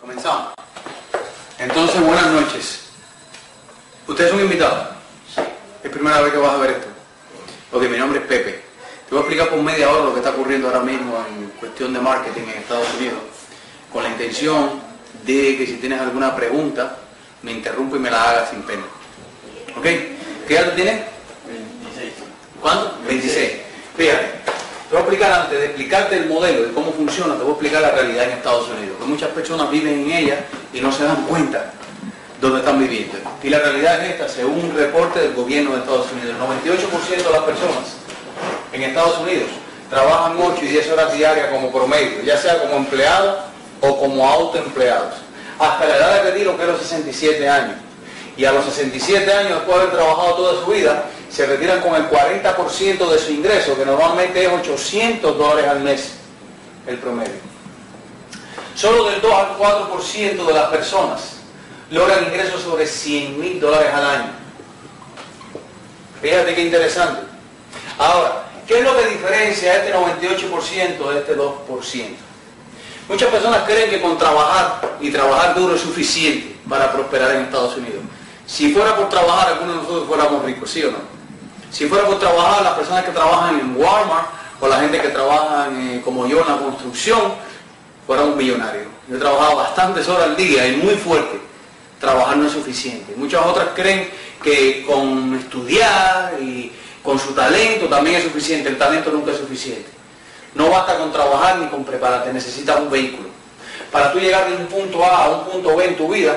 Comenzamos. 0.00 0.54
Entonces, 1.58 2.00
buenas 2.00 2.28
noches. 2.28 2.80
¿Usted 4.08 4.26
es 4.28 4.32
un 4.32 4.40
invitado? 4.40 4.94
Es 5.82 5.90
primera 5.90 6.22
vez 6.22 6.32
que 6.32 6.38
vas 6.38 6.54
a 6.54 6.56
ver 6.56 6.70
esto. 6.70 6.88
Ok, 7.72 7.82
mi 7.82 7.98
nombre 7.98 8.20
es 8.20 8.26
Pepe. 8.26 8.62
Te 9.08 9.14
voy 9.14 9.18
a 9.18 9.20
explicar 9.20 9.50
por 9.50 9.62
media 9.62 9.90
hora 9.90 10.04
lo 10.04 10.12
que 10.14 10.20
está 10.20 10.30
ocurriendo 10.30 10.68
ahora 10.68 10.80
mismo 10.80 11.22
en 11.28 11.50
cuestión 11.50 11.92
de 11.92 12.00
marketing 12.00 12.42
en 12.42 12.60
Estados 12.60 12.88
Unidos, 12.98 13.18
con 13.92 14.02
la 14.02 14.08
intención 14.08 14.80
de 15.24 15.58
que 15.58 15.66
si 15.66 15.74
tienes 15.74 16.00
alguna 16.00 16.34
pregunta, 16.34 16.96
me 17.42 17.52
interrumpa 17.52 17.96
y 17.96 18.00
me 18.00 18.10
la 18.10 18.22
haga 18.22 18.46
sin 18.46 18.62
pena. 18.62 18.84
¿Ok? 19.76 19.84
¿Qué 19.84 20.56
edad 20.56 20.74
tienes? 20.74 21.04
26. 21.46 22.12
¿Cuánto? 22.60 22.98
26. 23.06 23.52
Fíjate, 23.96 24.39
te 24.90 24.96
voy 24.96 25.04
a 25.04 25.06
explicar 25.06 25.40
antes 25.42 25.56
de 25.56 25.66
explicarte 25.66 26.16
el 26.16 26.26
modelo, 26.26 26.62
de 26.62 26.72
cómo 26.72 26.90
funciona, 26.92 27.34
te 27.34 27.42
voy 27.42 27.50
a 27.50 27.52
explicar 27.52 27.80
la 27.80 27.92
realidad 27.92 28.24
en 28.24 28.30
Estados 28.30 28.68
Unidos. 28.70 28.96
Que 28.98 29.04
muchas 29.04 29.28
personas 29.28 29.70
viven 29.70 30.00
en 30.00 30.10
ella 30.10 30.44
y 30.74 30.80
no 30.80 30.90
se 30.90 31.04
dan 31.04 31.26
cuenta 31.26 31.70
dónde 32.40 32.58
están 32.58 32.80
viviendo. 32.80 33.16
Y 33.40 33.50
la 33.50 33.60
realidad 33.60 34.04
es 34.04 34.14
esta, 34.14 34.28
según 34.28 34.64
un 34.64 34.76
reporte 34.76 35.20
del 35.20 35.34
gobierno 35.34 35.74
de 35.74 35.78
Estados 35.78 36.08
Unidos, 36.10 36.34
el 36.34 37.20
98% 37.20 37.24
de 37.24 37.30
las 37.30 37.42
personas 37.42 37.94
en 38.72 38.82
Estados 38.82 39.18
Unidos 39.18 39.46
trabajan 39.88 40.36
8 40.40 40.58
y 40.60 40.66
10 40.66 40.90
horas 40.90 41.12
diarias 41.12 41.46
como 41.50 41.70
promedio, 41.70 42.22
ya 42.24 42.36
sea 42.36 42.60
como 42.60 42.74
empleados 42.74 43.44
o 43.80 43.96
como 43.96 44.28
autoempleados. 44.28 45.14
Hasta 45.60 45.86
la 45.86 45.96
edad 45.98 46.14
de 46.16 46.30
retiro, 46.32 46.56
que 46.56 46.64
es 46.64 46.68
los 46.68 46.80
67 46.80 47.48
años. 47.48 47.76
Y 48.36 48.44
a 48.44 48.50
los 48.50 48.64
67 48.64 49.32
años, 49.32 49.50
después 49.50 49.76
de 49.76 49.82
haber 49.82 49.94
trabajado 49.94 50.34
toda 50.34 50.64
su 50.64 50.70
vida, 50.72 51.04
se 51.30 51.46
retiran 51.46 51.80
con 51.80 51.94
el 51.94 52.10
40% 52.10 53.08
de 53.08 53.18
su 53.18 53.32
ingreso, 53.32 53.76
que 53.76 53.86
normalmente 53.86 54.44
es 54.44 54.52
800 54.52 55.38
dólares 55.38 55.70
al 55.70 55.80
mes, 55.80 56.12
el 56.86 56.98
promedio. 56.98 57.34
Solo 58.74 59.10
del 59.10 59.20
2 59.20 59.32
al 59.32 59.58
4% 59.58 60.46
de 60.46 60.52
las 60.52 60.68
personas 60.70 61.36
logran 61.90 62.24
ingresos 62.24 62.62
sobre 62.62 62.86
100 62.86 63.38
mil 63.38 63.60
dólares 63.60 63.90
al 63.92 64.04
año. 64.04 64.30
Fíjate 66.20 66.54
qué 66.54 66.62
interesante. 66.62 67.22
Ahora, 67.98 68.46
¿qué 68.66 68.78
es 68.78 68.84
lo 68.84 68.96
que 68.96 69.06
diferencia 69.06 69.76
este 69.76 69.94
98% 69.94 71.12
de 71.12 71.18
este 71.18 71.36
2%? 71.36 72.06
Muchas 73.08 73.28
personas 73.28 73.62
creen 73.64 73.90
que 73.90 74.00
con 74.00 74.16
trabajar 74.18 74.96
y 75.00 75.10
trabajar 75.10 75.54
duro 75.54 75.74
es 75.74 75.80
suficiente 75.80 76.56
para 76.68 76.92
prosperar 76.92 77.32
en 77.32 77.42
Estados 77.42 77.76
Unidos. 77.76 78.02
Si 78.46 78.72
fuera 78.72 78.96
por 78.96 79.08
trabajar, 79.08 79.48
algunos 79.48 79.76
de 79.76 79.82
nosotros 79.82 80.08
fuéramos 80.08 80.44
ricos, 80.44 80.70
¿sí 80.70 80.82
o 80.84 80.92
no? 80.92 81.19
Si 81.70 81.86
fuera 81.86 82.06
por 82.06 82.18
trabajar, 82.18 82.62
las 82.62 82.74
personas 82.74 83.04
que 83.04 83.12
trabajan 83.12 83.60
en 83.60 83.76
Walmart 83.76 84.26
o 84.60 84.68
la 84.68 84.80
gente 84.80 85.00
que 85.00 85.08
trabaja 85.08 85.68
eh, 85.72 86.00
como 86.04 86.26
yo 86.26 86.40
en 86.42 86.48
la 86.48 86.58
construcción, 86.58 87.32
fuéramos 88.06 88.36
millonarios. 88.36 88.86
Yo 89.08 89.16
he 89.16 89.18
trabajado 89.20 89.56
bastantes 89.56 90.08
horas 90.08 90.24
al 90.24 90.36
día 90.36 90.66
y 90.66 90.76
muy 90.76 90.94
fuerte. 90.94 91.40
Trabajar 92.00 92.36
no 92.36 92.46
es 92.46 92.52
suficiente. 92.52 93.14
Muchas 93.16 93.44
otras 93.46 93.68
creen 93.74 94.08
que 94.42 94.84
con 94.86 95.34
estudiar 95.34 96.34
y 96.40 96.72
con 97.02 97.18
su 97.18 97.32
talento 97.32 97.86
también 97.86 98.16
es 98.16 98.24
suficiente. 98.24 98.68
El 98.68 98.78
talento 98.78 99.10
nunca 99.10 99.30
es 99.30 99.38
suficiente. 99.38 99.90
No 100.54 100.70
basta 100.70 100.98
con 100.98 101.12
trabajar 101.12 101.58
ni 101.58 101.68
con 101.68 101.84
prepararte, 101.84 102.32
necesitas 102.32 102.80
un 102.80 102.90
vehículo. 102.90 103.28
Para 103.92 104.12
tú 104.12 104.18
llegar 104.18 104.48
de 104.48 104.56
un 104.56 104.66
punto 104.66 105.04
A 105.04 105.24
a 105.24 105.28
un 105.30 105.44
punto 105.44 105.76
B 105.76 105.84
en 105.84 105.96
tu 105.96 106.08
vida, 106.08 106.36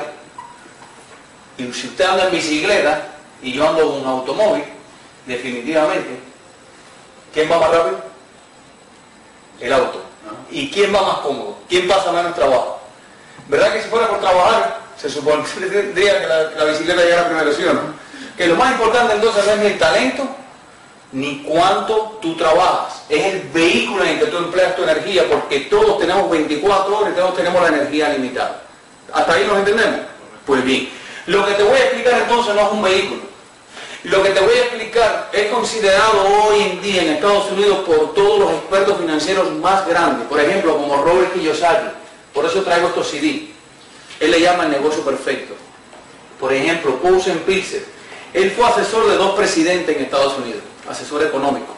y 1.58 1.72
si 1.74 1.88
usted 1.88 2.06
anda 2.06 2.26
en 2.26 2.32
bicicleta 2.32 3.08
y 3.42 3.54
yo 3.54 3.68
ando 3.68 3.82
en 3.82 4.02
un 4.02 4.08
automóvil, 4.08 4.64
definitivamente, 5.26 6.20
¿quién 7.34 7.52
va 7.52 7.60
más 7.60 7.72
rápido? 7.72 8.04
El 9.60 9.74
auto. 9.74 10.04
¿Y 10.52 10.70
quién 10.70 10.94
va 10.94 11.02
más 11.02 11.18
cómodo? 11.20 11.58
¿Quién 11.68 11.88
pasa 11.88 12.12
menos 12.12 12.36
trabajo? 12.36 12.80
¿Verdad 13.48 13.74
que 13.74 13.82
si 13.82 13.90
fuera 13.90 14.08
por 14.08 14.20
trabajar, 14.20 14.80
se 14.98 15.10
supone 15.10 15.44
que 15.44 16.54
la, 16.58 16.66
bicicleta 16.66 17.02
llega 17.02 17.28
primero, 17.28 17.54
¿sí 17.54 17.64
o 17.64 17.74
no? 17.74 17.82
Que 18.38 18.48
lo 18.48 18.56
más 18.56 18.72
importante 18.72 19.16
entonces 19.16 19.46
es 19.48 19.60
el 19.60 19.78
talento 19.78 20.28
ni 21.12 21.44
cuánto 21.44 22.18
tú 22.22 22.36
trabajas. 22.36 23.04
Es 23.10 23.26
el 23.26 23.42
vehículo 23.50 24.04
en 24.04 24.12
el 24.12 24.20
que 24.20 24.26
tú 24.26 24.38
empleas 24.38 24.76
tu 24.76 24.84
energía, 24.84 25.24
porque 25.30 25.62
todos 25.62 26.00
tenemos 26.00 26.30
24 26.30 26.98
horas 26.98 27.14
y 27.14 27.16
todos 27.16 27.36
tenemos 27.36 27.62
la 27.62 27.68
energía 27.68 28.10
limitada. 28.10 28.62
¿Hasta 29.14 29.34
ahí 29.34 29.46
nos 29.46 29.60
entendemos? 29.60 30.00
Pues 30.46 30.64
bien, 30.64 30.90
lo 31.28 31.46
que 31.46 31.54
te 31.54 31.64
voy 31.64 31.78
a 31.78 31.84
explicar 31.84 32.22
entonces 32.22 32.56
no 32.56 32.62
es 32.62 32.72
un 32.72 32.82
vehículo. 32.82 33.22
Lo 34.04 34.22
que 34.22 34.30
te 34.32 34.40
voy 34.42 34.54
a 34.54 34.62
explicar 34.64 35.30
es 35.32 35.50
considerado 35.52 36.28
hoy 36.28 36.62
en 36.62 36.82
día 36.82 37.04
en 37.04 37.10
Estados 37.12 37.50
Unidos 37.52 37.80
por 37.86 38.14
todos 38.14 38.40
los 38.40 38.52
expertos 38.52 38.98
financieros 38.98 39.52
más 39.54 39.88
grandes, 39.88 40.28
por 40.28 40.40
ejemplo, 40.40 40.76
como 40.76 41.02
Robert 41.02 41.34
Kiyosaki. 41.34 41.88
Por 42.34 42.46
eso 42.46 42.64
traigo 42.64 42.90
estos 42.90 43.10
CD. 43.10 43.48
Él 44.20 44.32
le 44.32 44.42
llama 44.42 44.66
el 44.66 44.72
negocio 44.72 45.04
perfecto. 45.04 45.54
Por 46.40 46.52
ejemplo, 46.52 46.98
Paulsen 47.02 47.40
Pilser. 47.40 47.86
Él 48.34 48.52
fue 48.52 48.66
asesor 48.66 49.08
de 49.08 49.16
dos 49.16 49.36
presidentes 49.36 49.96
en 49.96 50.04
Estados 50.04 50.38
Unidos 50.38 50.64
asesor 50.90 51.24
económico, 51.24 51.74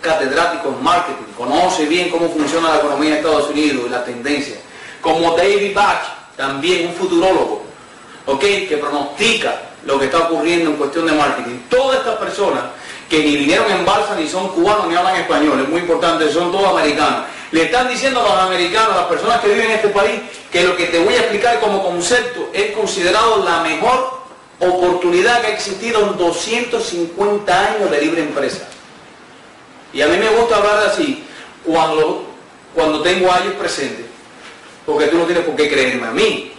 catedrático 0.00 0.68
en 0.68 0.82
marketing, 0.82 1.32
conoce 1.36 1.86
bien 1.86 2.10
cómo 2.10 2.28
funciona 2.28 2.70
la 2.70 2.78
economía 2.78 3.10
de 3.10 3.16
Estados 3.16 3.50
Unidos 3.50 3.84
y 3.86 3.88
la 3.88 4.04
tendencia. 4.04 4.56
Como 5.00 5.36
David 5.36 5.74
Bach, 5.74 6.02
también 6.36 6.88
un 6.88 6.94
futurólogo, 6.94 7.64
¿ok? 8.26 8.40
que 8.40 8.78
pronostica 8.80 9.69
lo 9.84 9.98
que 9.98 10.06
está 10.06 10.18
ocurriendo 10.18 10.70
en 10.70 10.76
cuestión 10.76 11.06
de 11.06 11.12
marketing. 11.12 11.58
Todas 11.68 11.98
estas 11.98 12.16
personas 12.16 12.64
que 13.08 13.18
ni 13.24 13.36
vinieron 13.36 13.70
en 13.70 13.84
balsa, 13.84 14.14
ni 14.14 14.28
son 14.28 14.48
cubanos, 14.48 14.86
ni 14.86 14.94
hablan 14.94 15.16
español, 15.16 15.60
es 15.60 15.68
muy 15.68 15.80
importante, 15.80 16.30
son 16.32 16.52
todos 16.52 16.68
americanos. 16.68 17.24
Le 17.50 17.64
están 17.64 17.88
diciendo 17.88 18.20
a 18.20 18.22
los 18.22 18.38
americanos, 18.38 18.92
a 18.92 18.96
las 19.00 19.06
personas 19.06 19.40
que 19.40 19.48
viven 19.48 19.66
en 19.66 19.72
este 19.72 19.88
país, 19.88 20.20
que 20.52 20.62
lo 20.62 20.76
que 20.76 20.86
te 20.86 21.00
voy 21.00 21.14
a 21.14 21.18
explicar 21.18 21.58
como 21.58 21.82
concepto 21.82 22.50
es 22.52 22.70
considerado 22.70 23.44
la 23.44 23.62
mejor 23.62 24.20
oportunidad 24.60 25.40
que 25.40 25.48
ha 25.48 25.54
existido 25.54 26.00
en 26.06 26.16
250 26.16 27.66
años 27.66 27.90
de 27.90 28.00
libre 28.00 28.22
empresa. 28.22 28.68
Y 29.92 30.02
a 30.02 30.06
mí 30.06 30.16
me 30.16 30.28
gusta 30.28 30.58
hablar 30.58 30.86
así 30.86 31.24
cuando, 31.64 32.26
cuando 32.74 33.02
tengo 33.02 33.32
a 33.32 33.40
ellos 33.40 33.54
presentes, 33.54 34.06
porque 34.86 35.06
tú 35.06 35.18
no 35.18 35.24
tienes 35.24 35.44
por 35.44 35.56
qué 35.56 35.68
creerme 35.68 36.06
a 36.06 36.12
mí. 36.12 36.52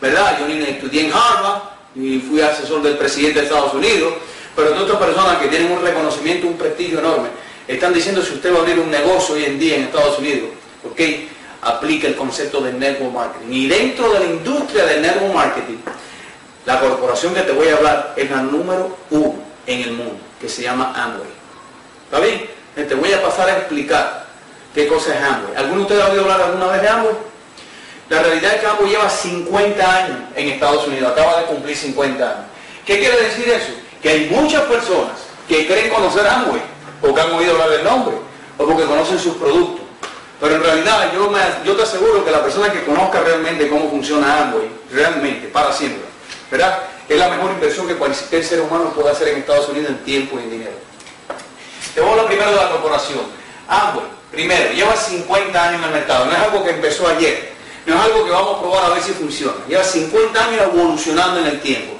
¿Verdad? 0.00 0.38
Yo 0.38 0.46
ni 0.46 0.62
estudié 0.62 1.06
en 1.06 1.12
Harvard, 1.12 1.73
y 1.94 2.18
fui 2.18 2.40
asesor 2.40 2.82
del 2.82 2.96
presidente 2.96 3.40
de 3.40 3.46
Estados 3.46 3.74
Unidos, 3.74 4.14
pero 4.56 4.70
todas 4.70 4.84
otras 4.84 4.98
personas 4.98 5.38
que 5.38 5.48
tienen 5.48 5.72
un 5.72 5.82
reconocimiento, 5.82 6.46
un 6.46 6.56
prestigio 6.56 6.98
enorme, 6.98 7.28
están 7.66 7.92
diciendo 7.92 8.22
si 8.22 8.34
usted 8.34 8.52
va 8.52 8.58
a 8.58 8.60
abrir 8.60 8.78
un 8.78 8.90
negocio 8.90 9.34
hoy 9.34 9.44
en 9.44 9.58
día 9.58 9.76
en 9.76 9.82
Estados 9.84 10.18
Unidos, 10.18 10.50
¿ok? 10.90 11.00
Aplica 11.62 12.06
el 12.06 12.14
concepto 12.14 12.60
del 12.60 12.78
network 12.78 13.12
marketing. 13.12 13.52
Y 13.52 13.68
dentro 13.68 14.12
de 14.12 14.20
la 14.20 14.26
industria 14.26 14.84
del 14.84 15.02
network 15.02 15.34
marketing, 15.34 15.78
la 16.66 16.80
corporación 16.80 17.34
que 17.34 17.42
te 17.42 17.52
voy 17.52 17.68
a 17.68 17.76
hablar 17.76 18.14
es 18.16 18.30
la 18.30 18.42
número 18.42 18.96
uno 19.10 19.34
en 19.66 19.80
el 19.80 19.92
mundo, 19.92 20.16
que 20.40 20.48
se 20.48 20.62
llama 20.62 20.92
Amway. 20.94 21.28
¿Está 22.04 22.20
bien? 22.20 22.46
Te 22.74 22.94
voy 22.94 23.12
a 23.12 23.22
pasar 23.22 23.48
a 23.48 23.58
explicar 23.58 24.26
qué 24.74 24.86
cosa 24.86 25.14
es 25.14 25.22
Amway. 25.22 25.56
¿Alguno 25.56 25.76
de 25.76 25.82
ustedes 25.82 26.02
ha 26.02 26.08
oído 26.10 26.22
hablar 26.22 26.42
alguna 26.42 26.66
vez 26.66 26.82
de 26.82 26.88
Amway? 26.88 27.14
La 28.08 28.22
realidad 28.22 28.54
es 28.54 28.60
que 28.60 28.66
Amway 28.66 28.90
lleva 28.90 29.08
50 29.08 29.96
años 29.96 30.18
en 30.36 30.48
Estados 30.48 30.86
Unidos, 30.86 31.12
acaba 31.12 31.40
de 31.40 31.46
cumplir 31.46 31.76
50 31.76 32.22
años. 32.22 32.44
¿Qué 32.84 32.98
quiere 32.98 33.18
decir 33.22 33.48
eso? 33.48 33.72
Que 34.02 34.10
hay 34.10 34.30
muchas 34.30 34.62
personas 34.64 35.12
que 35.48 35.66
creen 35.66 35.90
conocer 35.90 36.26
Amway, 36.26 36.60
porque 37.00 37.20
han 37.20 37.32
oído 37.32 37.52
hablar 37.52 37.70
del 37.70 37.84
nombre, 37.84 38.16
o 38.58 38.66
porque 38.66 38.84
conocen 38.84 39.18
sus 39.18 39.36
productos. 39.36 39.86
Pero 40.38 40.56
en 40.56 40.62
realidad 40.62 41.12
yo, 41.14 41.32
yo 41.64 41.76
te 41.76 41.82
aseguro 41.82 42.24
que 42.24 42.30
la 42.30 42.42
persona 42.42 42.70
que 42.70 42.84
conozca 42.84 43.20
realmente 43.20 43.68
cómo 43.68 43.88
funciona 43.88 44.42
Amway, 44.42 44.68
realmente, 44.92 45.48
para 45.48 45.72
siempre, 45.72 46.02
¿verdad? 46.50 46.80
Es 47.08 47.18
la 47.18 47.28
mejor 47.28 47.52
inversión 47.52 47.86
que 47.88 47.94
cualquier 47.94 48.44
ser 48.44 48.60
humano 48.60 48.92
puede 48.94 49.10
hacer 49.10 49.28
en 49.28 49.38
Estados 49.38 49.68
Unidos 49.70 49.90
en 49.90 49.98
tiempo 50.04 50.38
y 50.38 50.42
en 50.42 50.50
dinero. 50.50 50.72
Te 51.94 52.00
voy 52.00 52.10
a 52.10 52.12
hablar 52.12 52.26
primero 52.26 52.50
de 52.50 52.56
la 52.56 52.70
corporación. 52.70 53.20
Amway, 53.66 54.04
primero, 54.30 54.72
lleva 54.72 54.94
50 54.94 55.68
años 55.68 55.80
en 55.80 55.84
el 55.84 55.90
mercado, 55.94 56.26
no 56.26 56.32
es 56.32 56.38
algo 56.38 56.62
que 56.62 56.70
empezó 56.70 57.08
ayer, 57.08 57.53
no 57.86 57.94
es 57.94 58.00
algo 58.00 58.24
que 58.24 58.30
vamos 58.30 58.56
a 58.56 58.60
probar 58.60 58.84
a 58.84 58.94
ver 58.94 59.02
si 59.02 59.12
funciona. 59.12 59.54
Lleva 59.68 59.84
50 59.84 60.44
años 60.44 60.62
evolucionando 60.62 61.40
en 61.40 61.46
el 61.46 61.60
tiempo. 61.60 61.94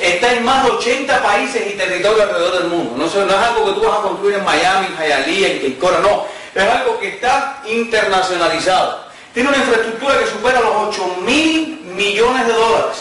Está 0.00 0.32
en 0.32 0.44
más 0.44 0.64
de 0.64 0.70
80 0.72 1.22
países 1.22 1.72
y 1.72 1.76
territorios 1.76 2.20
alrededor 2.20 2.58
del 2.58 2.68
mundo. 2.68 2.94
No, 2.96 3.06
es 3.06 3.14
algo 3.14 3.66
que 3.66 3.80
tú 3.80 3.86
vas 3.86 3.98
a 3.98 4.02
construir 4.02 4.36
en 4.36 4.44
Miami, 4.44 4.86
en 4.86 4.96
Hialeah, 4.96 5.48
en 5.52 5.60
Keikora, 5.60 6.00
no. 6.00 6.26
Es 6.54 6.62
algo 6.62 6.98
que 6.98 7.08
está 7.08 7.62
internacionalizado. 7.66 9.04
Tiene 9.32 9.48
una 9.48 9.58
infraestructura 9.58 10.18
que 10.18 10.26
supera 10.26 10.60
los 10.60 10.88
8 10.88 11.16
mil 11.24 11.80
millones 11.96 12.46
de 12.46 12.52
dólares. 12.52 12.96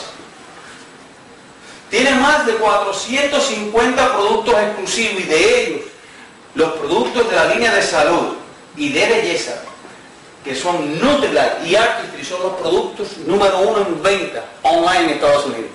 Tiene 1.90 2.12
más 2.16 2.46
de 2.48 2.54
450 2.54 4.14
productos 4.14 4.56
exclusivos 4.56 5.22
y 5.22 5.24
de 5.26 5.62
ellos 5.62 5.82
los 6.56 6.72
productos 6.74 7.30
de 7.30 7.36
la 7.36 7.46
línea 7.46 7.74
de 7.74 7.84
salud 7.84 8.34
y 8.76 8.90
de 8.90 9.06
belleza, 9.06 9.64
que 10.44 10.56
son 10.56 11.00
Nutrilite 11.00 11.66
y 11.66 11.76
Artistry, 11.76 12.26
son 12.26 12.44
los 12.44 12.54
productos 12.54 13.18
número 13.26 13.60
uno 13.60 13.80
en 13.80 14.04
venta 14.04 14.44
online 14.62 15.06
en 15.06 15.10
Estados 15.12 15.46
Unidos. 15.46 15.72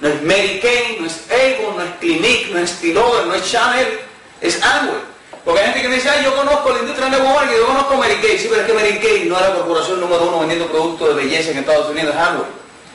No 0.00 0.08
es 0.08 0.22
Medicaid, 0.22 0.98
no 0.98 1.06
es 1.06 1.26
Avon, 1.30 1.76
no 1.76 1.82
es 1.84 1.90
Clinique, 2.00 2.50
no 2.52 2.58
es 2.58 2.70
Stilover, 2.70 3.26
no 3.26 3.34
es 3.34 3.50
Chanel, 3.50 4.00
es 4.40 4.62
Amway. 4.62 5.12
Porque 5.44 5.60
hay 5.60 5.66
gente 5.66 5.82
que 5.82 5.88
me 5.88 5.94
dice, 5.96 6.08
ay, 6.08 6.24
yo 6.24 6.34
conozco 6.36 6.70
la 6.70 6.78
industria 6.80 7.08
network 7.08 7.34
marketing, 7.34 7.58
yo 7.58 7.66
conozco 7.66 7.96
Mary 7.96 8.16
Kay. 8.22 8.38
Sí, 8.38 8.46
pero 8.48 8.62
es 8.62 8.66
que 8.66 8.72
Mary 8.72 8.98
Kay 8.98 9.24
no 9.28 9.36
es 9.36 9.42
la 9.42 9.54
corporación 9.54 10.00
número 10.00 10.24
uno 10.24 10.40
vendiendo 10.40 10.66
productos 10.66 11.08
de 11.08 11.14
belleza 11.14 11.50
en 11.50 11.58
Estados 11.58 11.90
Unidos, 11.90 12.14
es 12.14 12.20
Amway, 12.20 12.46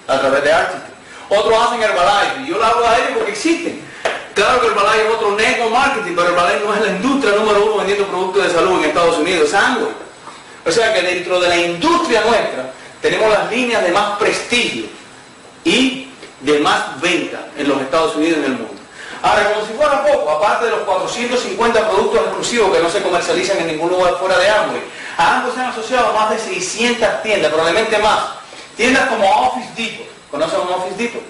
a 0.08 0.20
través 0.20 0.44
de 0.44 0.52
Artist. 0.52 0.86
Otros 1.30 1.54
hacen 1.60 1.84
Herbalife, 1.84 2.48
yo 2.48 2.58
lo 2.58 2.66
hablo 2.66 2.88
a 2.88 2.98
ellos 2.98 3.12
porque 3.16 3.32
existen. 3.32 3.82
Claro 4.34 4.62
que 4.62 4.68
Herbalife 4.68 5.08
es 5.08 5.14
otro 5.14 5.32
network 5.36 5.72
marketing, 5.72 6.14
pero 6.16 6.30
Herbalife 6.30 6.66
no 6.66 6.74
es 6.74 6.82
la 6.82 6.88
industria 6.88 7.36
número 7.36 7.66
uno 7.66 7.78
vendiendo 7.78 8.06
productos 8.08 8.44
de 8.44 8.50
salud 8.50 8.80
en 8.80 8.86
Estados 8.90 9.18
Unidos, 9.18 9.48
es 9.50 9.54
Amway. 9.54 10.07
O 10.68 10.72
sea 10.72 10.94
que 10.94 11.02
dentro 11.02 11.40
de 11.40 11.48
la 11.48 11.58
industria 11.58 12.22
nuestra 12.22 12.72
tenemos 13.02 13.30
las 13.30 13.50
líneas 13.50 13.82
de 13.84 13.92
más 13.92 14.18
prestigio 14.18 14.86
y 15.64 16.10
de 16.42 16.60
más 16.60 17.00
venta 17.00 17.40
en 17.58 17.70
los 17.70 17.82
Estados 17.82 18.16
Unidos 18.16 18.40
y 18.40 18.46
en 18.46 18.52
el 18.52 18.58
mundo. 18.58 18.74
Ahora, 19.22 19.54
como 19.54 19.66
si 19.66 19.74
fuera 19.74 20.04
poco, 20.06 20.30
aparte 20.30 20.66
de 20.66 20.72
los 20.72 20.82
450 20.82 21.90
productos 21.90 22.22
exclusivos 22.22 22.76
que 22.76 22.84
no 22.84 22.90
se 22.90 23.02
comercializan 23.02 23.60
en 23.60 23.68
ningún 23.68 23.90
lugar 23.90 24.16
fuera 24.20 24.38
de 24.38 24.50
Amway, 24.50 24.82
a 25.18 25.38
ambos 25.38 25.56
se 25.56 25.62
han 25.62 25.68
asociado 25.68 26.14
más 26.14 26.30
de 26.30 26.38
600 26.38 27.24
tiendas, 27.24 27.52
probablemente 27.52 27.98
más. 28.00 28.20
Tiendas 28.76 29.08
como 29.08 29.26
Office 29.48 29.70
Depot, 29.76 30.08
¿conocen 30.30 30.60
un 30.60 30.74
Office 30.74 31.02
Depot? 31.02 31.24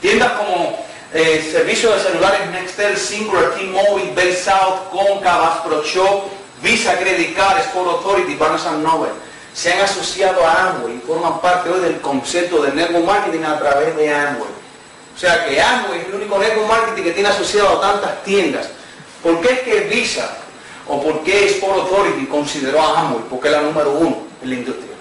Tiendas 0.00 0.32
como 0.32 0.84
eh, 1.14 1.48
servicios 1.52 1.94
de 1.94 2.10
celulares 2.10 2.50
Nextel, 2.50 2.96
Singular, 2.96 3.54
T-Mobile, 3.54 4.12
Bell 4.14 4.34
South, 4.34 4.90
Concavas, 4.90 5.58
Pro 5.58 5.84
Shop, 5.84 6.24
Visa 6.62 6.98
Credit 6.98 7.36
Card, 7.36 7.58
Sport 7.60 7.88
Authority, 7.88 8.34
Barnes 8.34 8.64
Noble. 8.82 9.10
Se 9.54 9.72
han 9.72 9.80
asociado 9.80 10.44
a 10.46 10.70
Amway 10.70 10.96
y 10.96 11.06
forman 11.06 11.40
parte 11.40 11.70
hoy 11.70 11.80
del 11.80 12.00
concepto 12.00 12.62
de 12.62 12.72
network 12.72 13.04
marketing 13.04 13.42
a 13.42 13.58
través 13.58 13.96
de 13.96 14.12
Amway. 14.12 14.50
O 15.14 15.18
sea 15.18 15.44
que 15.46 15.60
Amway 15.60 16.00
es 16.00 16.08
el 16.08 16.14
único 16.14 16.38
network 16.38 16.68
marketing 16.68 17.02
que 17.02 17.10
tiene 17.12 17.28
asociado 17.28 17.78
a 17.78 17.80
tantas 17.80 18.22
tiendas. 18.22 18.68
¿Por 19.22 19.40
qué 19.40 19.52
es 19.52 19.60
que 19.60 19.80
Visa 19.80 20.36
o 20.86 21.02
por 21.02 21.22
qué 21.24 21.46
Sport 21.46 21.80
Authority 21.80 22.26
consideró 22.26 22.80
a 22.80 23.00
Amway? 23.00 23.24
Porque 23.28 23.48
es 23.48 23.54
la 23.54 23.62
número 23.62 23.92
uno 23.92 24.18
en 24.42 24.50
la 24.50 24.56
industria. 24.56 24.94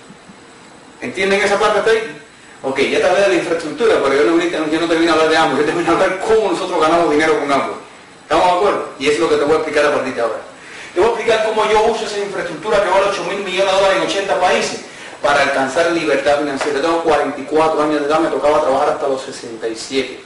¿Entienden 1.02 1.42
esa 1.42 1.60
parte 1.60 1.80
hasta 1.80 1.92
ahí? 1.92 2.22
Ok, 2.64 2.80
ya 2.80 3.00
te 3.00 3.06
hablé 3.06 3.22
de 3.22 3.28
la 3.28 3.36
infraestructura, 3.36 3.96
pero 4.02 4.16
yo 4.16 4.24
no, 4.24 4.44
yo 4.44 4.80
no 4.82 4.88
termino 4.88 5.12
de 5.12 5.12
hablar 5.12 5.30
de 5.30 5.38
Amway, 5.38 5.60
yo 5.60 5.66
termino 5.66 5.96
de 5.96 6.04
hablar 6.04 6.20
cómo 6.20 6.52
nosotros 6.52 6.82
ganamos 6.82 7.12
dinero 7.12 7.40
con 7.40 7.52
Amway. 7.52 7.78
¿Estamos 8.24 8.46
de 8.46 8.52
acuerdo? 8.52 8.90
Y 8.98 9.08
es 9.08 9.20
lo 9.20 9.30
que 9.30 9.36
te 9.36 9.44
voy 9.44 9.54
a 9.54 9.58
explicar 9.58 9.86
a 9.86 9.94
partir 9.94 10.16
de 10.16 10.22
ahora. 10.22 10.57
Te 10.98 11.02
voy 11.02 11.12
a 11.12 11.14
explicar 11.14 11.46
cómo 11.46 11.64
yo 11.70 11.92
uso 11.92 12.06
esa 12.06 12.18
infraestructura 12.18 12.84
que 12.84 12.90
vale 12.90 13.06
8 13.12 13.24
mil 13.26 13.46
millones 13.46 13.72
de 13.72 13.80
dólares 13.80 13.98
en 13.98 14.10
80 14.10 14.40
países 14.40 14.80
para 15.22 15.44
alcanzar 15.44 15.92
libertad 15.92 16.40
financiera. 16.40 16.82
Tengo 16.82 17.04
44 17.04 17.84
años 17.84 18.02
de 18.02 18.08
edad, 18.08 18.20
me 18.20 18.30
tocaba 18.30 18.62
trabajar 18.62 18.90
hasta 18.90 19.08
los 19.08 19.22
67. 19.22 20.20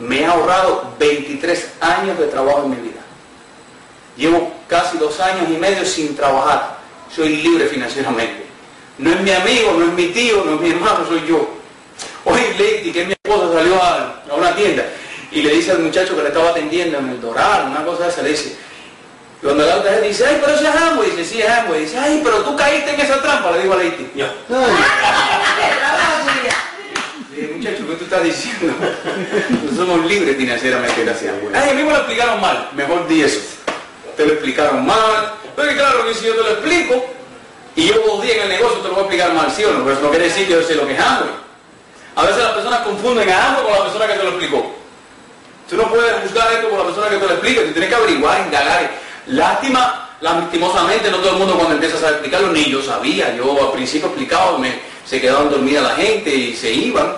Me 0.00 0.22
he 0.22 0.24
ahorrado 0.24 0.94
23 0.98 1.72
años 1.82 2.18
de 2.18 2.28
trabajo 2.28 2.62
en 2.64 2.70
mi 2.70 2.76
vida. 2.76 3.02
Llevo 4.16 4.54
casi 4.68 4.96
dos 4.96 5.20
años 5.20 5.50
y 5.50 5.58
medio 5.58 5.84
sin 5.84 6.16
trabajar. 6.16 6.78
Soy 7.14 7.36
libre 7.42 7.66
financieramente. 7.66 8.46
No 8.96 9.10
es 9.10 9.20
mi 9.20 9.32
amigo, 9.32 9.74
no 9.78 9.84
es 9.84 9.92
mi 9.92 10.06
tío, 10.06 10.44
no 10.46 10.54
es 10.54 10.60
mi 10.62 10.70
hermano, 10.70 11.06
soy 11.06 11.26
yo. 11.28 11.46
Hoy 12.24 12.40
Lady, 12.58 12.90
que 12.90 13.02
es 13.02 13.06
mi 13.06 13.12
esposa, 13.12 13.52
salió 13.52 13.74
a, 13.82 14.22
una 14.34 14.56
tienda 14.56 14.82
y 15.30 15.42
le 15.42 15.56
dice 15.56 15.72
al 15.72 15.80
muchacho 15.80 16.16
que 16.16 16.22
le 16.22 16.28
estaba 16.28 16.48
atendiendo 16.48 16.96
en 16.96 17.10
el 17.10 17.20
Doral, 17.20 17.66
una 17.68 17.84
cosa 17.84 18.08
esa, 18.08 18.22
le 18.22 18.30
dice, 18.30 18.56
cuando 19.44 19.66
la 19.66 19.76
otra 19.76 19.92
gente 19.92 20.08
dice, 20.08 20.24
ay, 20.26 20.38
pero 20.40 20.54
ese 20.54 20.64
es 20.66 20.74
Amway, 20.74 21.10
dice, 21.10 21.24
sí, 21.26 21.42
es 21.42 21.50
Amway, 21.50 21.80
dice, 21.80 21.98
ay, 21.98 22.22
pero 22.24 22.38
tú 22.38 22.56
caíste 22.56 22.94
en 22.94 23.00
esa 23.00 23.20
trampa, 23.20 23.50
le 23.50 23.60
digo 23.60 23.74
a 23.74 23.76
Lady. 23.76 24.10
Yo. 24.14 24.26
muchacho, 27.54 27.86
¿qué 27.86 27.94
tú 27.94 28.04
estás 28.04 28.24
diciendo? 28.24 28.72
No 29.70 29.76
somos 29.76 30.06
libres 30.06 30.38
financieramente 30.38 31.04
gracias 31.04 31.34
a 31.34 31.60
Ay, 31.60 31.70
a 31.70 31.74
mí 31.74 31.82
me 31.82 31.90
lo 31.90 31.96
explicaron 31.96 32.40
mal, 32.40 32.70
mejor 32.72 33.06
di 33.06 33.20
eso. 33.20 33.40
Te 34.16 34.24
lo 34.24 34.32
explicaron 34.32 34.86
mal, 34.86 35.34
pero 35.54 35.72
claro 35.74 36.06
que 36.06 36.14
si 36.14 36.24
yo 36.24 36.34
te 36.36 36.42
lo 36.42 36.50
explico, 36.50 37.04
y 37.76 37.88
yo 37.88 37.94
dos 38.06 38.22
días 38.22 38.36
en 38.36 38.42
el 38.44 38.48
negocio 38.48 38.78
te 38.78 38.88
lo 38.88 38.94
voy 38.94 39.00
a 39.00 39.06
explicar 39.06 39.34
mal, 39.34 39.52
¿sí 39.54 39.62
o 39.64 39.72
no? 39.72 39.84
Pero 39.84 39.92
eso 39.92 40.02
no 40.04 40.10
quiere 40.10 40.24
decir 40.24 40.46
que 40.46 40.54
yo 40.54 40.62
sé 40.62 40.74
lo 40.74 40.86
que 40.86 40.94
es 40.94 41.00
Amway. 41.00 41.34
A 42.16 42.22
veces 42.22 42.42
las 42.42 42.52
personas 42.52 42.80
confunden 42.80 43.28
a 43.28 43.48
Amway 43.48 43.64
con 43.64 43.72
la 43.74 43.82
persona 43.82 44.06
que 44.06 44.14
te 44.14 44.22
lo 44.22 44.30
explicó. 44.30 44.74
Tú 45.68 45.76
no 45.76 45.88
puedes 45.90 46.14
juzgar 46.22 46.50
esto 46.54 46.70
con 46.70 46.78
la 46.78 46.84
persona 46.86 47.10
que 47.10 47.16
te 47.16 47.26
lo 47.26 47.32
explica, 47.32 47.60
tú 47.60 47.72
tienes 47.72 47.90
que 47.90 47.94
averiguar, 47.94 48.40
indagar. 48.40 49.03
Lástima, 49.26 50.10
lastimosamente 50.20 51.10
no 51.10 51.18
todo 51.18 51.30
el 51.30 51.38
mundo 51.38 51.56
cuando 51.56 51.74
empieza 51.74 52.06
a 52.06 52.10
explicarlo, 52.10 52.48
ni 52.48 52.64
yo 52.64 52.82
sabía. 52.82 53.34
Yo 53.36 53.66
al 53.66 53.72
principio 53.72 54.08
explicaba, 54.08 54.58
me, 54.58 54.80
se 55.06 55.20
quedaban 55.20 55.50
dormidas 55.50 55.84
la 55.84 55.96
gente 55.96 56.34
y 56.34 56.54
se 56.54 56.72
iban. 56.72 57.16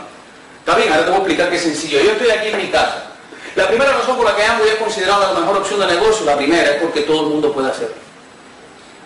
Está 0.60 0.76
bien, 0.76 0.92
ahora 0.92 1.04
te 1.04 1.10
voy 1.10 1.18
a 1.18 1.22
explicar 1.22 1.50
qué 1.50 1.58
sencillo. 1.58 2.00
Yo 2.00 2.12
estoy 2.12 2.30
aquí 2.30 2.48
en 2.48 2.58
mi 2.58 2.68
casa. 2.68 3.04
La 3.54 3.68
primera 3.68 3.92
razón 3.92 4.16
por 4.16 4.26
la 4.26 4.36
que 4.36 4.44
Amway 4.44 4.68
es 4.68 4.76
considerada 4.76 5.32
la 5.32 5.40
mejor 5.40 5.56
opción 5.56 5.80
de 5.80 5.86
negocio, 5.86 6.26
la 6.26 6.36
primera, 6.36 6.72
es 6.72 6.82
porque 6.82 7.00
todo 7.00 7.22
el 7.22 7.26
mundo 7.28 7.52
puede 7.52 7.70
hacerlo. 7.70 7.94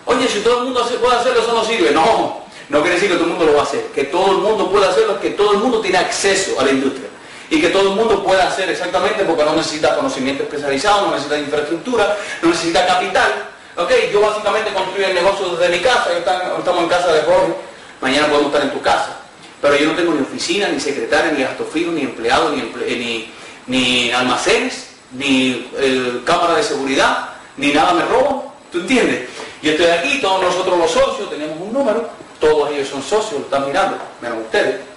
Oye, 0.05 0.27
si 0.27 0.39
todo 0.39 0.59
el 0.59 0.63
mundo 0.65 0.85
puede 1.01 1.15
hacerlo, 1.15 1.41
eso 1.41 1.53
no 1.53 1.63
sirve. 1.63 1.91
No, 1.91 2.41
no 2.69 2.81
quiere 2.81 2.95
decir 2.95 3.09
que 3.09 3.15
todo 3.15 3.25
el 3.25 3.31
mundo 3.31 3.45
lo 3.45 3.53
va 3.53 3.59
a 3.61 3.63
hacer. 3.63 3.85
Que 3.95 4.03
todo 4.05 4.31
el 4.31 4.37
mundo 4.39 4.69
puede 4.69 4.87
hacerlo 4.87 5.13
es 5.13 5.19
que 5.19 5.29
todo 5.31 5.53
el 5.53 5.59
mundo 5.59 5.79
tiene 5.79 5.99
acceso 5.99 6.59
a 6.59 6.65
la 6.65 6.71
industria. 6.71 7.07
Y 7.51 7.59
que 7.59 7.67
todo 7.67 7.89
el 7.89 7.95
mundo 7.95 8.23
puede 8.23 8.41
hacer 8.41 8.69
exactamente 8.69 9.25
porque 9.25 9.43
no 9.43 9.53
necesita 9.53 9.97
conocimiento 9.97 10.43
especializado, 10.43 11.07
no 11.07 11.11
necesita 11.11 11.37
infraestructura, 11.37 12.17
no 12.41 12.49
necesita 12.49 12.87
capital. 12.87 13.29
Ok, 13.75 13.91
yo 14.13 14.21
básicamente 14.21 14.71
construyo 14.71 15.07
el 15.07 15.15
negocio 15.15 15.49
desde 15.49 15.75
mi 15.75 15.83
casa, 15.83 16.11
estamos 16.17 16.83
en 16.83 16.87
casa 16.87 17.11
de 17.11 17.21
Jorge, 17.23 17.53
mañana 17.99 18.27
podemos 18.27 18.53
estar 18.53 18.61
en 18.63 18.71
tu 18.71 18.81
casa. 18.81 19.17
Pero 19.61 19.75
yo 19.75 19.87
no 19.87 19.95
tengo 19.95 20.13
ni 20.13 20.21
oficina, 20.21 20.69
ni 20.69 20.79
secretaria, 20.79 21.33
ni 21.33 21.43
gasto 21.43 21.67
ni 21.75 22.01
empleado, 22.03 22.51
ni, 22.51 22.61
ni, 22.95 23.33
ni 23.67 24.11
almacenes, 24.11 24.91
ni 25.11 25.69
eh, 25.75 26.21
cámara 26.23 26.55
de 26.55 26.63
seguridad, 26.63 27.31
ni 27.57 27.73
nada 27.73 27.93
me 27.93 28.05
robo. 28.05 28.55
¿Tú 28.71 28.79
entiendes? 28.79 29.27
Yo 29.61 29.71
estoy 29.71 29.87
aquí, 29.87 30.21
todos 30.21 30.41
nosotros 30.41 30.79
los 30.79 30.89
socios 30.89 31.29
tenemos 31.29 31.59
un 31.59 31.73
número, 31.73 32.09
todos 32.39 32.71
ellos 32.71 32.87
son 32.87 33.03
socios, 33.03 33.33
lo 33.33 33.39
están 33.39 33.67
mirando, 33.67 33.97
menos 34.21 34.39
ustedes. 34.39 34.90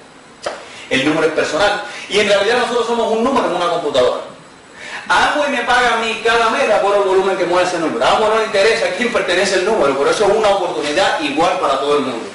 El 0.90 1.04
número 1.06 1.26
es 1.26 1.32
personal. 1.32 1.84
Y 2.08 2.18
en 2.18 2.28
realidad 2.28 2.58
nosotros 2.58 2.86
somos 2.86 3.12
un 3.12 3.24
número 3.24 3.46
en 3.46 3.56
una 3.56 3.68
computadora. 3.68 4.22
Amway 5.08 5.50
me 5.50 5.62
paga 5.64 5.94
a 5.94 5.96
mí 5.98 6.20
cada 6.24 6.48
mes 6.50 6.64
por 6.80 6.96
el 6.96 7.02
volumen 7.02 7.36
que 7.36 7.44
mueve 7.44 7.68
ese 7.68 7.78
número. 7.78 8.04
Amway 8.06 8.28
no 8.30 8.38
le 8.38 8.44
interesa 8.46 8.86
a 8.86 8.90
quién 8.90 9.12
pertenece 9.12 9.56
el 9.56 9.66
número, 9.66 9.96
por 9.96 10.08
eso 10.08 10.24
es 10.24 10.32
una 10.34 10.48
oportunidad 10.48 11.20
igual 11.20 11.58
para 11.58 11.78
todo 11.78 11.98
el 11.98 12.04
mundo. 12.04 12.26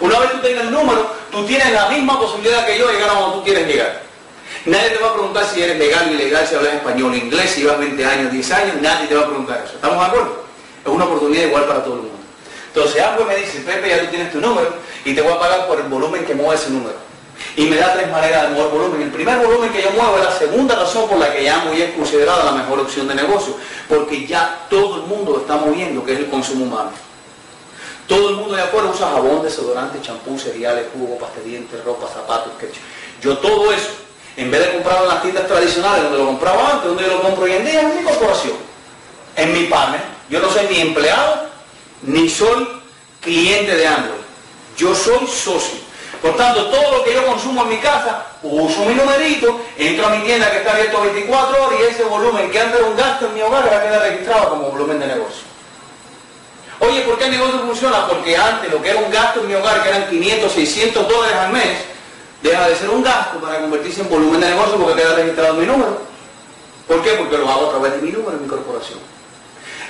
Una 0.00 0.18
vez 0.18 0.32
tú 0.32 0.38
tengas 0.38 0.64
el 0.64 0.70
número, 0.70 1.14
tú 1.30 1.44
tienes 1.46 1.72
la 1.72 1.88
misma 1.88 2.18
posibilidad 2.18 2.66
que 2.66 2.78
yo 2.78 2.88
de 2.88 2.94
llegar 2.94 3.10
a 3.10 3.20
donde 3.20 3.36
tú 3.36 3.44
quieres 3.44 3.66
llegar. 3.66 4.02
Nadie 4.66 4.90
te 4.90 4.98
va 4.98 5.10
a 5.10 5.12
preguntar 5.14 5.44
si 5.46 5.62
eres 5.62 5.78
legal 5.78 6.12
ilegal, 6.12 6.46
si 6.46 6.54
hablas 6.54 6.74
español 6.74 7.14
inglés, 7.14 7.50
si 7.50 7.62
llevas 7.62 7.78
20 7.78 8.04
años, 8.04 8.32
10 8.32 8.52
años, 8.52 8.76
nadie 8.82 9.06
te 9.06 9.14
va 9.14 9.22
a 9.22 9.26
preguntar 9.26 9.62
eso. 9.64 9.74
¿Estamos 9.76 9.98
de 9.98 10.04
acuerdo? 10.04 10.44
Es 10.84 10.90
una 10.90 11.04
oportunidad 11.04 11.44
igual 11.44 11.64
para 11.64 11.82
todo 11.82 11.94
el 11.94 12.00
mundo. 12.00 12.18
Entonces 12.74 13.02
Amway 13.02 13.26
me 13.26 13.36
dice, 13.36 13.60
Pepe, 13.60 13.88
ya 13.88 14.00
tú 14.00 14.06
tienes 14.06 14.32
tu 14.32 14.40
número 14.40 14.74
y 15.04 15.14
te 15.14 15.22
voy 15.22 15.32
a 15.32 15.38
pagar 15.38 15.66
por 15.66 15.80
el 15.80 15.86
volumen 15.86 16.24
que 16.24 16.34
mueve 16.34 16.56
ese 16.56 16.70
número. 16.70 17.09
Y 17.60 17.66
me 17.66 17.76
da 17.76 17.92
tres 17.92 18.10
maneras 18.10 18.48
de 18.48 18.54
mover 18.54 18.70
volumen. 18.70 19.02
El 19.02 19.10
primer 19.10 19.36
volumen 19.36 19.70
que 19.70 19.82
yo 19.82 19.90
muevo 19.90 20.16
es 20.16 20.24
la 20.24 20.32
segunda 20.32 20.74
razón 20.76 21.06
por 21.06 21.18
la 21.18 21.30
que 21.30 21.46
Amway 21.46 21.82
es 21.82 21.94
considerada 21.94 22.42
la 22.42 22.52
mejor 22.52 22.80
opción 22.80 23.06
de 23.06 23.14
negocio. 23.14 23.54
Porque 23.86 24.26
ya 24.26 24.66
todo 24.70 24.96
el 24.96 25.02
mundo 25.02 25.36
está 25.42 25.56
moviendo, 25.58 26.02
que 26.02 26.14
es 26.14 26.20
el 26.20 26.30
consumo 26.30 26.64
humano. 26.64 26.90
Todo 28.08 28.30
el 28.30 28.36
mundo 28.36 28.56
de 28.56 28.62
afuera 28.62 28.88
usa 28.88 29.10
jabón, 29.10 29.42
desodorante, 29.42 30.00
champú, 30.00 30.38
cereales, 30.38 30.86
jugo, 30.94 31.18
pastelientes, 31.18 31.84
ropa, 31.84 32.08
zapatos, 32.08 32.54
ketchup. 32.58 32.80
Yo 33.20 33.36
todo 33.36 33.70
eso, 33.70 33.90
en 34.38 34.50
vez 34.50 34.64
de 34.64 34.72
comprarlo 34.72 35.02
en 35.02 35.08
las 35.10 35.22
tiendas 35.22 35.46
tradicionales 35.46 36.04
donde 36.04 36.18
lo 36.18 36.26
compraba 36.28 36.70
antes, 36.72 36.88
donde 36.88 37.04
yo 37.04 37.10
lo 37.10 37.20
compro 37.20 37.44
hoy 37.44 37.52
en 37.52 37.66
día, 37.66 37.82
en 37.82 37.94
mi 37.94 38.04
corporación, 38.04 38.56
en 39.36 39.52
mi 39.52 39.64
panel. 39.64 40.00
Yo 40.30 40.40
no 40.40 40.50
soy 40.50 40.66
ni 40.70 40.80
empleado, 40.80 41.42
ni 42.04 42.26
soy 42.26 42.66
cliente 43.20 43.76
de 43.76 43.86
Android. 43.86 44.20
Yo 44.78 44.94
soy 44.94 45.26
socio. 45.26 45.89
Por 46.22 46.36
tanto, 46.36 46.66
todo 46.66 46.98
lo 46.98 47.04
que 47.04 47.14
yo 47.14 47.24
consumo 47.26 47.62
en 47.62 47.70
mi 47.70 47.78
casa, 47.78 48.26
uso 48.42 48.84
mi 48.84 48.94
numerito, 48.94 49.60
entro 49.78 50.06
a 50.06 50.10
mi 50.10 50.24
tienda 50.24 50.50
que 50.50 50.58
está 50.58 50.72
abierto 50.72 51.00
24 51.00 51.64
horas 51.64 51.80
y 51.80 51.82
ese 51.84 52.04
volumen 52.04 52.50
que 52.50 52.60
antes 52.60 52.78
era 52.78 52.88
un 52.88 52.96
gasto 52.96 53.26
en 53.26 53.34
mi 53.34 53.40
hogar 53.40 53.64
va 53.72 53.76
a 53.76 53.98
registrado 54.00 54.50
como 54.50 54.70
volumen 54.70 55.00
de 55.00 55.06
negocio. 55.06 55.44
Oye, 56.80 57.02
¿por 57.02 57.18
qué 57.18 57.24
el 57.24 57.32
negocio 57.32 57.60
funciona? 57.60 58.06
Porque 58.06 58.36
antes 58.36 58.70
lo 58.70 58.82
que 58.82 58.90
era 58.90 59.00
un 59.00 59.10
gasto 59.10 59.40
en 59.40 59.48
mi 59.48 59.54
hogar, 59.54 59.82
que 59.82 59.88
eran 59.88 60.08
500, 60.08 60.52
600 60.52 61.08
dólares 61.08 61.36
al 61.36 61.52
mes, 61.52 61.78
deja 62.42 62.68
de 62.68 62.76
ser 62.76 62.90
un 62.90 63.02
gasto 63.02 63.38
para 63.38 63.60
convertirse 63.60 64.02
en 64.02 64.08
volumen 64.10 64.40
de 64.40 64.48
negocio 64.48 64.76
porque 64.76 65.02
queda 65.02 65.14
registrado 65.14 65.54
mi 65.54 65.66
número. 65.66 65.98
¿Por 66.86 67.02
qué? 67.02 67.12
Porque 67.12 67.38
lo 67.38 67.48
hago 67.48 67.66
a 67.66 67.70
través 67.70 67.92
de 67.92 67.98
mi 68.02 68.12
número 68.12 68.32
en 68.32 68.42
mi 68.42 68.48
corporación. 68.48 68.98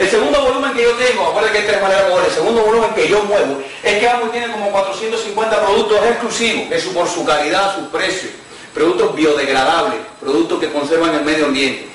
El 0.00 0.08
segundo 0.08 0.40
volumen 0.40 0.72
que 0.72 0.82
yo 0.82 0.92
tengo, 0.92 1.26
acuérdense 1.26 1.52
que 1.52 1.58
hay 1.58 1.68
tres 1.68 1.82
maneras 1.82 2.04
de 2.04 2.10
mover, 2.10 2.24
el 2.24 2.32
segundo 2.32 2.62
volumen 2.62 2.94
que 2.94 3.06
yo 3.06 3.22
muevo 3.24 3.62
es 3.82 3.98
que 3.98 4.08
Amway 4.08 4.30
tiene 4.30 4.50
como 4.50 4.70
450 4.70 5.60
productos 5.62 5.98
exclusivos, 6.06 6.72
eso 6.72 6.92
por 6.92 7.06
su 7.06 7.22
calidad, 7.22 7.74
su 7.76 7.90
precio, 7.90 8.30
productos 8.72 9.14
biodegradables, 9.14 10.00
productos 10.18 10.58
que 10.58 10.72
conservan 10.72 11.16
el 11.16 11.22
medio 11.22 11.44
ambiente 11.44 11.90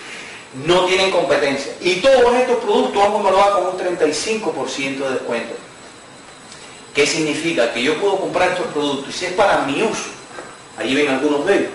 no 0.67 0.85
tienen 0.85 1.09
competencia. 1.09 1.73
Y 1.81 1.95
todos 1.95 2.35
estos 2.35 2.57
productos 2.57 2.95
vamos 2.95 3.23
me 3.23 3.31
lo 3.31 3.37
da 3.37 3.53
con 3.53 3.65
un 3.65 3.99
35% 3.99 4.97
de 4.99 5.11
descuento. 5.11 5.55
¿Qué 6.93 7.07
significa? 7.07 7.73
Que 7.73 7.81
yo 7.81 7.99
puedo 7.99 8.17
comprar 8.17 8.51
estos 8.51 8.67
productos 8.67 9.09
y 9.09 9.17
si 9.17 9.25
es 9.25 9.33
para 9.33 9.63
mi 9.63 9.81
uso, 9.81 10.11
ahí 10.77 10.93
ven 10.93 11.09
algunos 11.09 11.43
de 11.47 11.55
ellos. 11.55 11.71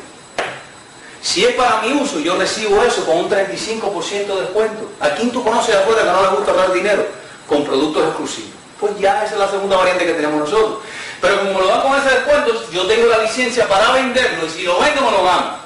Si 1.23 1.45
es 1.45 1.55
para 1.55 1.83
mi 1.83 1.93
uso, 1.93 2.19
yo 2.19 2.37
recibo 2.37 2.83
eso 2.83 3.05
con 3.05 3.19
un 3.19 3.31
35% 3.31 4.27
de 4.27 4.41
descuento. 4.41 4.91
¿A 5.01 5.11
quién 5.11 5.31
tú 5.31 5.45
conoces 5.45 5.75
afuera 5.75 6.03
que 6.03 6.09
no 6.09 6.23
le 6.23 6.29
gusta 6.37 6.51
ahorrar 6.53 6.73
dinero? 6.73 7.07
Con 7.47 7.65
productos 7.65 8.05
exclusivos. 8.07 8.53
Pues 8.79 8.99
ya 8.99 9.25
esa 9.25 9.35
es 9.35 9.41
la 9.41 9.51
segunda 9.51 9.77
variante 9.77 10.07
que 10.07 10.15
tenemos 10.15 10.41
nosotros. 10.41 10.79
Pero 11.21 11.39
como 11.41 11.61
lo 11.61 11.67
dan 11.67 11.83
con 11.83 12.01
ese 12.01 12.09
descuento, 12.09 12.65
yo 12.73 12.87
tengo 12.87 13.07
la 13.07 13.19
licencia 13.19 13.69
para 13.69 13.93
venderlo 13.93 14.47
y 14.47 14.51
si 14.51 14.63
lo 14.63 14.81
vendo 14.81 15.03
me 15.03 15.11
lo 15.11 15.25
gano. 15.25 15.57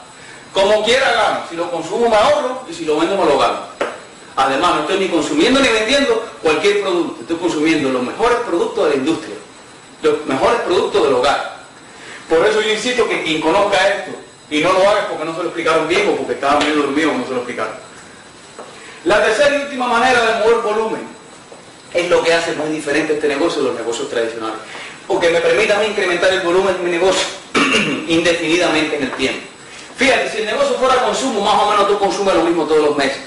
Como 0.52 0.84
quiera 0.84 1.12
gano. 1.12 1.40
Si 1.48 1.54
lo 1.54 1.70
consumo 1.70 2.08
me 2.08 2.16
ahorro 2.16 2.64
y 2.68 2.74
si 2.74 2.84
lo 2.84 2.98
vendo 2.98 3.16
me 3.16 3.24
lo 3.24 3.38
gano. 3.38 3.60
Además, 4.36 4.74
no 4.74 4.80
estoy 4.80 4.98
ni 4.98 5.08
consumiendo 5.08 5.60
ni 5.60 5.68
vendiendo 5.68 6.24
cualquier 6.42 6.82
producto. 6.82 7.20
Estoy 7.20 7.36
consumiendo 7.36 7.90
los 7.90 8.02
mejores 8.02 8.38
productos 8.38 8.84
de 8.84 8.90
la 8.90 8.96
industria. 8.96 9.36
Los 10.02 10.26
mejores 10.26 10.60
productos 10.62 11.04
del 11.04 11.14
hogar. 11.14 11.54
Por 12.28 12.44
eso 12.44 12.60
yo 12.60 12.72
insisto 12.72 13.08
que 13.08 13.22
quien 13.22 13.40
conozca 13.40 13.76
esto 13.86 14.23
y 14.50 14.60
no 14.60 14.72
lo 14.72 14.88
haga 14.88 15.08
porque 15.08 15.24
no 15.24 15.32
se 15.32 15.38
lo 15.38 15.44
explicaron 15.44 15.88
bien 15.88 16.08
o 16.08 16.16
porque 16.16 16.34
estaba 16.34 16.60
medio 16.60 16.82
dormido 16.82 17.12
no 17.12 17.24
se 17.24 17.30
lo 17.30 17.36
explicaron. 17.36 17.74
La 19.04 19.22
tercera 19.22 19.56
y 19.56 19.62
última 19.62 19.86
manera 19.86 20.20
de 20.20 20.44
mover 20.44 20.62
volumen 20.62 21.02
es 21.92 22.10
lo 22.10 22.22
que 22.22 22.32
hace 22.32 22.54
muy 22.54 22.70
diferente 22.70 23.14
este 23.14 23.28
negocio 23.28 23.62
de 23.62 23.68
los 23.68 23.78
negocios 23.78 24.08
tradicionales. 24.08 24.58
Porque 25.06 25.30
me 25.30 25.40
permite 25.40 25.72
a 25.72 25.78
mí 25.78 25.86
incrementar 25.86 26.32
el 26.32 26.40
volumen 26.40 26.76
de 26.76 26.82
mi 26.82 26.90
negocio 26.90 27.26
indefinidamente 28.08 28.96
en 28.96 29.02
el 29.04 29.12
tiempo. 29.12 29.46
Fíjate, 29.96 30.30
si 30.30 30.38
el 30.38 30.46
negocio 30.46 30.76
fuera 30.76 31.02
consumo, 31.04 31.40
más 31.42 31.62
o 31.62 31.70
menos 31.70 31.86
tú 31.86 31.98
consumes 31.98 32.34
lo 32.34 32.42
mismo 32.42 32.64
todos 32.64 32.82
los 32.82 32.96
meses. 32.96 33.18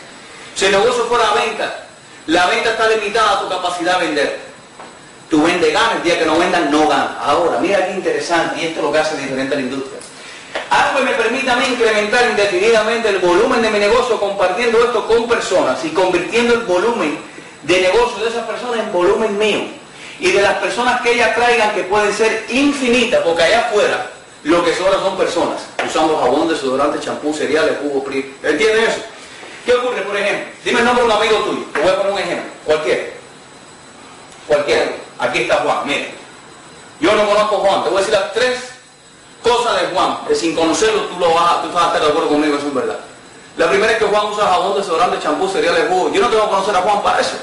Si 0.56 0.66
el 0.66 0.72
negocio 0.72 1.06
fuera 1.06 1.32
venta, 1.34 1.88
la 2.26 2.48
venta 2.48 2.72
está 2.72 2.90
limitada 2.90 3.38
a 3.38 3.42
tu 3.42 3.50
capacidad 3.50 4.00
de 4.00 4.08
vender. 4.08 4.40
Tú 5.30 5.44
vendes, 5.44 5.72
ganas, 5.72 5.98
el 5.98 6.04
día 6.04 6.20
que 6.20 6.26
no 6.26 6.38
vendas, 6.38 6.70
no 6.70 6.88
ganas. 6.88 7.12
Ahora, 7.22 7.60
mira 7.60 7.86
qué 7.86 7.94
interesante, 7.94 8.62
y 8.62 8.66
esto 8.66 8.80
es 8.80 8.86
lo 8.86 8.92
que 8.92 8.98
hace 8.98 9.18
diferente 9.18 9.54
a 9.54 9.58
la 9.58 9.64
industria. 9.64 10.00
Algo 10.70 11.00
que 11.00 11.06
me 11.06 11.12
permita 11.12 11.54
a 11.54 11.56
mí 11.56 11.66
incrementar 11.66 12.30
indefinidamente 12.30 13.10
el 13.10 13.20
volumen 13.20 13.62
de 13.62 13.70
mi 13.70 13.80
negocio 13.80 14.20
compartiendo 14.20 14.84
esto 14.84 15.08
con 15.08 15.28
personas 15.28 15.84
y 15.86 15.90
convirtiendo 15.90 16.56
el 16.56 16.62
volumen 16.62 17.18
de 17.64 17.82
negocio 17.82 18.24
de 18.24 18.30
esas 18.30 18.46
personas 18.46 18.80
en 18.80 18.92
volumen 18.92 19.38
mío 19.38 19.62
y 20.20 20.32
de 20.32 20.42
las 20.42 20.56
personas 20.56 21.02
que 21.02 21.14
ellas 21.14 21.36
traigan 21.36 21.74
que 21.74 21.84
pueden 21.84 22.14
ser 22.14 22.46
infinitas, 22.50 23.22
porque 23.22 23.44
allá 23.44 23.68
afuera 23.68 24.10
lo 24.44 24.64
que 24.64 24.74
sobra 24.74 25.00
son 25.00 25.18
personas, 25.18 25.68
usando 25.86 26.18
jabón, 26.18 26.48
desodorante, 26.48 27.00
champú, 27.00 27.34
cereales, 27.34 27.78
jugo, 27.82 28.04
PRI. 28.04 28.36
¿Entienden 28.44 28.86
eso? 28.86 29.02
¿Qué 29.66 29.74
ocurre, 29.74 30.02
por 30.02 30.16
ejemplo? 30.16 30.48
Dime 30.64 30.80
el 30.80 30.86
nombre 30.86 31.04
de 31.04 31.12
un 31.12 31.18
amigo 31.18 31.38
tuyo. 31.40 31.66
Te 31.74 31.82
voy 31.82 31.90
a 31.90 31.98
poner 31.98 32.14
un 32.14 32.20
ejemplo. 32.20 32.52
Cualquiera. 32.64 33.04
Cualquiera. 34.48 34.92
Aquí 35.20 35.40
está 35.40 35.56
Juan. 35.58 35.80
Mira. 35.86 36.06
Yo 37.02 37.14
no 37.14 37.28
conozco 37.28 37.58
Juan. 37.58 37.84
Te 37.84 37.90
voy 37.90 37.98
a 37.98 38.00
decir 38.00 38.14
las 38.14 38.34
tres 38.34 38.77
cosas 39.44 39.82
de 39.82 39.88
Juan. 39.88 40.20
Que 40.28 40.36
sin 40.36 40.56
conocerlo 40.56 41.04
tú, 41.04 41.20
lo 41.20 41.34
vas, 41.34 41.52
a, 41.52 41.62
tú 41.62 41.72
vas 41.72 41.84
a 41.84 41.88
estar 41.88 42.02
de 42.02 42.08
acuerdo 42.08 42.30
conmigo. 42.30 42.58
Eso 42.58 42.68
es 42.68 42.74
verdad. 42.74 43.00
La 43.58 43.70
primera 43.70 43.92
es 43.92 43.98
que 43.98 44.06
Juan 44.06 44.28
usa 44.28 44.46
jabón, 44.46 44.78
desodorante, 44.78 45.20
champú, 45.20 45.50
cereales, 45.50 45.86
jugo. 45.90 46.12
Yo 46.14 46.22
no 46.22 46.30
tengo 46.30 46.44
que 46.44 46.50
conocer 46.50 46.76
a 46.76 46.82
Juan 46.82 47.02
para 47.02 47.20
eso. 47.20 47.38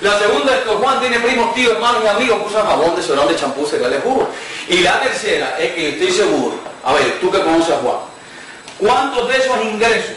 La 0.00 0.18
segunda 0.18 0.56
es 0.56 0.62
que 0.62 0.70
Juan 0.70 1.00
tiene 1.00 1.18
primos, 1.20 1.52
tíos, 1.54 1.74
hermanos 1.74 2.02
y 2.04 2.08
amigos 2.08 2.38
que 2.38 2.46
usan 2.46 2.66
jabón, 2.66 2.96
desodorante, 2.96 3.36
champú, 3.36 3.66
cereales, 3.66 4.00
jugo. 4.02 4.28
Y 4.68 4.78
la 4.78 5.00
tercera 5.00 5.56
es 5.58 5.74
que 5.74 5.88
estoy 5.90 6.10
seguro, 6.12 6.54
a 6.84 6.94
ver, 6.94 7.18
tú 7.20 7.30
que 7.30 7.40
conoces 7.40 7.74
a 7.74 7.78
Juan, 7.78 7.96
¿cuántos 8.78 9.28
de 9.28 9.36
esos 9.36 9.62
ingresos 9.62 10.16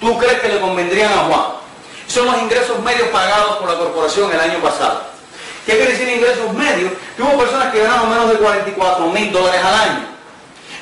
tú 0.00 0.18
crees 0.18 0.40
que 0.40 0.48
le 0.48 0.60
convendrían 0.60 1.12
a 1.12 1.24
Juan? 1.24 1.42
Son 2.08 2.26
los 2.26 2.42
ingresos 2.42 2.80
medios 2.80 3.08
pagados 3.08 3.58
por 3.58 3.68
la 3.68 3.78
corporación 3.78 4.32
el 4.32 4.40
año 4.40 4.58
pasado. 4.58 5.02
¿Qué 5.66 5.76
quiere 5.76 5.92
decir 5.92 6.08
ingresos 6.08 6.52
medios? 6.54 6.92
Hubo 7.16 7.38
personas 7.38 7.72
que 7.72 7.80
ganaron 7.80 8.10
menos 8.10 8.28
de 8.28 8.36
44 8.36 9.06
mil 9.06 9.30
dólares 9.30 9.60
al 9.62 9.74
año. 9.74 10.06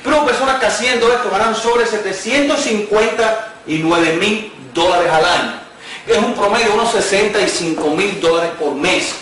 Pero 0.02 0.24
personas 0.24 0.58
que 0.58 0.64
haciendo 0.66 1.12
esto 1.12 1.30
ganan 1.30 1.54
sobre 1.54 1.86
759 1.86 4.16
mil 4.16 4.52
dólares 4.72 5.12
al 5.12 5.24
año 5.24 5.60
es 6.06 6.18
un 6.18 6.34
promedio 6.34 6.66
de 6.66 6.72
unos 6.72 6.90
65 6.90 7.90
mil 7.90 8.20
dólares 8.20 8.50
por 8.58 8.74
mes. 8.74 9.14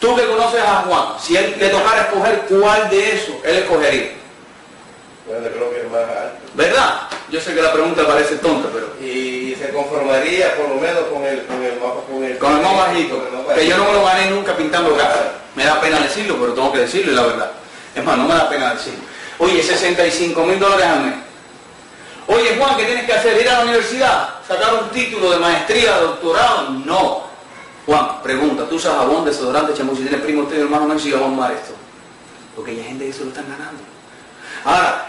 Tú 0.00 0.14
que 0.16 0.26
conoces 0.26 0.60
a 0.60 0.82
Juan, 0.82 1.14
si 1.20 1.36
él 1.36 1.54
le 1.58 1.68
tocara 1.68 2.02
escoger 2.02 2.42
cuál 2.48 2.90
de 2.90 3.14
eso, 3.14 3.40
él 3.44 3.56
escogería. 3.56 4.10
Bueno, 5.26 5.48
creo 5.48 5.70
que 5.70 5.80
es 5.80 5.90
más 5.90 6.02
alto. 6.02 6.36
¿Verdad? 6.52 7.08
Yo 7.30 7.40
sé 7.40 7.54
que 7.54 7.62
la 7.62 7.72
pregunta 7.72 8.06
parece 8.06 8.36
tonta, 8.36 8.68
pero... 8.72 8.92
Y 9.00 9.54
se 9.54 9.70
conformaría 9.70 10.54
por 10.56 10.68
lo 10.68 10.74
menos 10.74 11.04
con 11.04 11.24
el, 11.24 11.46
con 11.46 11.62
el, 11.62 11.78
con 11.78 12.22
el, 12.22 12.38
con 12.38 12.56
el 12.56 12.62
más 12.62 12.76
bajito, 12.76 13.26
que 13.54 13.66
yo 13.66 13.78
no 13.78 13.84
me 13.84 13.92
lo 13.94 14.04
gané 14.04 14.30
nunca 14.30 14.54
pintando 14.54 14.94
casa. 14.96 15.32
Me 15.54 15.64
da 15.64 15.80
pena 15.80 16.00
decirlo, 16.00 16.36
pero 16.38 16.52
tengo 16.52 16.72
que 16.72 16.80
decirlo 16.80 17.12
y 17.12 17.14
la 17.14 17.22
verdad. 17.22 17.50
Es 17.94 18.04
más, 18.04 18.18
no 18.18 18.24
me 18.24 18.34
da 18.34 18.50
pena 18.50 18.74
decirlo. 18.74 19.03
Oye, 19.38 19.62
65 19.62 20.44
mil 20.44 20.58
dólares 20.58 20.86
al 20.86 21.04
mes. 21.04 21.14
Oye, 22.26 22.56
Juan, 22.58 22.76
¿qué 22.76 22.84
tienes 22.84 23.04
que 23.04 23.12
hacer? 23.12 23.40
¿Ir 23.40 23.48
a 23.48 23.58
la 23.58 23.64
universidad? 23.64 24.28
¿Sacar 24.46 24.74
un 24.74 24.88
título 24.90 25.30
de 25.30 25.38
maestría, 25.38 25.98
doctorado? 25.98 26.70
No. 26.70 27.24
Juan, 27.86 28.22
pregunta, 28.22 28.66
¿tú 28.68 28.76
usas 28.76 28.96
jabón, 28.96 29.24
desodorante, 29.24 29.74
champú? 29.74 29.94
Si 29.94 30.02
tienes 30.02 30.22
primo, 30.22 30.44
tío, 30.44 30.62
hermano, 30.62 30.86
no, 30.86 30.98
si 30.98 31.10
jabón 31.10 31.36
más 31.36 31.52
esto. 31.52 31.74
Porque 32.56 32.70
hay 32.70 32.82
gente 32.82 33.06
que 33.06 33.12
se 33.12 33.24
lo 33.24 33.28
están 33.28 33.44
ganando. 33.48 33.82
Ahora, 34.64 35.06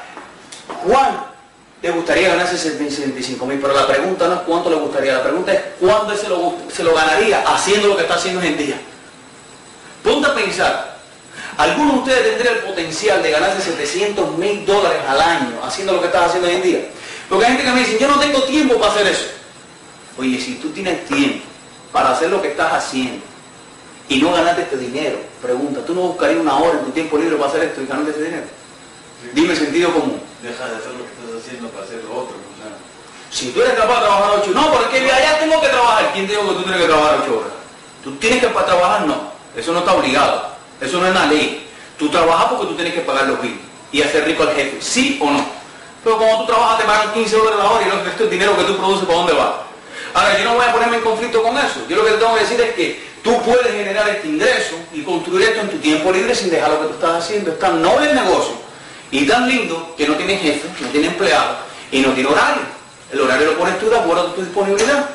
Juan, 0.83 1.25
le 1.81 1.91
gustaría 1.91 2.29
ganarse 2.29 2.57
65 2.57 3.45
mil, 3.45 3.59
pero 3.59 3.73
la 3.73 3.87
pregunta 3.87 4.27
no 4.27 4.35
es 4.35 4.41
cuánto 4.41 4.69
le 4.69 4.75
gustaría, 4.77 5.13
la 5.13 5.23
pregunta 5.23 5.53
es 5.53 5.61
cuándo 5.79 6.17
se 6.17 6.27
lo, 6.27 6.55
se 6.73 6.83
lo 6.83 6.93
ganaría 6.93 7.43
haciendo 7.43 7.87
lo 7.89 7.95
que 7.95 8.01
está 8.01 8.15
haciendo 8.15 8.41
hoy 8.41 8.47
en 8.47 8.57
día. 8.57 8.81
Ponte 10.03 10.27
a 10.27 10.35
pensar, 10.35 10.94
¿alguno 11.57 11.93
de 11.93 11.99
ustedes 11.99 12.23
tendría 12.23 12.51
el 12.51 12.59
potencial 12.59 13.23
de 13.23 13.31
ganarse 13.31 13.61
700 13.61 14.37
mil 14.37 14.65
dólares 14.65 14.99
al 15.07 15.21
año 15.21 15.59
haciendo 15.63 15.93
lo 15.93 16.01
que 16.01 16.07
estás 16.07 16.27
haciendo 16.27 16.47
hoy 16.49 16.55
en 16.55 16.61
día? 16.61 16.79
Porque 17.29 17.45
hay 17.45 17.51
gente 17.53 17.65
que 17.65 17.71
me 17.71 17.79
dice, 17.79 17.97
yo 17.99 18.07
no 18.07 18.19
tengo 18.19 18.43
tiempo 18.43 18.75
para 18.75 18.93
hacer 18.93 19.07
eso. 19.07 19.25
Oye, 20.17 20.39
si 20.39 20.55
tú 20.55 20.69
tienes 20.69 21.05
tiempo 21.05 21.45
para 21.91 22.11
hacer 22.11 22.29
lo 22.29 22.41
que 22.41 22.49
estás 22.49 22.73
haciendo 22.73 23.23
y 24.07 24.21
no 24.21 24.31
ganarte 24.31 24.61
este 24.61 24.77
dinero, 24.77 25.17
pregunta, 25.41 25.81
¿tú 25.85 25.93
no 25.93 26.01
buscarías 26.01 26.39
una 26.39 26.57
hora 26.57 26.79
en 26.79 26.85
tu 26.85 26.91
tiempo 26.91 27.17
libre 27.17 27.35
para 27.35 27.49
hacer 27.49 27.63
esto 27.63 27.81
y 27.81 27.87
ganarte 27.87 28.11
ese 28.11 28.23
dinero? 28.23 28.43
Dime 29.33 29.55
sentido 29.55 29.91
común. 29.91 30.21
Deja 30.41 30.67
de 30.67 30.75
hacer 30.75 30.91
lo 30.91 31.05
que 31.05 31.11
estás 31.11 31.43
haciendo 31.43 31.69
para 31.69 31.85
hacer 31.85 32.03
lo 32.03 32.15
otro. 32.15 32.35
Si 33.31 33.49
tú 33.49 33.61
eres 33.61 33.73
capaz 33.73 33.99
de 33.99 34.05
trabajar 34.05 34.39
ocho, 34.39 34.51
no, 34.51 34.71
porque 34.71 35.11
allá 35.11 35.39
tengo 35.39 35.59
que 35.59 35.67
trabajar. 35.67 36.13
¿Quién 36.13 36.25
te 36.25 36.33
dijo 36.33 36.47
que 36.47 36.55
tú 36.55 36.63
tienes 36.63 36.81
que 36.81 36.87
trabajar 36.87 37.19
ocho 37.21 37.39
horas? 37.39 37.51
Tú 38.03 38.15
tienes 38.15 38.39
que 38.39 38.47
para 38.47 38.65
trabajar, 38.65 39.05
no. 39.05 39.31
Eso 39.55 39.73
no 39.73 39.79
está 39.79 39.93
obligado. 39.93 40.54
Eso 40.81 40.99
no 40.99 41.05
es 41.05 41.11
una 41.11 41.25
ley. 41.27 41.67
Tú 41.97 42.09
trabajas 42.09 42.47
porque 42.49 42.67
tú 42.67 42.75
tienes 42.75 42.93
que 42.93 43.01
pagar 43.01 43.27
los 43.27 43.41
bills 43.41 43.59
y 43.91 44.01
hacer 44.01 44.25
rico 44.25 44.43
al 44.43 44.53
jefe, 44.53 44.77
¿sí 44.81 45.17
o 45.21 45.29
no? 45.29 45.45
Pero 46.03 46.17
como 46.17 46.39
tú 46.39 46.45
trabajas 46.47 46.79
te 46.79 46.83
pagan 46.83 47.13
15 47.13 47.35
dólares 47.35 47.59
la 47.59 47.71
hora 47.71 47.87
y 47.87 47.89
el 47.89 48.05
resto 48.05 48.23
del 48.23 48.31
dinero 48.31 48.57
que 48.57 48.63
tú 48.63 48.77
produces, 48.77 49.05
¿para 49.05 49.17
dónde 49.19 49.33
va? 49.33 49.63
Ahora, 50.13 50.37
yo 50.37 50.45
no 50.45 50.55
voy 50.55 50.65
a 50.65 50.71
ponerme 50.71 50.97
en 50.97 51.03
conflicto 51.03 51.43
con 51.43 51.57
eso. 51.57 51.81
Yo 51.89 51.97
lo 51.97 52.05
que 52.05 52.11
te 52.11 52.17
tengo 52.17 52.35
que 52.35 52.41
decir 52.41 52.61
es 52.61 52.73
que 52.73 53.05
tú 53.23 53.41
puedes 53.41 53.67
generar 53.67 54.07
este 54.07 54.27
ingreso 54.27 54.75
y 54.93 55.01
construir 55.01 55.49
esto 55.49 55.61
en 55.61 55.69
tu 55.71 55.77
tiempo 55.77 56.11
libre 56.11 56.33
sin 56.33 56.49
dejar 56.49 56.69
lo 56.69 56.81
que 56.81 56.87
tú 56.87 56.93
estás 56.93 57.23
haciendo. 57.23 57.51
Es 57.51 57.59
tan 57.59 57.81
noble 57.81 58.09
el 58.09 58.15
negocio 58.15 58.53
y 59.11 59.25
tan 59.27 59.47
lindo 59.49 59.93
que 59.97 60.07
no 60.07 60.15
tiene 60.15 60.37
jefe, 60.37 60.69
no 60.79 60.87
tiene 60.89 61.07
empleado 61.07 61.57
y 61.91 61.99
no 61.99 62.11
tiene 62.13 62.29
horario. 62.29 62.63
El 63.11 63.21
horario 63.21 63.51
lo 63.51 63.57
pones 63.57 63.79
tú 63.79 63.89
de 63.89 63.99
acuerdo 63.99 64.27
a 64.27 64.35
tu 64.35 64.41
disponibilidad. 64.41 65.09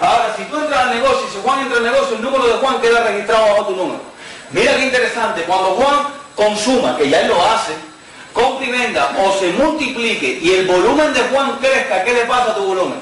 Ahora, 0.00 0.34
si 0.36 0.44
tú 0.44 0.58
entras 0.58 0.86
al 0.86 0.94
negocio 0.96 1.26
y 1.28 1.32
si 1.32 1.38
Juan 1.42 1.60
entra 1.60 1.78
al 1.78 1.84
negocio, 1.84 2.16
el 2.16 2.22
número 2.22 2.46
de 2.46 2.52
Juan 2.54 2.80
queda 2.80 3.04
registrado 3.04 3.46
bajo 3.46 3.66
tu 3.66 3.76
número. 3.76 4.00
Mira 4.52 4.76
qué 4.76 4.84
interesante, 4.84 5.42
cuando 5.42 5.70
Juan 5.70 6.06
consuma, 6.36 6.96
que 6.96 7.08
ya 7.08 7.20
él 7.22 7.28
lo 7.28 7.42
hace, 7.44 7.72
comprimenda 8.32 9.16
o 9.18 9.38
se 9.38 9.50
multiplique 9.52 10.38
y 10.42 10.50
el 10.50 10.66
volumen 10.66 11.12
de 11.12 11.20
Juan 11.20 11.58
crezca, 11.58 12.04
¿qué 12.04 12.12
le 12.12 12.24
pasa 12.24 12.52
a 12.52 12.54
tu 12.54 12.64
volumen? 12.64 12.98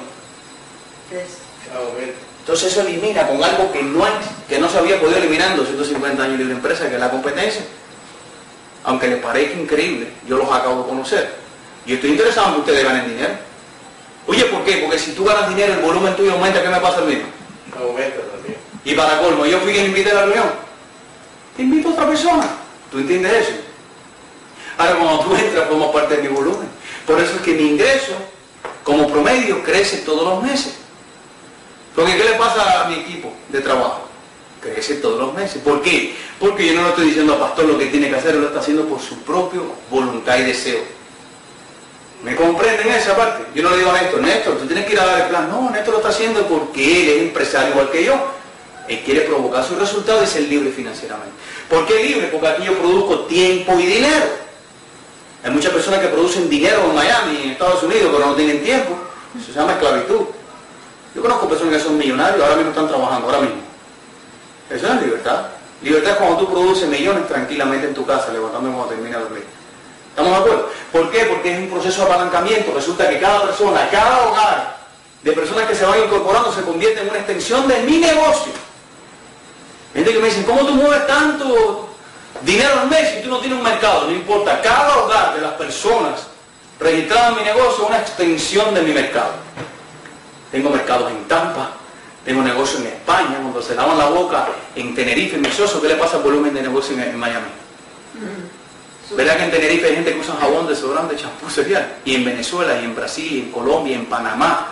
Entonces 2.40 2.72
eso 2.72 2.80
elimina 2.80 3.26
con 3.26 3.42
algo 3.42 3.70
que 3.72 3.82
no, 3.82 4.04
hay, 4.04 4.12
que 4.48 4.58
no 4.58 4.68
se 4.68 4.78
había 4.78 5.00
podido 5.00 5.18
eliminar 5.18 5.52
en 5.52 5.58
250 5.58 6.22
años 6.22 6.38
de 6.38 6.44
la 6.44 6.52
empresa, 6.52 6.88
que 6.88 6.94
es 6.94 7.00
la 7.00 7.10
competencia. 7.10 7.62
Aunque 8.84 9.08
les 9.08 9.22
parezca 9.22 9.58
increíble, 9.58 10.08
yo 10.26 10.36
los 10.36 10.50
acabo 10.50 10.82
de 10.82 10.88
conocer. 10.88 11.34
Y 11.84 11.94
estoy 11.94 12.10
interesado 12.10 12.48
en 12.48 12.54
que 12.54 12.60
ustedes 12.60 12.84
ganen 12.84 13.08
dinero. 13.08 13.34
Oye, 14.26 14.44
¿por 14.46 14.64
qué? 14.64 14.78
Porque 14.78 14.98
si 14.98 15.12
tú 15.12 15.24
ganas 15.24 15.48
dinero, 15.48 15.74
el 15.74 15.80
volumen 15.80 16.14
tuyo 16.16 16.32
aumenta, 16.32 16.62
¿qué 16.62 16.68
me 16.68 16.80
pasa 16.80 16.98
a 16.98 17.02
mí? 17.02 17.20
Aumenta 17.78 18.20
también. 18.32 18.56
Y 18.84 18.94
para 18.94 19.18
colmo, 19.18 19.44
yo 19.46 19.58
fui 19.60 19.72
quien 19.72 19.86
invité 19.86 20.10
a 20.12 20.14
la 20.14 20.24
reunión. 20.24 20.69
Invito 21.58 21.88
a 21.88 21.92
otra 21.92 22.06
persona. 22.06 22.48
¿Tú 22.90 22.98
entiendes 22.98 23.48
eso? 23.48 23.52
Ahora 24.78 24.96
cuando 24.96 25.24
tú 25.24 25.36
entras 25.36 25.68
formas 25.68 25.90
parte 25.90 26.16
de 26.16 26.22
mi 26.22 26.28
volumen. 26.28 26.68
Por 27.06 27.20
eso 27.20 27.34
es 27.36 27.42
que 27.42 27.54
mi 27.54 27.70
ingreso 27.70 28.12
como 28.84 29.08
promedio 29.08 29.62
crece 29.62 29.98
todos 29.98 30.24
los 30.24 30.42
meses. 30.42 30.74
Porque 31.94 32.16
¿qué 32.16 32.24
le 32.24 32.32
pasa 32.32 32.82
a 32.82 32.88
mi 32.88 32.94
equipo 32.96 33.32
de 33.48 33.60
trabajo? 33.60 34.08
Crece 34.60 34.96
todos 34.96 35.18
los 35.18 35.34
meses. 35.34 35.60
¿Por 35.62 35.82
qué? 35.82 36.14
Porque 36.38 36.66
yo 36.66 36.74
no 36.74 36.82
le 36.82 36.88
estoy 36.90 37.06
diciendo 37.06 37.34
al 37.34 37.40
pastor 37.40 37.66
lo 37.66 37.78
que 37.78 37.86
tiene 37.86 38.08
que 38.08 38.16
hacer, 38.16 38.34
lo 38.34 38.48
está 38.48 38.60
haciendo 38.60 38.86
por 38.86 39.00
su 39.00 39.18
propio 39.22 39.64
voluntad 39.90 40.38
y 40.38 40.44
deseo. 40.44 40.80
¿Me 42.22 42.36
comprenden 42.36 42.88
esa 42.88 43.16
parte? 43.16 43.44
Yo 43.54 43.62
no 43.62 43.70
le 43.70 43.78
digo 43.78 43.90
a 43.90 44.00
Néstor, 44.00 44.20
Néstor, 44.20 44.58
tú 44.58 44.66
tienes 44.66 44.84
que 44.86 44.92
ir 44.92 45.00
a 45.00 45.06
dar 45.06 45.20
el 45.22 45.28
plan. 45.28 45.48
No, 45.48 45.70
Néstor 45.70 45.94
lo 45.94 45.98
está 45.98 46.10
haciendo 46.10 46.46
porque 46.46 47.02
él 47.02 47.08
es 47.08 47.22
empresario 47.22 47.70
igual 47.70 47.90
que 47.90 48.04
yo. 48.04 48.39
Él 48.90 49.02
quiere 49.04 49.20
provocar 49.20 49.62
sus 49.64 49.78
resultados 49.78 50.24
y 50.24 50.26
ser 50.26 50.42
libre 50.42 50.72
financieramente. 50.72 51.32
¿Por 51.68 51.86
qué 51.86 52.02
libre? 52.02 52.26
Porque 52.26 52.48
aquí 52.48 52.64
yo 52.64 52.76
produzco 52.76 53.20
tiempo 53.20 53.78
y 53.78 53.86
dinero. 53.86 54.26
Hay 55.44 55.50
muchas 55.52 55.72
personas 55.72 56.00
que 56.00 56.08
producen 56.08 56.50
dinero 56.50 56.82
en 56.86 56.96
Miami, 56.96 57.40
en 57.44 57.50
Estados 57.50 57.84
Unidos, 57.84 58.10
pero 58.12 58.26
no 58.26 58.34
tienen 58.34 58.64
tiempo. 58.64 58.96
Eso 59.38 59.52
se 59.52 59.58
llama 59.60 59.74
esclavitud. 59.74 60.22
Yo 61.14 61.22
conozco 61.22 61.48
personas 61.48 61.74
que 61.74 61.80
son 61.84 61.96
millonarios, 61.96 62.42
ahora 62.42 62.56
mismo 62.56 62.70
están 62.70 62.88
trabajando, 62.88 63.26
ahora 63.26 63.40
mismo. 63.42 63.62
Eso 64.68 64.88
no 64.88 64.94
es 64.94 65.02
libertad. 65.02 65.46
Libertad 65.82 66.10
es 66.10 66.18
cuando 66.18 66.38
tú 66.38 66.50
produces 66.50 66.88
millones 66.88 67.28
tranquilamente 67.28 67.86
en 67.86 67.94
tu 67.94 68.04
casa, 68.04 68.32
levantando 68.32 68.70
cuando 68.70 68.88
termina 68.88 69.18
de 69.18 69.22
dormir. 69.22 69.44
¿Estamos 70.08 70.32
de 70.32 70.36
acuerdo? 70.36 70.68
¿Por 70.90 71.10
qué? 71.12 71.24
Porque 71.26 71.52
es 71.52 71.58
un 71.60 71.70
proceso 71.70 72.04
de 72.04 72.10
apalancamiento. 72.10 72.72
Resulta 72.74 73.08
que 73.08 73.20
cada 73.20 73.42
persona, 73.46 73.88
cada 73.88 74.26
hogar 74.26 74.78
de 75.22 75.30
personas 75.30 75.68
que 75.68 75.76
se 75.76 75.84
van 75.84 76.00
incorporando 76.00 76.52
se 76.52 76.62
convierte 76.62 77.02
en 77.02 77.08
una 77.08 77.18
extensión 77.18 77.68
de 77.68 77.78
mi 77.84 77.98
negocio. 77.98 78.52
Gente 79.94 80.12
que 80.12 80.18
me 80.18 80.26
dicen, 80.26 80.44
¿cómo 80.44 80.66
tú 80.66 80.74
mueves 80.74 81.06
tanto 81.06 81.88
dinero 82.42 82.80
al 82.80 82.88
mes 82.88 83.16
si 83.16 83.22
tú 83.22 83.28
no 83.28 83.38
tienes 83.38 83.58
un 83.58 83.64
mercado? 83.64 84.06
No 84.06 84.12
importa, 84.12 84.60
cada 84.62 84.98
hogar 84.98 85.34
de 85.34 85.40
las 85.40 85.52
personas 85.54 86.26
registradas 86.78 87.32
en 87.32 87.38
mi 87.38 87.44
negocio 87.44 87.84
es 87.84 87.88
una 87.88 87.98
extensión 87.98 88.74
de 88.74 88.82
mi 88.82 88.92
mercado. 88.92 89.32
Tengo 90.52 90.70
mercados 90.70 91.10
en 91.10 91.24
Tampa, 91.28 91.72
tengo 92.24 92.42
negocio 92.42 92.78
en 92.80 92.86
España, 92.86 93.38
cuando 93.40 93.62
se 93.62 93.74
lavan 93.74 93.98
la 93.98 94.06
boca 94.06 94.48
en 94.74 94.94
Tenerife, 94.94 95.36
en 95.36 95.42
Mesoso, 95.42 95.80
¿qué 95.80 95.88
le 95.88 95.96
pasa 95.96 96.16
al 96.16 96.22
volumen 96.22 96.54
de 96.54 96.62
negocio 96.62 96.94
en, 96.94 97.02
en 97.02 97.18
Miami? 97.18 97.48
¿Verdad 99.16 99.36
que 99.38 99.44
en 99.44 99.50
Tenerife 99.50 99.86
hay 99.86 99.94
gente 99.96 100.12
que 100.12 100.20
usa 100.20 100.36
jabón, 100.40 100.68
desodorante, 100.68 101.16
champú, 101.16 101.50
cereal? 101.50 101.96
Y 102.04 102.14
en 102.14 102.24
Venezuela, 102.24 102.80
y 102.80 102.84
en 102.84 102.94
Brasil, 102.94 103.44
en 103.44 103.50
Colombia, 103.50 103.96
en 103.96 104.06
Panamá. 104.06 104.68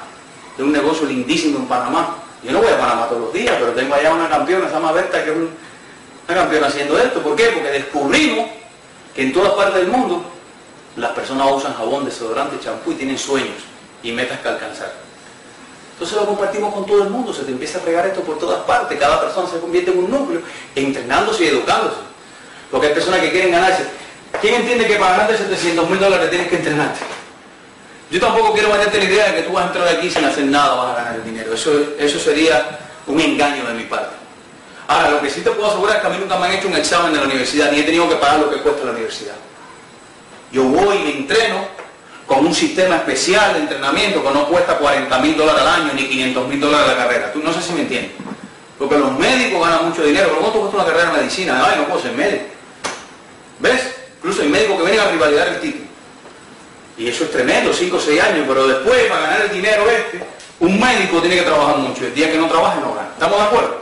Tengo 0.56 0.68
un 0.68 0.76
negocio 0.76 1.06
lindísimo 1.06 1.58
en 1.58 1.66
Panamá. 1.66 2.16
Yo 2.42 2.52
no 2.52 2.58
voy 2.60 2.68
a 2.68 2.78
Panamá 2.78 3.08
todos 3.08 3.22
los 3.22 3.32
días, 3.32 3.56
pero 3.58 3.72
tengo 3.72 3.94
allá 3.94 4.12
una 4.12 4.28
campeona, 4.28 4.68
se 4.68 4.74
llama 4.74 4.92
Berta, 4.92 5.24
que 5.24 5.30
es 5.30 5.36
una 5.36 6.38
campeona 6.40 6.66
haciendo 6.68 6.98
esto. 6.98 7.20
¿Por 7.20 7.34
qué? 7.34 7.46
Porque 7.46 7.70
descubrimos 7.70 8.48
que 9.14 9.22
en 9.22 9.32
todas 9.32 9.52
partes 9.54 9.74
del 9.74 9.88
mundo 9.88 10.22
las 10.96 11.10
personas 11.12 11.50
usan 11.52 11.74
jabón, 11.74 12.04
desodorante, 12.04 12.58
champú 12.62 12.92
y 12.92 12.94
tienen 12.94 13.18
sueños 13.18 13.56
y 14.02 14.12
metas 14.12 14.38
que 14.40 14.48
alcanzar. 14.48 14.92
Entonces 15.94 16.16
lo 16.16 16.26
compartimos 16.26 16.72
con 16.72 16.86
todo 16.86 17.02
el 17.02 17.10
mundo, 17.10 17.32
se 17.34 17.42
te 17.42 17.50
empieza 17.50 17.78
a 17.78 17.82
regar 17.82 18.06
esto 18.06 18.20
por 18.20 18.38
todas 18.38 18.62
partes, 18.62 18.98
cada 19.00 19.20
persona 19.20 19.48
se 19.48 19.58
convierte 19.58 19.90
en 19.90 19.98
un 19.98 20.10
núcleo, 20.10 20.42
entrenándose 20.76 21.44
y 21.44 21.48
educándose. 21.48 21.96
Porque 22.70 22.86
hay 22.86 22.94
personas 22.94 23.20
que 23.20 23.32
quieren 23.32 23.50
ganarse. 23.50 23.84
¿Quién 24.40 24.54
entiende 24.54 24.86
que 24.86 24.94
para 24.94 25.12
ganarte 25.12 25.38
700 25.38 25.90
mil 25.90 25.98
dólares 25.98 26.30
tienes 26.30 26.48
que 26.48 26.56
entrenarte? 26.56 27.00
Yo 28.10 28.20
tampoco 28.20 28.52
quiero 28.54 28.70
venderte 28.70 28.98
la 28.98 29.04
idea 29.04 29.26
de 29.26 29.34
que 29.36 29.42
tú 29.42 29.52
vas 29.52 29.64
a 29.64 29.66
entrar 29.66 29.88
aquí 29.88 30.10
sin 30.10 30.24
hacer 30.24 30.44
nada, 30.44 30.74
vas 30.74 30.92
a 30.92 31.02
ganar 31.02 31.14
el 31.16 31.24
dinero. 31.24 31.52
Eso, 31.52 31.70
eso 31.98 32.18
sería 32.18 32.78
un 33.06 33.20
engaño 33.20 33.66
de 33.66 33.74
mi 33.74 33.84
parte. 33.84 34.16
Ahora, 34.86 35.10
lo 35.10 35.20
que 35.20 35.28
sí 35.28 35.42
te 35.42 35.50
puedo 35.50 35.68
asegurar 35.68 35.96
es 35.96 36.00
que 36.02 36.06
a 36.06 36.10
mí 36.10 36.16
nunca 36.18 36.38
me 36.38 36.46
han 36.46 36.52
hecho 36.54 36.68
un 36.68 36.76
examen 36.76 37.12
de 37.12 37.18
la 37.18 37.26
universidad, 37.26 37.70
ni 37.70 37.80
he 37.80 37.82
tenido 37.82 38.08
que 38.08 38.16
pagar 38.16 38.40
lo 38.40 38.50
que 38.50 38.56
cuesta 38.62 38.86
la 38.86 38.92
universidad. 38.92 39.34
Yo 40.50 40.64
voy 40.64 40.96
y 40.96 41.04
me 41.04 41.10
entreno 41.18 41.68
con 42.26 42.46
un 42.46 42.54
sistema 42.54 42.96
especial 42.96 43.54
de 43.54 43.60
entrenamiento 43.60 44.22
que 44.22 44.30
no 44.30 44.46
cuesta 44.46 44.78
40 44.78 45.18
mil 45.18 45.36
dólares 45.36 45.60
al 45.60 45.82
año 45.82 45.92
ni 45.94 46.08
500 46.08 46.48
mil 46.48 46.60
dólares 46.60 46.88
la 46.88 46.96
carrera. 46.96 47.32
Tú 47.32 47.40
no 47.42 47.52
sé 47.52 47.60
si 47.60 47.72
me 47.72 47.82
entiendes. 47.82 48.12
Porque 48.78 48.96
los 48.96 49.12
médicos 49.18 49.60
ganan 49.66 49.88
mucho 49.88 50.02
dinero. 50.02 50.28
¿Pero 50.28 50.40
cuánto 50.40 50.60
cuesta 50.60 50.76
una 50.76 50.86
carrera 50.86 51.12
de 51.12 51.18
medicina? 51.18 51.62
Ay, 51.66 51.78
no 51.78 51.86
puedo 51.86 52.00
ser 52.00 52.12
médico. 52.12 52.44
¿Ves? 53.58 53.94
Incluso 54.18 54.42
hay 54.42 54.48
médicos 54.48 54.76
que 54.78 54.84
vienen 54.84 55.00
a 55.00 55.10
rivalidar 55.10 55.48
el 55.48 55.60
título. 55.60 55.87
Y 56.98 57.06
eso 57.06 57.24
es 57.24 57.30
tremendo, 57.30 57.72
5 57.72 57.96
o 57.96 58.00
6 58.00 58.20
años, 58.20 58.44
pero 58.48 58.66
después 58.66 59.04
para 59.04 59.20
ganar 59.20 59.42
el 59.42 59.50
dinero 59.52 59.88
este, 59.88 60.20
un 60.58 60.80
médico 60.80 61.20
tiene 61.20 61.36
que 61.36 61.42
trabajar 61.42 61.78
mucho. 61.78 62.04
El 62.04 62.14
día 62.14 62.30
que 62.30 62.36
no 62.36 62.48
trabaje 62.48 62.80
no 62.80 62.92
gana. 62.92 63.10
¿Estamos 63.12 63.38
de 63.38 63.44
acuerdo? 63.44 63.80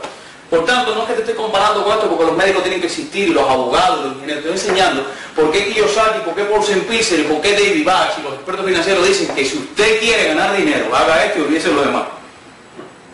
Por 0.51 0.65
tanto, 0.65 0.95
no 0.95 1.01
es 1.01 1.07
que 1.07 1.13
te 1.15 1.21
esté 1.21 1.35
comparando 1.35 1.83
con 1.83 1.93
esto 1.93 2.07
porque 2.07 2.25
los 2.25 2.37
médicos 2.37 2.61
tienen 2.61 2.79
que 2.79 2.85
existir, 2.85 3.29
los 3.29 3.49
abogados, 3.49 4.05
los 4.05 4.13
ingenieros. 4.13 4.45
Estoy 4.45 4.51
enseñando 4.53 5.05
por 5.35 5.51
qué 5.51 5.65
Kiyosaki, 5.65 6.19
por 6.19 6.35
qué 6.35 6.43
Paul 6.43 6.63
Sempicer, 6.63 7.27
por 7.27 7.41
qué 7.41 7.53
David 7.53 7.83
Bach 7.83 8.17
y 8.19 8.21
los 8.21 8.33
expertos 8.33 8.65
financieros 8.65 9.07
dicen 9.07 9.35
que 9.35 9.43
si 9.43 9.57
usted 9.57 9.99
quiere 9.99 10.27
ganar 10.29 10.55
dinero, 10.55 10.95
haga 10.95 11.25
esto 11.25 11.39
y 11.39 11.41
olvídese 11.41 11.73
lo 11.73 11.81
demás. 11.81 12.03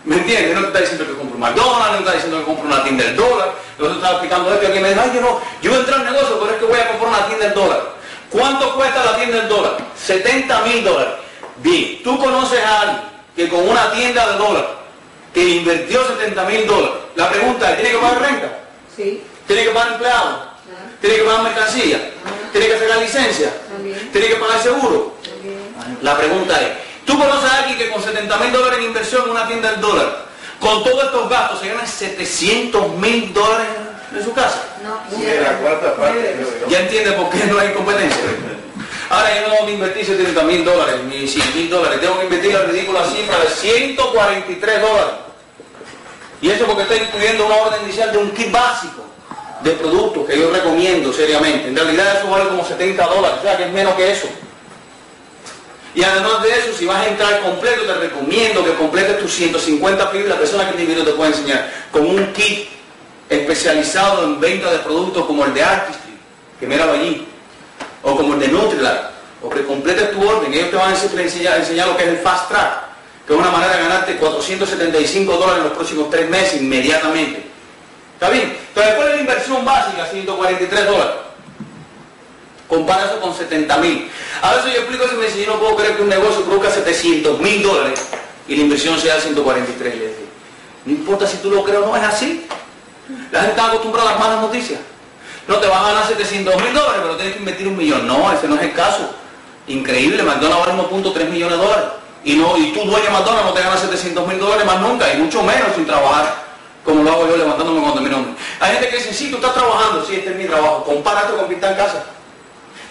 ¿Me 0.03 0.17
entiendes? 0.17 0.53
No 0.53 0.61
te 0.61 0.67
está 0.67 0.79
diciendo 0.81 1.07
que 1.07 1.13
compre 1.13 1.35
un 1.35 1.41
McDonald's, 1.41 1.91
no 1.91 1.97
te 1.97 2.03
está 2.03 2.13
diciendo 2.13 2.39
que 2.39 2.45
compre 2.45 2.65
una 2.67 2.83
tienda 2.83 3.03
del 3.05 3.15
dólar. 3.15 3.53
Yo 3.79 3.87
te 3.87 3.93
estaba 3.93 4.13
explicando 4.13 4.53
esto 4.53 4.63
y 4.63 4.65
alguien 4.65 4.83
me 4.83 4.89
dice, 4.89 5.01
ay, 5.01 5.11
yo 5.15 5.21
no, 5.21 5.39
yo 5.61 5.71
voy 5.71 5.77
a 5.77 5.79
entrar 5.79 5.99
al 6.01 6.13
negocio, 6.13 6.39
pero 6.39 6.51
es 6.51 6.57
que 6.59 6.65
voy 6.65 6.79
a 6.79 6.87
comprar 6.89 7.09
una 7.09 7.27
tienda 7.27 7.45
del 7.45 7.55
dólar. 7.55 8.02
¿Cuánto 8.33 8.73
cuesta 8.73 9.05
la 9.05 9.15
tienda 9.15 9.37
del 9.37 9.47
dólar? 9.47 9.77
70 9.95 10.61
mil 10.61 10.83
dólares. 10.83 11.13
Bien, 11.57 12.01
tú 12.03 12.17
conoces 12.17 12.59
a 12.65 12.81
alguien 12.81 13.01
que 13.35 13.47
con 13.47 13.69
una 13.69 13.91
tienda 13.91 14.31
de 14.31 14.37
dólar 14.39 14.67
que 15.31 15.47
invirtió 15.47 16.03
70 16.07 16.43
mil 16.45 16.65
dólares. 16.65 16.95
La 17.15 17.29
pregunta 17.29 17.69
es, 17.69 17.75
¿tiene 17.75 17.91
que 17.91 17.97
pagar 17.99 18.21
renta? 18.21 18.59
Sí. 18.95 19.23
¿Tiene 19.45 19.65
que 19.65 19.69
pagar 19.69 19.93
empleados? 19.93 20.39
¿Tiene 20.99 21.15
que 21.17 21.21
pagar 21.21 21.43
mercancía? 21.43 22.11
¿Tiene 22.51 22.67
que 22.67 22.79
sacar 22.79 22.97
licencia? 22.97 23.53
También. 23.71 24.11
¿Tiene 24.11 24.27
que 24.27 24.35
pagar 24.35 24.63
seguro? 24.63 25.15
También. 25.23 25.99
La 26.01 26.17
pregunta 26.17 26.59
es, 26.59 26.69
¿tú 27.05 27.19
conoces 27.19 27.51
a 27.51 27.57
alguien 27.59 27.77
que 27.77 27.91
con 27.91 28.01
70 28.01 28.35
mil 28.37 28.51
dólares 28.51 28.79
en 28.79 28.85
inversión 28.85 29.25
en 29.25 29.29
una 29.29 29.47
tienda 29.47 29.71
del 29.73 29.81
dólar, 29.81 30.25
con 30.59 30.83
todos 30.83 31.03
estos 31.03 31.29
gastos, 31.29 31.59
se 31.59 31.67
gana 31.67 31.85
700 31.85 32.93
mil 32.93 33.31
dólares 33.31 33.67
en 34.13 34.23
su 34.23 34.33
casa? 34.33 34.63
No, 34.83 35.17
Ni 35.17 35.25
la 35.25 35.57
cuarta 35.59 35.95
parte. 35.95 36.35
¿Ya 36.69 36.79
entiende 36.79 37.11
por 37.13 37.29
qué 37.29 37.45
no 37.45 37.59
hay 37.59 37.73
competencia? 37.73 38.21
Ahora 39.09 39.35
yo 39.35 39.41
no 39.47 39.53
tengo 39.53 39.65
que 39.67 39.73
invertir 39.73 40.05
70 40.05 40.43
mil 40.43 40.65
dólares, 40.65 40.95
ni 41.07 41.27
100 41.27 41.55
mil 41.55 41.69
dólares, 41.69 42.01
tengo 42.01 42.17
que 42.17 42.25
invertir 42.25 42.53
la 42.53 42.63
ridícula 42.63 43.05
cifra 43.05 43.39
de 43.39 43.49
143 43.49 44.81
dólares. 44.81 45.13
Y 46.41 46.49
eso 46.49 46.65
porque 46.65 46.81
estoy 46.83 46.97
incluyendo 46.97 47.45
una 47.45 47.55
orden 47.55 47.83
inicial 47.83 48.11
de 48.11 48.17
un 48.17 48.31
kit 48.31 48.51
básico 48.51 49.03
de 49.61 49.71
productos 49.71 50.27
que 50.27 50.37
yo 50.37 50.51
recomiendo 50.51 51.13
seriamente. 51.13 51.67
En 51.69 51.75
realidad 51.75 52.17
eso 52.17 52.29
vale 52.29 52.49
como 52.49 52.65
70 52.65 53.05
dólares, 53.05 53.37
o 53.39 53.43
sea 53.43 53.55
que 53.55 53.63
es 53.65 53.71
menos 53.71 53.93
que 53.95 54.11
eso. 54.11 54.27
Y 55.95 56.03
además 56.03 56.41
de 56.41 56.49
eso, 56.49 56.73
si 56.77 56.85
vas 56.85 57.05
a 57.05 57.07
entrar 57.07 57.39
completo, 57.41 57.83
te 57.83 57.93
recomiendo 57.93 58.65
que 58.65 58.73
completes 58.73 59.19
tus 59.19 59.31
150 59.31 60.11
pibes. 60.11 60.27
La 60.27 60.37
persona 60.37 60.67
que 60.69 60.75
te 60.75 60.83
invito 60.83 61.05
te 61.05 61.11
puede 61.11 61.31
enseñar 61.31 61.71
con 61.91 62.07
un 62.07 62.33
kit 62.33 62.67
especializado 63.33 64.23
en 64.23 64.39
venta 64.39 64.71
de 64.71 64.79
productos 64.79 65.25
como 65.25 65.45
el 65.45 65.53
de 65.53 65.63
Artistry, 65.63 66.13
que 66.59 66.67
míralo 66.67 66.93
allí, 66.93 67.27
o 68.01 68.15
como 68.15 68.33
el 68.33 68.39
de 68.39 68.47
Nutrilite, 68.49 69.13
o 69.41 69.49
que 69.49 69.65
completes 69.65 70.11
tu 70.11 70.27
orden. 70.27 70.53
Ellos 70.53 70.69
te 70.69 70.75
van 70.75 70.93
a 70.93 71.21
enseñar, 71.21 71.59
enseñar, 71.59 71.87
lo 71.87 71.97
que 71.97 72.03
es 72.03 72.09
el 72.09 72.17
Fast 72.17 72.49
Track, 72.49 72.83
que 73.27 73.33
es 73.33 73.39
una 73.39 73.51
manera 73.51 73.75
de 73.75 73.83
ganarte 73.83 74.17
475 74.17 75.33
dólares 75.33 75.57
en 75.57 75.63
los 75.63 75.73
próximos 75.73 76.09
tres 76.09 76.29
meses 76.29 76.61
inmediatamente. 76.61 77.43
¿Está 78.13 78.29
bien? 78.29 78.55
Entonces 78.67 78.85
después 78.85 79.07
de 79.07 79.15
la 79.15 79.21
inversión 79.21 79.65
básica, 79.65 80.05
143 80.05 80.85
dólares. 80.87 81.15
Compara 82.67 83.05
eso 83.05 83.19
con 83.19 83.35
70 83.35 83.77
mil. 83.77 84.09
A 84.41 84.55
veces 84.55 84.73
yo 84.73 84.79
explico 84.79 85.05
eso 85.05 85.15
y 85.15 85.17
me 85.17 85.25
dice, 85.25 85.45
yo 85.45 85.53
no 85.53 85.59
puedo 85.59 85.75
creer 85.75 85.95
que 85.95 86.01
un 86.01 86.09
negocio 86.09 86.43
produzca 86.43 86.71
700 86.71 87.39
mil 87.39 87.61
dólares 87.61 87.99
y 88.47 88.55
la 88.55 88.61
inversión 88.63 88.97
sea 88.99 89.19
143. 89.19 89.95
Le 89.95 89.99
digo, 89.99 90.13
no 90.85 90.91
importa 90.91 91.27
si 91.27 91.37
tú 91.37 91.49
lo 91.49 91.63
crees 91.63 91.79
o 91.79 91.85
no, 91.87 91.95
es 91.95 92.03
así. 92.03 92.45
La 93.31 93.39
gente 93.41 93.55
está 93.55 93.67
acostumbrada 93.67 94.09
a 94.09 94.11
las 94.13 94.19
malas 94.19 94.41
noticias. 94.41 94.79
No 95.47 95.55
te 95.57 95.67
van 95.67 95.83
a 95.83 95.87
ganar 95.89 96.07
700 96.07 96.55
mil 96.61 96.73
dólares, 96.73 97.01
pero 97.03 97.15
tienes 97.15 97.33
que 97.33 97.39
invertir 97.39 97.67
un 97.67 97.77
millón. 97.77 98.07
No, 98.07 98.31
ese 98.31 98.47
no 98.47 98.55
es 98.55 98.61
el 98.61 98.73
caso. 98.73 99.09
Increíble, 99.67 100.23
McDonald's 100.23 100.65
vale 100.67 100.81
1.3 100.83 101.29
millones 101.29 101.57
de 101.59 101.63
dólares. 101.65 101.85
Y, 102.23 102.35
no, 102.35 102.55
y 102.57 102.71
tú, 102.71 102.79
dueño 102.85 103.03
de 103.03 103.09
McDonald's, 103.11 103.45
no 103.45 103.53
te 103.53 103.61
ganas 103.61 103.79
700 103.81 104.27
mil 104.27 104.39
dólares 104.39 104.65
más 104.65 104.79
nunca, 104.79 105.11
y 105.13 105.17
mucho 105.17 105.43
menos 105.43 105.69
sin 105.75 105.85
trabajar, 105.85 106.35
como 106.85 107.03
lo 107.03 107.11
hago 107.11 107.27
yo 107.27 107.35
levantándome 107.37 107.81
cuando 107.81 108.01
mi 108.01 108.09
nombre. 108.09 108.33
Hay 108.61 108.71
gente 108.73 108.89
que 108.89 108.97
dice, 108.97 109.13
sí, 109.13 109.29
tú 109.29 109.35
estás 109.37 109.53
trabajando, 109.53 110.05
sí, 110.05 110.15
este 110.15 110.29
es 110.31 110.35
mi 110.37 110.45
trabajo. 110.45 110.83
Compara 110.85 111.21
esto 111.21 111.37
con 111.37 111.47
pintar 111.47 111.75
casa. 111.75 112.03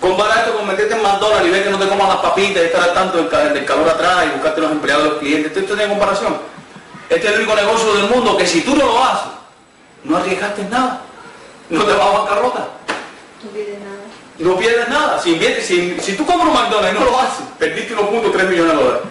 Compara 0.00 0.40
esto 0.40 0.56
con 0.56 0.66
meterte 0.66 0.94
en 0.94 1.02
McDonald's 1.02 1.46
y 1.46 1.50
ver 1.50 1.64
que 1.64 1.70
no 1.70 1.78
te 1.78 1.88
coman 1.88 2.08
las 2.08 2.16
papitas 2.18 2.62
y 2.62 2.66
estar 2.66 2.82
al 2.82 2.92
tanto 2.92 3.18
del, 3.18 3.28
ca- 3.28 3.48
del 3.48 3.64
calor 3.64 3.88
atrás 3.88 4.24
y 4.26 4.30
buscarte 4.32 4.60
los 4.60 4.72
empleados 4.72 5.04
los 5.04 5.14
clientes. 5.18 5.56
Esto 5.56 5.74
tiene 5.74 5.88
comparación. 5.88 6.36
Este 7.08 7.26
es 7.26 7.32
el 7.32 7.38
único 7.40 7.54
negocio 7.54 7.94
del 7.94 8.08
mundo 8.10 8.36
que 8.36 8.46
si 8.46 8.62
tú 8.62 8.74
no 8.74 8.84
lo 8.84 9.04
haces, 9.04 9.28
no 10.04 10.16
arriesgaste 10.16 10.64
nada. 10.64 11.02
No 11.70 11.84
te 11.84 11.92
vas 11.92 12.06
a 12.06 12.18
bancarrota. 12.18 12.68
No 13.42 13.50
pides 13.50 13.78
nada. 13.80 14.02
No 14.38 14.56
pierdes 14.56 14.88
nada. 14.88 15.20
Si, 15.20 15.32
inviertes, 15.32 15.66
si, 15.66 15.96
si 16.00 16.16
tú 16.16 16.26
compras 16.26 16.48
un 16.48 16.54
McDonald's 16.54 16.96
y 16.96 16.98
no 16.98 17.04
lo 17.04 17.18
haces, 17.18 17.44
perdiste 17.58 17.94
1.3 17.94 18.48
millones 18.48 18.76
de 18.76 18.82
dólares. 18.82 19.02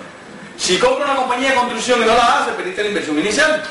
Si 0.58 0.78
compras 0.78 1.10
una 1.10 1.20
compañía 1.20 1.50
de 1.50 1.56
construcción 1.56 2.02
y 2.02 2.06
no 2.06 2.14
la 2.14 2.40
haces, 2.40 2.54
perdiste 2.54 2.84
la 2.84 2.90
inversión 2.90 3.20
inicial. 3.20 3.64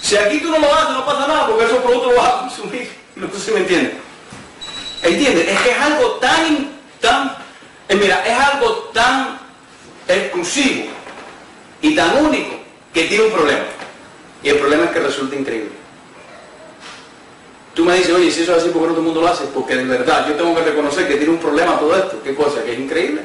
Si 0.00 0.16
aquí 0.16 0.40
tú 0.40 0.50
no 0.50 0.58
lo 0.58 0.72
haces, 0.74 0.90
no 0.90 1.06
pasa 1.06 1.26
nada, 1.26 1.46
porque 1.46 1.64
esos 1.64 1.78
productos 1.78 2.12
los 2.12 2.16
vas 2.16 2.34
a 2.34 2.38
consumir. 2.40 3.02
No 3.14 3.28
sé 3.30 3.40
si 3.40 3.50
me 3.50 3.58
entiendes. 3.58 3.92
¿Entiendes? 5.02 5.46
Es 5.46 5.60
que 5.60 5.70
es 5.72 5.78
algo 5.78 6.12
tan, 6.12 6.70
tan, 6.98 7.36
eh, 7.86 7.94
mira, 7.94 8.24
es 8.24 8.38
algo 8.38 8.90
tan 8.94 9.38
exclusivo 10.08 10.86
y 11.82 11.94
tan 11.94 12.24
único 12.24 12.56
que 12.94 13.04
tiene 13.04 13.24
un 13.24 13.32
problema. 13.32 13.64
Y 14.42 14.48
el 14.48 14.56
problema 14.56 14.84
es 14.84 14.90
que 14.92 15.00
resulta 15.00 15.36
increíble. 15.36 15.81
Tú 17.82 17.88
me 17.88 17.96
dices, 17.96 18.14
oye, 18.14 18.30
si 18.30 18.44
eso 18.44 18.54
es 18.54 18.62
así, 18.62 18.70
¿por 18.70 18.82
qué 18.82 18.86
no 18.86 18.92
todo 18.92 19.00
el 19.00 19.06
mundo 19.06 19.22
lo 19.22 19.26
hace? 19.26 19.42
Porque 19.46 19.74
de 19.74 19.82
verdad, 19.82 20.24
yo 20.28 20.34
tengo 20.34 20.54
que 20.54 20.62
reconocer 20.62 21.08
que 21.08 21.16
tiene 21.16 21.32
un 21.32 21.40
problema 21.40 21.80
todo 21.80 21.96
esto. 21.96 22.22
¿Qué 22.22 22.32
cosa? 22.32 22.62
Que 22.62 22.74
es 22.74 22.78
increíble. 22.78 23.22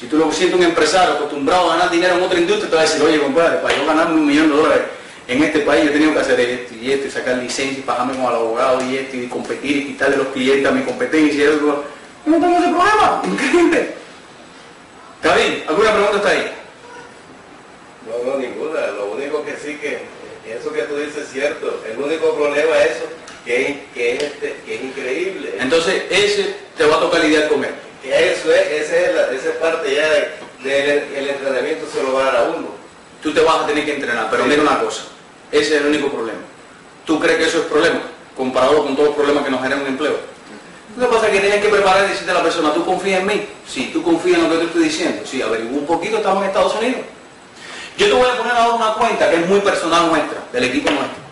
Si 0.00 0.06
tú 0.06 0.16
lo 0.16 0.32
sientes 0.32 0.58
un 0.58 0.64
empresario 0.64 1.14
acostumbrado 1.14 1.70
a 1.70 1.76
ganar 1.76 1.90
dinero 1.92 2.16
en 2.16 2.24
otra 2.24 2.40
industria, 2.40 2.68
te 2.68 2.74
va 2.74 2.82
a 2.82 2.84
decir, 2.86 3.00
oye, 3.04 3.20
compadre, 3.20 3.58
para 3.58 3.76
yo 3.76 3.86
ganar 3.86 4.08
un 4.08 4.26
millón 4.26 4.50
de 4.50 4.56
dólares 4.56 4.84
en 5.28 5.44
este 5.44 5.60
país, 5.60 5.84
yo 5.84 5.90
he 5.90 5.92
tenido 5.92 6.12
que 6.12 6.18
hacer 6.18 6.40
esto 6.40 6.74
y 6.74 6.90
esto, 6.90 7.06
y 7.06 7.10
sacar 7.12 7.36
licencia, 7.36 7.78
y 7.78 7.82
pagarme 7.82 8.14
con 8.14 8.22
el 8.22 8.34
abogado 8.34 8.84
y 8.84 8.96
esto, 8.96 9.16
y 9.16 9.28
competir 9.28 9.76
y 9.76 9.86
quitarle 9.92 10.16
los 10.16 10.26
clientes 10.28 10.66
a 10.66 10.72
mi 10.72 10.82
competencia. 10.82 11.44
y 11.44 11.46
eso. 11.46 11.84
No 12.26 12.40
tengo 12.40 12.58
ese 12.58 12.68
problema. 12.68 13.22
Increíble. 13.26 13.94
¿Está? 15.22 15.34
¿Alguna 15.68 15.92
pregunta 15.92 16.16
está 16.16 16.30
ahí? 16.30 16.52
No, 18.08 18.32
no, 18.32 18.38
ninguna. 18.38 18.88
Lo 18.88 19.12
único 19.12 19.44
que 19.44 19.52
sí 19.56 19.76
que 19.76 20.00
eso 20.52 20.72
que 20.72 20.82
tú 20.82 20.96
dices 20.96 21.16
es 21.18 21.28
cierto. 21.28 21.80
El 21.88 21.98
único 21.98 22.34
problema 22.34 22.78
es 22.78 22.96
eso, 22.96 23.04
que 23.46 23.62
es, 23.70 23.76
que 23.94 24.16
es, 24.16 24.22
este- 24.24 24.56
que 24.66 24.74
es 24.74 24.82
increíble. 24.82 25.54
Entonces, 25.58 26.02
ese 26.10 26.56
te 26.76 26.84
va 26.84 26.96
a 26.96 27.00
tocar 27.00 27.20
lidiar 27.24 27.48
con 27.48 27.64
él. 27.64 27.70
Que 28.02 28.32
Eso 28.32 28.52
es, 28.52 28.66
esa 28.82 28.96
es, 28.96 29.14
la, 29.14 29.22
esa 29.32 29.48
es 29.50 29.56
parte 29.56 29.94
ya 29.94 30.08
de- 30.10 30.46
del 30.62 31.14
el 31.16 31.28
entrenamiento 31.30 31.86
se 31.90 32.02
lo 32.02 32.12
va 32.12 32.22
a 32.22 32.24
dar 32.32 32.36
a 32.36 32.42
uno. 32.50 32.68
Tú 33.22 33.32
te 33.32 33.40
vas 33.40 33.62
a 33.62 33.66
tener 33.66 33.84
que 33.84 33.94
entrenar, 33.94 34.28
pero 34.30 34.44
mira 34.44 34.60
una 34.62 34.78
cosa, 34.80 35.04
ese 35.50 35.76
es 35.76 35.80
el 35.80 35.86
único 35.86 36.10
problema. 36.10 36.40
¿Tú 37.06 37.18
crees 37.20 37.38
que 37.38 37.44
eso 37.44 37.58
es 37.58 37.64
problema? 37.64 38.00
Comparado 38.36 38.82
con 38.84 38.94
todos 38.94 39.08
los 39.08 39.16
problemas 39.16 39.44
que 39.44 39.50
nos 39.50 39.60
generan 39.62 39.82
un 39.82 39.88
empleo. 39.88 40.16
Lo 40.96 41.08
que 41.08 41.14
pasa 41.14 41.26
es 41.28 41.32
que 41.34 41.40
tienes 41.40 41.60
que 41.62 41.68
preparar 41.68 42.04
y 42.06 42.10
decirte 42.10 42.30
a 42.30 42.34
la 42.34 42.42
persona, 42.42 42.72
¿tú 42.74 42.84
confías 42.84 43.20
en 43.20 43.26
mí? 43.26 43.46
Sí, 43.66 43.90
tú 43.92 44.02
confías 44.02 44.38
en 44.38 44.44
lo 44.44 44.50
que 44.50 44.56
te 44.58 44.64
estoy 44.64 44.84
diciendo. 44.84 45.22
Sí, 45.24 45.40
averigua 45.42 45.78
un 45.78 45.86
poquito, 45.86 46.16
estamos 46.18 46.42
en 46.42 46.48
Estados 46.48 46.74
Unidos. 46.76 47.00
Yo 47.98 48.06
te 48.06 48.12
voy 48.12 48.28
a 48.28 48.36
poner 48.36 48.52
ahora 48.52 48.74
una 48.74 48.94
cuenta 48.94 49.30
que 49.30 49.36
es 49.36 49.46
muy 49.46 49.60
personal 49.60 50.08
nuestra, 50.08 50.38
del 50.52 50.64
equipo 50.64 50.90
nuestro. 50.90 51.25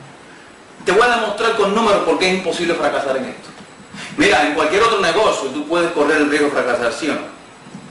Te 0.84 0.92
voy 0.92 1.02
a 1.02 1.16
demostrar 1.16 1.56
con 1.56 1.74
números 1.74 2.02
por 2.04 2.18
qué 2.18 2.28
es 2.28 2.34
imposible 2.34 2.74
fracasar 2.74 3.16
en 3.16 3.24
esto. 3.26 3.48
Mira, 4.16 4.46
en 4.46 4.54
cualquier 4.54 4.82
otro 4.82 5.00
negocio 5.00 5.48
tú 5.48 5.66
puedes 5.66 5.90
correr 5.92 6.18
el 6.18 6.30
riesgo 6.30 6.48
de 6.48 6.52
fracasar, 6.52 6.92
¿sí 6.92 7.08
o 7.08 7.14
no? 7.14 7.34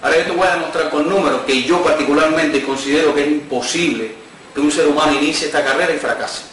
Ahora 0.01 0.17
yo 0.17 0.23
te 0.23 0.31
voy 0.31 0.47
a 0.47 0.55
demostrar 0.55 0.89
con 0.89 1.09
números 1.09 1.41
que 1.45 1.63
yo 1.63 1.81
particularmente 1.81 2.63
considero 2.63 3.15
que 3.15 3.21
es 3.21 3.27
imposible 3.27 4.15
que 4.53 4.61
un 4.61 4.71
ser 4.71 4.87
humano 4.87 5.13
inicie 5.13 5.47
esta 5.47 5.63
carrera 5.63 5.93
y 5.93 5.97
fracase. 5.97 6.43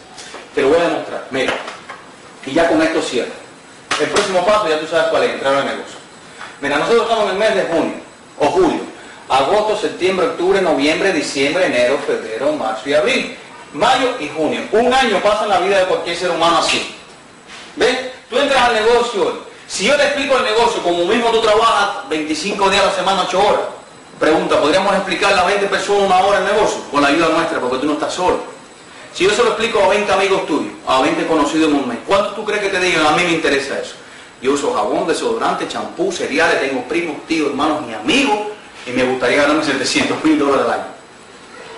Te 0.55 0.62
lo 0.62 0.68
voy 0.68 0.79
a 0.79 0.88
demostrar. 0.88 1.26
Mira, 1.31 1.53
y 2.46 2.53
ya 2.53 2.68
con 2.68 2.81
esto 2.81 3.03
cierro. 3.03 3.33
El 4.00 4.09
próximo 4.09 4.46
paso 4.46 4.68
ya 4.68 4.81
tú 4.81 4.87
sabes 4.87 5.09
cuál 5.11 5.24
es, 5.24 5.35
entrar 5.35 5.55
al 5.55 5.64
negocio. 5.66 5.98
Mira, 6.61 6.79
nosotros 6.79 7.03
estamos 7.03 7.24
en 7.24 7.31
el 7.31 7.38
mes 7.38 7.55
de 7.55 7.62
junio 7.64 7.94
o 8.38 8.46
julio. 8.46 8.81
Agosto, 9.29 9.76
septiembre, 9.76 10.26
octubre, 10.26 10.62
noviembre, 10.62 11.12
diciembre, 11.12 11.66
enero, 11.66 11.98
febrero, 12.07 12.53
marzo 12.53 12.88
y 12.88 12.94
abril. 12.94 13.37
Mayo 13.72 14.16
y 14.18 14.28
junio. 14.28 14.62
Un 14.72 14.92
año 14.92 15.20
pasa 15.22 15.44
en 15.44 15.50
la 15.50 15.61
vida 15.61 15.78
de 15.78 15.87
cualquier 15.87 16.16
ser 16.16 16.30
humano 16.30 16.59
así. 16.59 16.94
¿Ves? 17.76 17.96
Tú 18.28 18.38
entras 18.38 18.62
al 18.62 18.74
negocio. 18.74 19.50
Si 19.68 19.87
yo 19.87 19.96
te 19.96 20.02
explico 20.02 20.37
el 20.37 20.44
negocio, 20.44 20.83
como 20.83 21.04
mismo 21.04 21.30
tú 21.30 21.40
trabajas 21.40 22.09
25 22.09 22.70
días 22.70 22.83
a 22.83 22.87
la 22.87 22.92
semana, 22.92 23.24
8 23.28 23.38
horas, 23.38 23.61
pregunta, 24.18 24.61
¿podríamos 24.61 24.92
explicarle 24.96 25.40
a 25.40 25.44
20 25.44 25.66
personas 25.66 26.02
una 26.06 26.18
hora 26.18 26.38
el 26.38 26.44
negocio? 26.44 26.80
Con 26.90 27.02
la 27.02 27.09
ayuda 27.09 27.28
nuestra, 27.28 27.61
porque 27.61 27.78
tú 27.78 27.87
no 27.87 27.92
estás 27.92 28.12
solo. 28.12 28.40
Si 29.14 29.24
yo 29.24 29.30
se 29.30 29.42
lo 29.42 29.50
explico 29.50 29.83
a 29.83 29.88
20 29.88 30.12
amigos 30.12 30.46
tuyos, 30.46 30.72
a 30.87 31.00
20 31.00 31.26
conocidos 31.26 31.70
en 31.70 31.76
un 31.76 31.88
mes, 31.88 31.98
¿cuánto 32.06 32.30
tú 32.30 32.44
crees 32.44 32.62
que 32.62 32.68
te 32.68 32.80
digan? 32.80 33.06
A 33.06 33.12
mí 33.12 33.22
me 33.22 33.33
interesa 33.33 33.78
eso. 33.78 33.94
Yo 34.42 34.52
uso 34.52 34.72
jabón, 34.72 35.06
desodorante, 35.06 35.68
champú, 35.68 36.11
cereales, 36.11 36.61
tengo 36.61 36.83
primos, 36.85 37.24
tíos, 37.26 37.50
hermanos 37.50 37.83
y 37.88 37.92
amigos, 37.92 38.38
y 38.87 38.90
me 38.90 39.04
gustaría 39.04 39.42
ganarme 39.42 39.64
700 39.64 40.24
mil 40.24 40.38
dólares 40.38 40.64
al 40.64 40.72
año. 40.72 40.87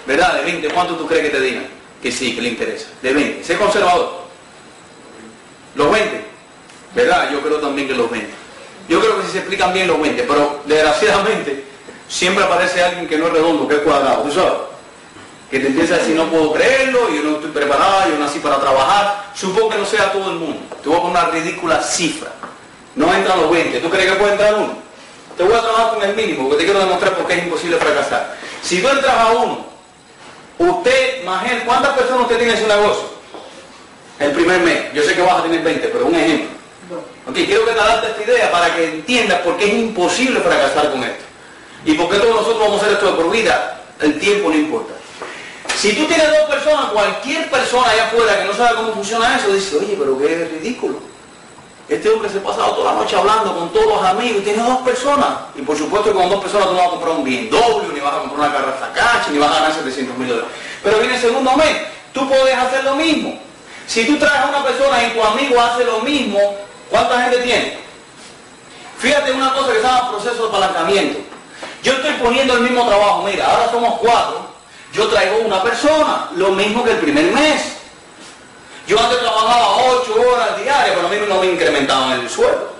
¿Verdad? 0.07 0.35
De 0.35 0.43
20, 0.43 0.69
¿cuánto 0.71 0.95
tú 0.97 1.07
crees 1.07 1.25
que 1.25 1.31
te 1.31 1.41
digan? 1.41 1.67
Que 2.03 2.11
sí, 2.11 2.35
que 2.35 2.43
le 2.43 2.49
interesa. 2.51 2.89
De 3.01 3.13
20. 3.13 3.45
Sé 3.45 3.57
conservador. 3.57 4.23
Los 5.77 5.91
20. 5.91 6.25
¿Verdad? 6.95 7.31
Yo 7.33 7.41
creo 7.41 7.59
también 7.59 7.87
que 7.89 7.95
los 7.95 8.11
20. 8.11 8.29
Yo 8.89 9.01
creo 9.01 9.21
que 9.21 9.27
si 9.27 9.33
se 9.33 9.39
explican 9.39 9.73
bien 9.73 9.87
los 9.87 10.01
20, 10.01 10.25
pero 10.25 10.61
desgraciadamente 10.67 11.65
siempre 12.09 12.45
aparece 12.45 12.83
alguien 12.83 13.07
que 13.07 13.17
no 13.17 13.29
es 13.29 13.33
redondo, 13.33 13.69
que 13.69 13.77
es 13.77 13.81
cuadrado, 13.81 14.23
¿tú 14.23 14.33
sabes? 14.33 14.53
Que 15.51 15.61
te 15.61 15.69
empieza 15.69 15.95
a 15.95 15.99
decir, 15.99 16.17
no 16.17 16.29
puedo 16.29 16.53
creerlo, 16.53 17.09
yo 17.11 17.23
no 17.23 17.37
estoy 17.37 17.51
preparado, 17.51 18.11
yo 18.11 18.19
nací 18.19 18.39
para 18.41 18.59
trabajar. 18.59 19.31
Supongo 19.35 19.71
que 19.71 19.79
no 19.79 19.87
sea 19.87 20.13
todo 20.13 20.31
el 20.31 20.39
mundo. 20.39 20.61
Te 20.83 20.89
voy 20.89 20.99
a 20.99 21.03
poner 21.03 21.23
una 21.23 21.31
ridícula 21.31 21.81
cifra. 21.81 22.33
No 22.97 23.15
entran 23.15 23.41
los 23.41 23.51
20. 23.51 23.79
¿Tú 23.81 23.89
crees 23.89 24.11
que 24.11 24.17
puede 24.19 24.33
entrar 24.33 24.55
uno? 24.55 24.75
Te 25.37 25.45
voy 25.45 25.55
a 25.55 25.61
trabajar 25.61 25.95
con 25.95 26.03
el 26.03 26.15
mínimo, 26.15 26.49
porque 26.49 26.59
te 26.59 26.65
quiero 26.65 26.81
demostrar 26.81 27.17
por 27.17 27.27
qué 27.27 27.35
es 27.35 27.45
imposible 27.45 27.77
fracasar. 27.77 28.37
Si 28.63 28.83
tú 28.83 28.89
entras 28.89 29.15
a 29.15 29.33
uno, 29.33 29.72
usted, 30.59 31.25
Magel, 31.25 31.63
¿cuántas 31.65 31.97
personas 31.97 32.23
usted 32.23 32.39
tiene 32.39 32.53
en 32.53 32.61
su 32.61 32.67
negocio? 32.67 33.05
El 34.19 34.33
primer 34.33 34.61
mes. 34.61 34.93
Yo 34.93 35.03
sé 35.03 35.15
que 35.15 35.23
vas 35.23 35.41
a 35.41 35.43
tener 35.43 35.63
20, 35.63 35.89
pero 35.89 36.07
un 36.07 36.15
ejemplo. 36.15 36.49
Ok, 37.27 37.35
quiero 37.35 37.65
que 37.65 37.73
te 37.73 37.81
adaptes 37.81 38.11
esta 38.11 38.23
idea 38.23 38.51
para 38.51 38.75
que 38.75 38.85
entiendas 38.85 39.41
por 39.41 39.57
qué 39.57 39.67
es 39.67 39.75
imposible 39.75 40.41
fracasar 40.41 40.91
con 40.91 41.03
esto. 41.03 41.25
Y 41.85 41.95
por 41.95 42.11
qué 42.11 42.19
todos 42.19 42.37
nosotros 42.37 42.61
vamos 42.61 42.79
a 42.79 42.85
hacer 42.85 42.93
esto 42.95 43.07
de 43.07 43.23
por 43.23 43.31
vida. 43.31 43.81
El 44.01 44.19
tiempo 44.19 44.49
no 44.49 44.57
importa. 44.57 44.95
Si 45.77 45.95
tú 45.95 46.07
tienes 46.07 46.29
dos 46.29 46.49
personas, 46.49 46.93
cualquier 46.93 47.51
persona 47.51 47.91
allá 47.91 48.07
afuera 48.07 48.39
que 48.39 48.45
no 48.45 48.55
sabe 48.55 48.77
cómo 48.77 48.93
funciona 48.93 49.37
eso, 49.37 49.53
dice, 49.53 49.77
oye, 49.77 49.97
pero 49.99 50.19
qué 50.19 50.49
ridículo. 50.53 51.12
Este 51.93 52.09
hombre 52.09 52.27
se 52.31 52.39
ha 52.39 52.43
pasado 52.43 52.73
toda 52.73 52.95
la 52.95 53.01
noche 53.01 53.15
hablando 53.15 53.55
con 53.55 53.69
todos 53.71 53.85
los 53.85 54.03
amigos 54.03 54.39
y 54.39 54.45
tiene 54.45 54.63
dos 54.63 54.79
personas. 54.79 55.29
Y 55.55 55.61
por 55.61 55.77
supuesto 55.77 56.15
con 56.15 56.31
dos 56.31 56.41
personas 56.41 56.69
tú 56.69 56.73
no 56.73 56.79
vas 56.79 56.87
a 56.87 56.91
comprar 56.93 57.17
un 57.17 57.23
BMW, 57.23 57.93
ni 57.93 58.01
vas 58.01 58.15
a 58.15 58.19
comprar 58.21 58.49
una 58.49 58.53
carra 58.53 58.79
Sakachi, 58.81 59.33
ni 59.33 59.39
vas 59.39 59.51
a 59.51 59.55
ganar 59.57 59.75
700 59.75 60.17
mil 60.17 60.29
dólares. 60.29 60.51
Pero 60.83 60.99
viene 61.01 61.17
el 61.17 61.21
segundo 61.21 61.55
mes, 61.55 61.77
tú 62.15 62.27
puedes 62.27 62.57
hacer 62.57 62.85
lo 62.85 62.97
mismo. 62.97 63.39
Si 63.87 64.07
tú 64.07 64.17
traes 64.17 64.41
a 64.41 64.49
una 64.49 64.65
persona 64.65 65.05
y 65.05 65.11
tu 65.11 65.23
amigo 65.23 65.61
hace 65.61 65.85
lo 65.85 65.99
mismo, 65.99 66.39
¿cuánta 66.89 67.25
gente 67.25 67.43
tiene? 67.43 67.77
Fíjate 68.97 69.33
una 69.33 69.53
cosa 69.53 69.73
que 69.73 69.81
se 69.81 69.83
llama 69.83 70.13
proceso 70.13 70.45
de 70.45 70.49
apalancamiento. 70.49 71.21
Yo 71.83 71.93
estoy 71.93 72.13
poniendo 72.23 72.55
el 72.55 72.61
mismo 72.61 72.87
trabajo, 72.87 73.25
mira, 73.25 73.51
ahora 73.51 73.71
somos 73.71 73.99
cuatro, 73.99 74.47
yo 74.95 75.09
traigo 75.09 75.41
una 75.45 75.63
persona, 75.63 76.31
lo 76.37 76.53
mismo 76.53 76.85
que 76.85 76.93
el 76.93 76.99
primer 77.01 77.33
mes. 77.33 77.82
Yo 78.87 78.99
antes 78.99 79.21
trabajaba 79.21 79.77
ocho 79.77 80.15
horas 80.15 80.57
diarias, 80.63 80.97
pero 80.97 81.07
a 81.07 81.11
mí 81.11 81.17
no 81.29 81.41
me 81.41 81.47
incrementaban 81.47 82.21
el 82.21 82.29
sueldo. 82.29 82.73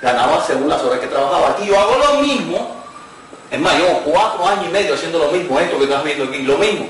Ganaba 0.00 0.44
según 0.46 0.68
las 0.68 0.82
horas 0.82 0.98
que 1.00 1.06
trabajaba. 1.06 1.50
Aquí 1.50 1.66
yo 1.66 1.78
hago 1.78 1.96
lo 1.96 2.20
mismo. 2.22 2.80
Es 3.50 3.60
más, 3.60 3.74
llevo 3.74 4.00
cuatro 4.04 4.46
años 4.46 4.66
y 4.66 4.68
medio 4.68 4.94
haciendo 4.94 5.18
lo 5.18 5.30
mismo, 5.32 5.58
esto 5.58 5.76
que 5.76 5.84
estás 5.84 6.04
viendo 6.04 6.24
aquí, 6.24 6.42
lo 6.42 6.56
mismo. 6.56 6.88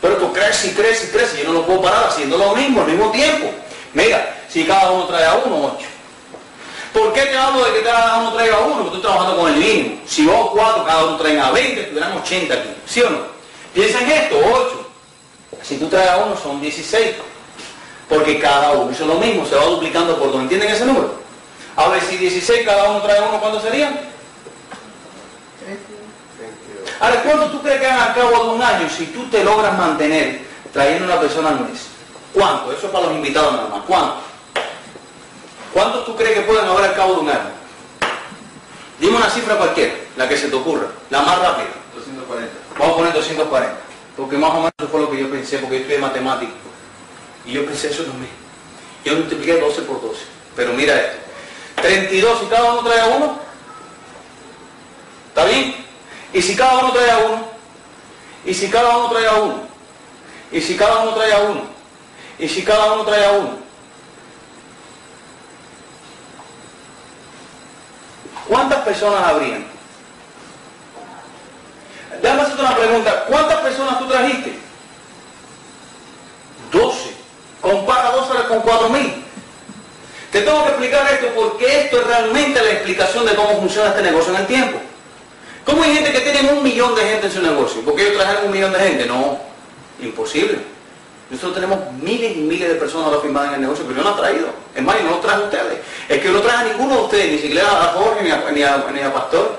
Pero 0.00 0.14
esto 0.14 0.32
crece 0.32 0.68
y 0.68 0.70
crece 0.72 1.06
y 1.06 1.10
crece. 1.10 1.38
Yo 1.38 1.44
no 1.44 1.52
lo 1.52 1.66
puedo 1.66 1.82
parar 1.82 2.06
haciendo 2.08 2.36
lo 2.36 2.54
mismo 2.54 2.82
al 2.82 2.88
mismo 2.88 3.10
tiempo. 3.10 3.50
Mira, 3.94 4.36
si 4.48 4.64
cada 4.64 4.90
uno 4.90 5.06
trae 5.06 5.24
a 5.24 5.34
uno, 5.44 5.72
ocho. 5.72 5.86
¿Por 6.92 7.12
qué 7.12 7.22
te 7.22 7.36
hablo 7.36 7.64
de 7.64 7.72
que 7.72 7.82
cada 7.82 8.18
uno 8.18 8.32
traiga 8.32 8.56
a 8.56 8.60
uno? 8.60 8.74
Porque 8.76 8.96
estoy 8.96 9.02
trabajando 9.02 9.36
con 9.36 9.52
el 9.52 9.58
mínimo. 9.58 10.00
Si 10.06 10.26
vos 10.26 10.50
cuatro, 10.52 10.84
cada 10.84 11.04
uno 11.04 11.16
traen 11.16 11.40
a 11.40 11.50
20, 11.50 11.80
estuvieran 11.80 12.12
80 12.18 12.54
aquí. 12.54 12.68
¿Sí 12.86 13.02
o 13.02 13.10
no? 13.10 13.18
Piensa 13.74 14.00
en 14.00 14.10
esto, 14.10 14.36
8. 14.38 14.85
Si 15.62 15.78
tú 15.78 15.88
traes 15.88 16.10
a 16.10 16.18
uno, 16.18 16.36
son 16.36 16.60
16. 16.60 17.16
Porque 18.08 18.38
cada 18.38 18.72
uno 18.72 18.92
hizo 18.92 19.04
lo 19.04 19.14
mismo, 19.14 19.44
se 19.44 19.56
va 19.56 19.64
duplicando 19.64 20.16
por 20.18 20.32
dos. 20.32 20.42
¿Entienden 20.42 20.70
ese 20.70 20.86
número? 20.86 21.14
A 21.76 21.88
ver, 21.88 22.00
si 22.02 22.16
16 22.16 22.64
cada 22.64 22.90
uno 22.90 23.02
trae 23.02 23.18
a 23.18 23.28
uno, 23.28 23.40
¿cuánto 23.40 23.60
serían? 23.60 23.98
Ahora, 27.00 27.22
¿cuánto 27.22 27.50
tú 27.50 27.62
crees 27.62 27.80
que 27.80 27.86
hagan 27.86 28.08
al 28.08 28.14
cabo 28.14 28.44
de 28.44 28.50
un 28.50 28.62
año 28.62 28.88
si 28.88 29.06
tú 29.06 29.26
te 29.26 29.44
logras 29.44 29.76
mantener 29.76 30.40
trayendo 30.72 31.04
una 31.04 31.20
persona 31.20 31.50
al 31.50 31.60
mes? 31.60 31.88
¿Cuánto? 32.32 32.72
Eso 32.72 32.86
es 32.86 32.92
para 32.92 33.06
los 33.06 33.16
invitados 33.16 33.52
nada 33.52 33.68
más. 33.68 33.80
¿Cuánto? 33.86 34.16
¿Cuántos 35.72 36.06
tú 36.06 36.16
crees 36.16 36.34
que 36.34 36.40
pueden 36.42 36.64
haber 36.66 36.86
al 36.86 36.94
cabo 36.94 37.14
de 37.14 37.20
un 37.20 37.28
año? 37.28 37.56
Dime 38.98 39.16
una 39.16 39.28
cifra 39.28 39.56
cualquiera, 39.56 39.92
la 40.16 40.26
que 40.26 40.36
se 40.36 40.48
te 40.48 40.56
ocurra, 40.56 40.86
la 41.10 41.20
más 41.20 41.38
rápida. 41.38 41.68
240. 41.94 42.52
Vamos 42.78 42.94
a 42.94 42.96
poner 42.96 43.12
240. 43.12 43.85
Porque 44.16 44.38
más 44.38 44.50
o 44.50 44.54
menos 44.54 44.72
eso 44.78 44.88
fue 44.88 45.00
lo 45.00 45.10
que 45.10 45.18
yo 45.18 45.30
pensé, 45.30 45.58
porque 45.58 45.76
yo 45.76 45.80
estudié 45.82 45.98
matemático. 45.98 46.52
Y 47.44 47.52
yo 47.52 47.66
pensé 47.66 47.90
eso 47.90 48.04
también. 48.04 48.30
Yo 49.04 49.14
multipliqué 49.14 49.60
12 49.60 49.82
por 49.82 50.00
12. 50.00 50.24
Pero 50.56 50.72
mira 50.72 50.98
esto. 50.98 51.18
32 51.82 52.40
si 52.40 52.46
cada 52.46 52.72
uno 52.72 52.82
trae 52.82 53.00
a 53.00 53.06
uno. 53.06 53.38
¿Está 55.28 55.44
bien? 55.44 55.76
Y 56.32 56.42
si 56.42 56.56
cada 56.56 56.78
uno 56.78 56.92
trae 56.92 57.10
a 57.10 57.18
uno. 57.18 57.48
Y 58.46 58.54
si 58.54 58.68
cada 58.68 58.96
uno 58.96 59.10
trae 59.10 59.26
a 59.26 59.34
uno. 59.34 59.60
Y 60.50 60.60
si 60.60 60.76
cada 60.76 61.02
uno 61.02 61.12
trae 61.12 61.32
a 61.32 61.38
uno. 61.40 61.62
Y 62.38 62.48
si 62.48 62.62
cada 62.62 62.92
uno 62.94 63.04
trae 63.04 63.24
a 63.26 63.32
uno. 63.32 63.58
¿Cuántas 68.48 68.80
personas 68.82 69.22
habrían? 69.24 69.75
Déjame 72.22 72.42
hacerte 72.42 72.62
una 72.62 72.76
pregunta. 72.76 73.24
¿Cuántas 73.26 73.60
personas 73.60 73.98
tú 73.98 74.06
trajiste? 74.06 74.58
12. 76.72 77.14
Compara 77.60 78.10
12 78.10 78.48
con 78.48 78.62
4.000. 78.62 79.14
Te 80.32 80.42
tengo 80.42 80.64
que 80.64 80.70
explicar 80.70 81.12
esto 81.12 81.28
porque 81.34 81.80
esto 81.82 82.00
es 82.00 82.06
realmente 82.06 82.62
la 82.62 82.70
explicación 82.70 83.24
de 83.24 83.34
cómo 83.34 83.58
funciona 83.60 83.90
este 83.90 84.02
negocio 84.02 84.34
en 84.34 84.40
el 84.40 84.46
tiempo. 84.46 84.78
¿Cómo 85.64 85.82
hay 85.82 85.94
gente 85.94 86.12
que 86.12 86.20
tiene 86.20 86.52
un 86.52 86.62
millón 86.62 86.94
de 86.94 87.02
gente 87.02 87.26
en 87.26 87.32
su 87.32 87.42
negocio? 87.42 87.80
¿Por 87.82 87.96
qué 87.96 88.02
ellos 88.02 88.18
trajeron 88.18 88.46
un 88.46 88.52
millón 88.52 88.72
de 88.72 88.78
gente? 88.78 89.06
No, 89.06 89.38
imposible. 90.00 90.58
Nosotros 91.28 91.54
tenemos 91.54 91.78
miles 92.00 92.36
y 92.36 92.40
miles 92.40 92.68
de 92.68 92.76
personas 92.76 93.08
ahora 93.08 93.20
firmadas 93.20 93.48
en 93.48 93.54
el 93.56 93.60
negocio, 93.62 93.84
pero 93.88 94.00
yo 94.00 94.08
no 94.08 94.14
he 94.14 94.20
traído. 94.20 94.48
Es 94.74 94.82
más, 94.82 94.96
yo 94.96 95.04
no 95.04 95.10
lo 95.10 95.16
traje 95.16 95.42
a 95.42 95.44
ustedes. 95.44 95.78
Es 96.08 96.18
que 96.20 96.24
yo 96.24 96.32
no 96.32 96.40
traje 96.40 96.58
a 96.58 96.72
ninguno 96.72 96.94
de 96.94 97.02
ustedes, 97.02 97.32
ni 97.32 97.38
siquiera 97.38 97.66
a 97.66 97.94
Jorge, 97.94 98.22
ni 98.22 98.30
a, 98.30 98.44
ni 98.52 98.62
a, 98.62 98.84
ni 98.92 99.00
a 99.00 99.12
Pastor, 99.12 99.56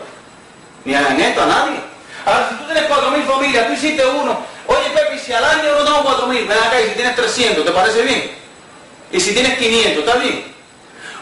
ni 0.86 0.96
a 0.96 1.10
Neto, 1.10 1.42
a 1.42 1.46
nadie. 1.46 1.80
Ahora, 2.28 2.50
si 2.50 2.56
tú 2.56 2.66
tienes 2.66 2.90
4.000 2.90 3.24
familias, 3.24 3.68
tú 3.68 3.74
hiciste 3.74 4.06
uno. 4.06 4.38
Oye, 4.68 4.90
Pepe, 4.94 5.18
si 5.18 5.32
al 5.32 5.46
año 5.46 5.64
no 5.80 5.86
tengo 5.86 6.04
4.000, 6.04 6.46
ven 6.46 6.58
acá 6.58 6.82
y 6.82 6.90
si 6.90 6.96
tienes 6.96 7.16
300, 7.16 7.64
¿te 7.64 7.72
parece 7.72 8.02
bien? 8.02 8.32
Y 9.14 9.20
si 9.22 9.34
tienes 9.34 9.58
500, 9.58 10.04
¿está 10.04 10.20
bien? 10.20 10.44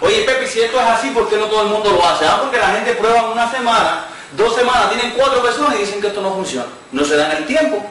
Oye, 0.02 0.24
Pepe, 0.24 0.48
si 0.48 0.62
esto 0.62 0.80
es 0.80 0.88
así, 0.88 1.12
¿por 1.12 1.30
qué 1.30 1.38
no 1.38 1.46
todo 1.46 1.62
el 1.62 1.68
mundo 1.68 1.92
lo 1.92 2.04
hace? 2.04 2.26
Ah, 2.26 2.40
porque 2.42 2.58
la 2.58 2.70
gente 2.70 2.94
prueba 2.94 3.30
una 3.32 3.52
semana, 3.52 4.06
dos 4.36 4.56
semanas, 4.56 4.90
tienen 4.90 5.12
cuatro 5.16 5.44
personas 5.44 5.76
y 5.76 5.84
dicen 5.84 6.02
que 6.02 6.08
esto 6.08 6.22
no 6.22 6.34
funciona. 6.34 6.66
No 6.92 7.06
se 7.06 7.16
dan 7.16 7.34
el 7.34 7.46
tiempo. 7.46 7.86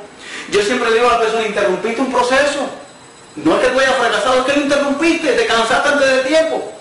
Yo 0.51 0.61
siempre 0.63 0.93
digo 0.93 1.09
a 1.09 1.13
la 1.13 1.21
persona, 1.21 1.47
interrumpiste 1.47 2.01
un 2.01 2.11
proceso. 2.11 2.69
No 3.37 3.55
es 3.55 3.61
que 3.65 3.73
tú 3.73 3.79
hayas 3.79 3.95
fracasado, 3.95 4.41
es 4.41 4.45
que 4.45 4.59
lo 4.59 4.63
interrumpiste, 4.63 5.33
te 5.35 5.47
cansaste 5.47 5.89
antes 5.89 6.17
de 6.17 6.19
tiempo. 6.25 6.74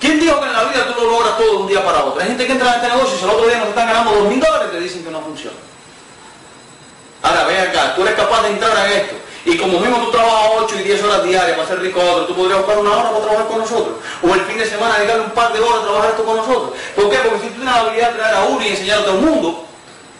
¿Quién 0.00 0.20
dijo 0.20 0.40
que 0.40 0.46
en 0.46 0.52
la 0.52 0.64
vida 0.64 0.86
tú 0.86 1.02
lo 1.02 1.10
logras 1.10 1.36
todo 1.36 1.50
de 1.50 1.56
un 1.56 1.66
día 1.66 1.84
para 1.84 2.04
otro? 2.04 2.20
Hay 2.20 2.28
gente 2.28 2.46
que 2.46 2.52
entra 2.52 2.68
en 2.68 2.74
este 2.76 2.88
negocio 2.88 3.14
y 3.14 3.18
si 3.18 3.24
el 3.24 3.30
otro 3.30 3.46
día 3.48 3.58
nos 3.58 3.68
están 3.68 3.88
ganando 3.88 4.12
dos 4.12 4.28
mil 4.28 4.40
dólares 4.40 4.70
te 4.70 4.80
dicen 4.80 5.04
que 5.04 5.10
no 5.10 5.20
funciona. 5.20 5.56
Ahora, 7.22 7.44
ven 7.44 7.68
acá, 7.68 7.94
tú 7.96 8.02
eres 8.02 8.14
capaz 8.14 8.42
de 8.42 8.48
entrar 8.50 8.86
en 8.86 8.92
esto. 8.92 9.16
Y 9.44 9.56
como 9.56 9.80
mismo 9.80 9.96
tú 9.98 10.10
trabajas 10.10 10.50
8 10.58 10.76
y 10.78 10.82
10 10.82 11.02
horas 11.04 11.24
diarias 11.24 11.56
para 11.56 11.68
ser 11.68 11.80
rico 11.80 12.00
otro, 12.00 12.26
tú 12.26 12.34
podrías 12.34 12.58
buscar 12.58 12.78
una 12.78 12.92
hora 12.92 13.10
para 13.10 13.24
trabajar 13.24 13.46
con 13.46 13.58
nosotros. 13.58 13.96
O 14.22 14.34
el 14.34 14.40
fin 14.42 14.58
de 14.58 14.66
semana 14.66 14.98
dedicarle 14.98 15.24
un 15.24 15.30
par 15.30 15.52
de 15.52 15.60
horas 15.60 15.80
a 15.80 15.82
trabajar 15.82 16.10
esto 16.10 16.24
con 16.24 16.36
nosotros. 16.36 16.70
¿Por 16.94 17.10
qué? 17.10 17.16
Porque 17.16 17.40
si 17.40 17.46
tú 17.48 17.54
tienes 17.54 17.74
la 17.74 17.80
habilidad 17.80 18.10
de 18.10 18.18
traer 18.18 18.34
a 18.34 18.44
uno 18.44 18.62
y 18.62 18.68
enseñar 18.68 18.98
a 18.98 19.04
todo 19.04 19.14
el 19.14 19.24
mundo, 19.24 19.64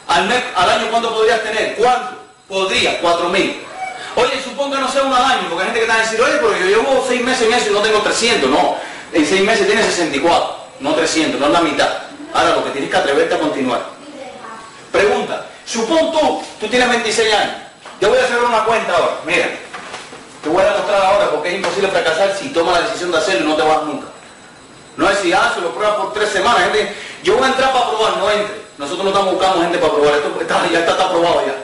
al, 0.06 0.28
mes, 0.28 0.42
al 0.56 0.70
año 0.70 0.86
¿cuánto 0.90 1.14
podrías 1.14 1.42
tener? 1.42 1.76
¿Cuánto? 1.76 2.16
Podrías, 2.48 2.96
4 3.02 3.28
mil. 3.28 3.62
Oye, 4.16 4.42
supongo 4.42 4.74
que 4.74 4.80
no 4.80 4.90
sea 4.90 5.02
un 5.02 5.12
año, 5.12 5.48
porque 5.50 5.64
hay 5.64 5.66
gente 5.66 5.80
que 5.80 5.86
está 5.86 5.94
a 5.96 6.04
decir, 6.04 6.20
oye, 6.20 6.34
pero 6.40 6.56
yo 6.56 6.66
llevo 6.66 7.04
6 7.06 7.22
meses 7.22 7.46
en 7.46 7.52
eso 7.52 7.70
y 7.70 7.72
no 7.74 7.80
tengo 7.80 8.00
300. 8.00 8.50
No, 8.50 8.76
en 9.12 9.26
6 9.26 9.42
meses 9.42 9.66
tienes 9.66 9.86
64, 9.86 10.56
no 10.80 10.94
300, 10.94 11.40
no 11.40 11.48
la 11.48 11.60
mitad. 11.60 11.88
Ahora 12.32 12.56
lo 12.56 12.64
que 12.64 12.70
tienes 12.70 12.90
que 12.90 12.96
atreverte 12.96 13.34
a 13.34 13.38
continuar. 13.38 13.82
Pregunta, 14.92 15.46
supón 15.64 16.12
tú, 16.12 16.42
tú 16.60 16.68
tienes 16.68 16.88
26 16.88 17.34
años. 17.34 17.56
Yo 18.00 18.10
voy 18.10 18.18
a 18.18 18.24
hacer 18.24 18.38
una 18.42 18.64
cuenta 18.64 18.92
ahora. 18.92 19.16
Mira, 19.24 19.48
te 20.42 20.48
voy 20.48 20.62
a 20.62 20.72
demostrar 20.72 21.02
ahora 21.04 21.30
porque 21.30 21.48
es 21.48 21.54
imposible 21.56 21.88
fracasar 21.88 22.36
si 22.36 22.50
tomas 22.50 22.74
la 22.80 22.86
decisión 22.86 23.10
de 23.10 23.18
hacerlo 23.18 23.46
y 23.46 23.48
no 23.48 23.56
te 23.56 23.62
vas 23.62 23.82
nunca. 23.84 24.06
No 24.96 25.08
es 25.08 25.18
si, 25.18 25.32
ah, 25.32 25.52
se 25.54 25.60
lo 25.60 25.72
pruebas 25.74 25.96
por 25.96 26.12
tres 26.12 26.28
semanas. 26.28 26.62
Gente, 26.64 26.94
yo 27.22 27.36
voy 27.36 27.44
a 27.44 27.48
entrar 27.48 27.72
para 27.72 27.90
probar, 27.90 28.16
no 28.18 28.30
entre. 28.30 28.68
Nosotros 28.78 29.04
no 29.04 29.10
estamos 29.10 29.34
buscando 29.34 29.62
gente 29.62 29.78
para 29.78 29.92
probar. 29.92 30.14
Esto 30.14 30.40
está, 30.40 30.68
ya 30.70 30.78
está, 30.80 30.92
está 30.92 31.04
aprobado 31.04 31.42
ya. 31.46 31.54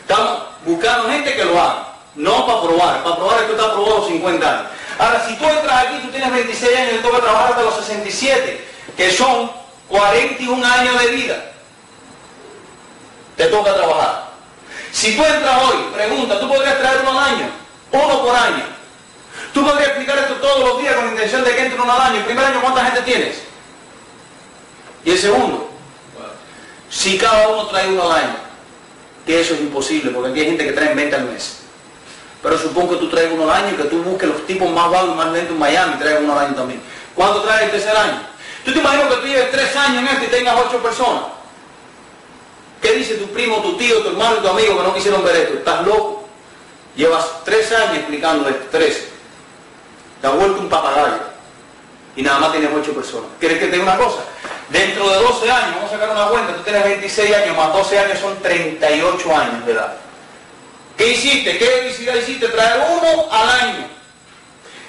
Estamos 0.00 0.42
buscando 0.64 1.08
gente 1.08 1.34
que 1.34 1.44
lo 1.44 1.60
haga. 1.60 1.88
No 2.14 2.46
para 2.46 2.62
probar. 2.62 3.02
Para 3.04 3.16
probar 3.16 3.40
esto 3.40 3.52
está 3.52 3.66
aprobado 3.66 4.06
50 4.06 4.50
años. 4.50 4.66
Ahora, 4.98 5.24
si 5.26 5.36
tú 5.36 5.48
entras 5.48 5.86
aquí, 5.86 5.98
tú 6.02 6.10
tienes 6.10 6.32
26 6.32 6.76
años 6.76 6.92
y 6.94 7.02
toca 7.02 7.20
trabajar 7.20 7.50
hasta 7.50 7.62
los 7.62 7.76
67, 7.76 8.64
que 8.96 9.10
son 9.12 9.50
41 9.88 10.66
años 10.66 11.00
de 11.00 11.06
vida. 11.08 11.52
Te 13.36 13.46
toca 13.46 13.74
trabajar. 13.74 14.28
Si 14.90 15.16
tú 15.16 15.24
entras 15.24 15.62
hoy, 15.62 15.76
pregunta, 15.94 16.40
¿tú 16.40 16.48
podrías 16.48 16.78
traer 16.78 17.00
uno 17.02 17.18
al 17.18 17.34
año? 17.34 17.50
Uno 17.92 18.22
por 18.22 18.34
año. 18.34 18.64
Tú 19.54 19.64
podrías 19.64 19.88
explicar 19.90 20.18
esto 20.18 20.34
todos 20.34 20.60
los 20.60 20.82
días 20.82 20.94
con 20.94 21.04
la 21.04 21.10
intención 21.12 21.44
de 21.44 21.54
que 21.54 21.62
entre 21.62 21.80
uno 21.80 21.92
al 21.92 22.00
año. 22.00 22.16
El 22.16 22.24
primer 22.24 22.44
año, 22.44 22.60
¿cuánta 22.60 22.84
gente 22.86 23.02
tienes? 23.02 23.42
Y 25.04 25.12
el 25.12 25.18
segundo, 25.18 25.70
si 26.90 27.16
cada 27.16 27.48
uno 27.48 27.66
trae 27.68 27.88
uno 27.88 28.10
al 28.10 28.24
año, 28.24 28.36
que 29.24 29.40
eso 29.40 29.54
es 29.54 29.60
imposible, 29.60 30.10
porque 30.10 30.30
aquí 30.30 30.40
hay 30.40 30.46
gente 30.46 30.64
que 30.64 30.72
trae 30.72 30.94
20 30.94 31.14
al 31.14 31.24
mes. 31.26 31.57
Pero 32.42 32.58
supongo 32.58 32.92
que 32.92 32.96
tú 32.96 33.08
traes 33.08 33.30
uno 33.32 33.44
al 33.44 33.64
año 33.64 33.74
y 33.74 33.76
que 33.76 33.84
tú 33.84 34.02
busques 34.02 34.28
los 34.28 34.46
tipos 34.46 34.70
más 34.70 34.90
vagos 34.90 35.10
y 35.14 35.16
más 35.16 35.32
lentos 35.32 35.52
en 35.52 35.58
Miami 35.58 35.94
y 35.94 35.98
traigas 35.98 36.22
uno 36.22 36.32
al 36.34 36.46
año 36.46 36.54
también. 36.54 36.80
¿Cuánto 37.14 37.42
traes 37.42 37.64
el 37.64 37.70
tercer 37.72 37.96
año? 37.96 38.20
¿Tú 38.64 38.72
te 38.72 38.78
imaginas 38.78 39.08
que 39.08 39.16
tú 39.16 39.26
lleves 39.26 39.50
tres 39.50 39.74
años 39.76 40.02
en 40.02 40.08
esto 40.08 40.24
y 40.24 40.28
tengas 40.28 40.56
ocho 40.66 40.78
personas? 40.78 41.22
¿Qué 42.80 42.92
dice 42.92 43.14
tu 43.14 43.26
primo, 43.28 43.56
tu 43.56 43.76
tío, 43.76 43.98
tu 44.02 44.10
hermano 44.10 44.36
y 44.38 44.40
tu 44.40 44.48
amigo 44.48 44.76
que 44.76 44.82
no 44.84 44.94
quisieron 44.94 45.24
ver 45.24 45.36
esto? 45.36 45.54
¿Estás 45.54 45.84
loco? 45.84 46.28
Llevas 46.94 47.44
tres 47.44 47.72
años 47.72 47.96
explicando 47.96 48.48
esto, 48.48 48.66
tres. 48.70 49.08
Te 50.20 50.26
has 50.26 50.34
vuelto 50.34 50.60
un 50.60 50.68
papagayo. 50.68 51.18
Y 52.14 52.22
nada 52.22 52.38
más 52.38 52.52
tienes 52.52 52.70
ocho 52.74 52.92
personas. 52.92 53.30
¿Quieres 53.38 53.58
que 53.58 53.66
te 53.66 53.72
diga 53.72 53.84
una 53.84 53.96
cosa? 53.96 54.18
Dentro 54.68 55.08
de 55.08 55.16
12 55.16 55.50
años, 55.50 55.76
vamos 55.76 55.90
a 55.90 55.94
sacar 55.94 56.10
una 56.10 56.26
cuenta, 56.26 56.54
tú 56.54 56.62
tienes 56.62 56.84
26 56.84 57.34
años, 57.34 57.56
más 57.56 57.72
12 57.72 57.98
años 57.98 58.18
son 58.18 58.36
38 58.42 59.36
años 59.36 59.66
de 59.66 59.72
edad. 59.72 59.96
¿Qué 60.98 61.12
hiciste? 61.12 61.56
¿Qué 61.56 61.64
felicidad 61.64 62.16
hiciste? 62.16 62.48
Traer 62.48 62.82
uno 62.90 63.28
al 63.30 63.48
año. 63.48 63.86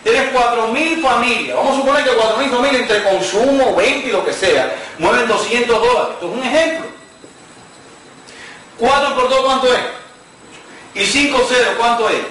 Tienes 0.04 0.34
4.000 0.34 1.02
familias. 1.04 1.56
Vamos 1.56 1.74
a 1.74 1.80
suponer 1.82 2.04
que 2.04 2.12
4.000 2.12 2.50
familias 2.50 2.82
entre 2.82 3.04
consumo, 3.04 3.76
20 3.76 4.08
y 4.08 4.12
lo 4.12 4.26
que 4.26 4.34
sea, 4.34 4.76
mueven 4.98 5.28
200 5.28 5.80
dólares. 5.80 6.10
Esto 6.14 6.32
es 6.32 6.38
un 6.38 6.44
ejemplo. 6.44 6.90
4 8.80 9.16
por 9.16 9.30
2, 9.30 9.42
¿cuánto 9.46 9.74
es? 9.74 9.80
Y 10.96 11.06
5 11.06 11.46
0, 11.48 11.72
¿cuánto 11.78 12.10
es? 12.10 12.22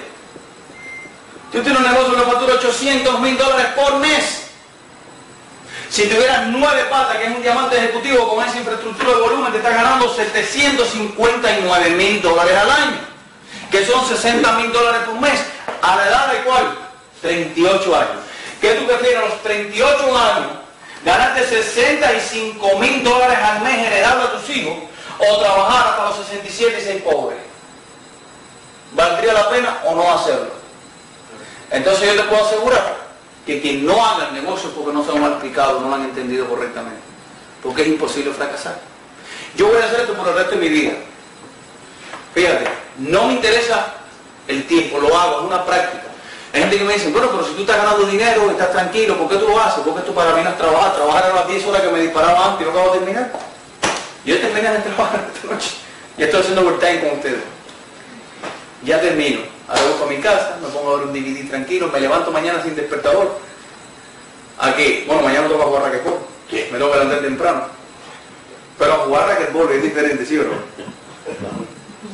Tú 1.53 1.63
tienes 1.63 1.81
un 1.81 1.87
negocio 1.87 2.17
que 2.17 2.31
factura 2.31 2.55
800 2.55 3.21
mil 3.21 3.39
dólares 3.39 3.67
por 3.77 3.97
mes. 3.99 4.45
Si 5.89 6.07
tuvieras 6.07 6.49
9 6.49 6.85
patas, 6.91 7.17
que 7.19 7.25
es 7.27 7.31
un 7.31 7.43
diamante 7.43 7.77
ejecutivo 7.77 8.29
con 8.29 8.45
esa 8.45 8.59
infraestructura 8.59 9.15
de 9.15 9.21
volumen, 9.21 9.53
te 9.53 9.59
estás 9.59 9.75
ganando 9.75 10.13
759 10.13 11.91
mil 11.91 12.21
dólares 12.21 12.57
al 12.57 12.71
año, 12.71 12.99
que 13.71 13.85
son 13.85 14.07
60 14.07 14.53
mil 14.53 14.73
dólares 14.73 15.03
por 15.07 15.21
mes. 15.21 15.41
¿A 15.83 15.97
la 15.97 16.07
edad 16.09 16.33
de 16.33 16.39
cuál? 16.41 16.79
38 17.23 17.97
años. 17.97 18.17
¿Qué 18.61 18.75
tú 18.75 18.87
prefieres 18.87 19.19
a 19.19 19.27
los 19.27 19.43
38 19.43 20.19
años? 20.19 20.51
Ganarte 21.05 21.47
65 21.47 22.79
mil 22.79 23.05
dólares 23.05 23.39
al 23.39 23.63
mes 23.63 23.87
heredable 23.87 24.25
a 24.25 24.33
tus 24.33 24.57
hijos 24.57 24.75
o 25.19 25.39
trabajar 25.39 25.89
hasta 25.89 26.05
los 26.07 26.17
67 26.27 26.79
y 26.79 26.85
ser 26.85 27.05
pobre. 27.05 27.37
¿Valdría 28.93 29.33
la 29.33 29.49
pena 29.51 29.79
o 29.85 29.95
no 29.95 30.13
hacerlo? 30.13 30.51
Entonces 31.71 32.15
yo 32.15 32.23
te 32.23 32.29
puedo 32.29 32.45
asegurar 32.45 32.97
que 33.47 33.61
quien 33.61 33.87
no 33.87 34.05
haga 34.05 34.29
el 34.29 34.35
negocio 34.35 34.71
porque 34.73 34.93
no 34.93 35.05
se 35.05 35.13
lo 35.13 35.25
han 35.25 35.33
explicado, 35.33 35.81
no 35.81 35.89
lo 35.89 35.95
han 35.95 36.05
entendido 36.05 36.49
correctamente, 36.49 37.01
porque 37.63 37.83
es 37.83 37.89
imposible 37.89 38.33
fracasar. 38.33 38.79
Yo 39.57 39.69
voy 39.69 39.81
a 39.81 39.85
hacer 39.85 40.01
esto 40.01 40.15
por 40.15 40.29
el 40.29 40.35
resto 40.35 40.53
de 40.53 40.57
mi 40.57 40.69
vida. 40.69 40.93
Fíjate, 42.35 42.65
no 42.99 43.25
me 43.25 43.35
interesa 43.35 43.95
el 44.47 44.67
tiempo, 44.67 44.99
lo 44.99 45.17
hago, 45.17 45.41
es 45.41 45.47
una 45.47 45.65
práctica. 45.65 46.05
Hay 46.53 46.63
gente 46.63 46.79
que 46.79 46.85
me 46.85 46.95
dice, 46.95 47.11
bueno, 47.11 47.29
pero 47.31 47.45
si 47.45 47.53
tú 47.53 47.61
estás 47.61 47.77
ganando 47.77 48.07
dinero, 48.07 48.51
estás 48.51 48.73
tranquilo, 48.73 49.19
¿por 49.19 49.29
qué 49.29 49.37
tú 49.37 49.49
lo 49.49 49.61
haces? 49.61 49.85
¿Por 49.85 49.95
qué 49.95 50.01
tú 50.01 50.15
para 50.15 50.35
mí 50.35 50.43
no 50.43 50.51
es 50.51 50.57
trabajar? 50.57 50.95
Trabajar 50.95 51.31
a 51.31 51.35
las 51.35 51.49
10 51.49 51.67
horas 51.67 51.83
que 51.83 51.89
me 51.91 52.01
disparaba 52.01 52.53
antes 52.53 52.63
y 52.63 52.65
no 52.65 52.71
acabo 52.71 52.93
de 52.93 52.99
terminar. 53.01 53.33
Yo 54.25 54.39
terminé 54.39 54.71
de 54.71 54.79
trabajar 54.79 55.29
esta 55.35 55.55
noche. 55.55 55.71
Ya 56.17 56.25
estoy 56.25 56.41
haciendo 56.41 56.63
overtime 56.63 57.01
con 57.01 57.19
ustedes. 57.19 57.41
Ya 58.85 59.01
termino. 59.01 59.41
Ahora 59.69 59.83
voy 59.83 59.93
para 59.93 60.11
mi 60.11 60.23
casa, 60.23 60.57
me 60.63 60.69
pongo 60.69 60.95
a 60.95 60.97
ver 60.97 61.07
un 61.09 61.13
DVD 61.13 61.49
tranquilo, 61.49 61.89
me 61.89 62.01
levanto 62.01 62.31
mañana 62.31 62.63
sin 62.63 62.75
despertador. 62.75 63.39
¿A 64.59 64.75
qué? 64.75 65.05
Bueno, 65.07 65.23
mañana 65.23 65.49
toca 65.49 65.65
jugar 65.65 65.83
raquetbol. 65.83 66.19
Me 66.51 66.79
tengo 66.79 66.91
que 66.91 66.99
levantar 66.99 67.21
temprano. 67.21 67.63
Pero 68.79 68.93
a 68.93 68.97
jugar 68.97 69.29
raquetbol 69.29 69.71
es 69.73 69.83
diferente, 69.83 70.25
¿sí 70.25 70.39
o 70.39 70.45
no? 70.45 70.55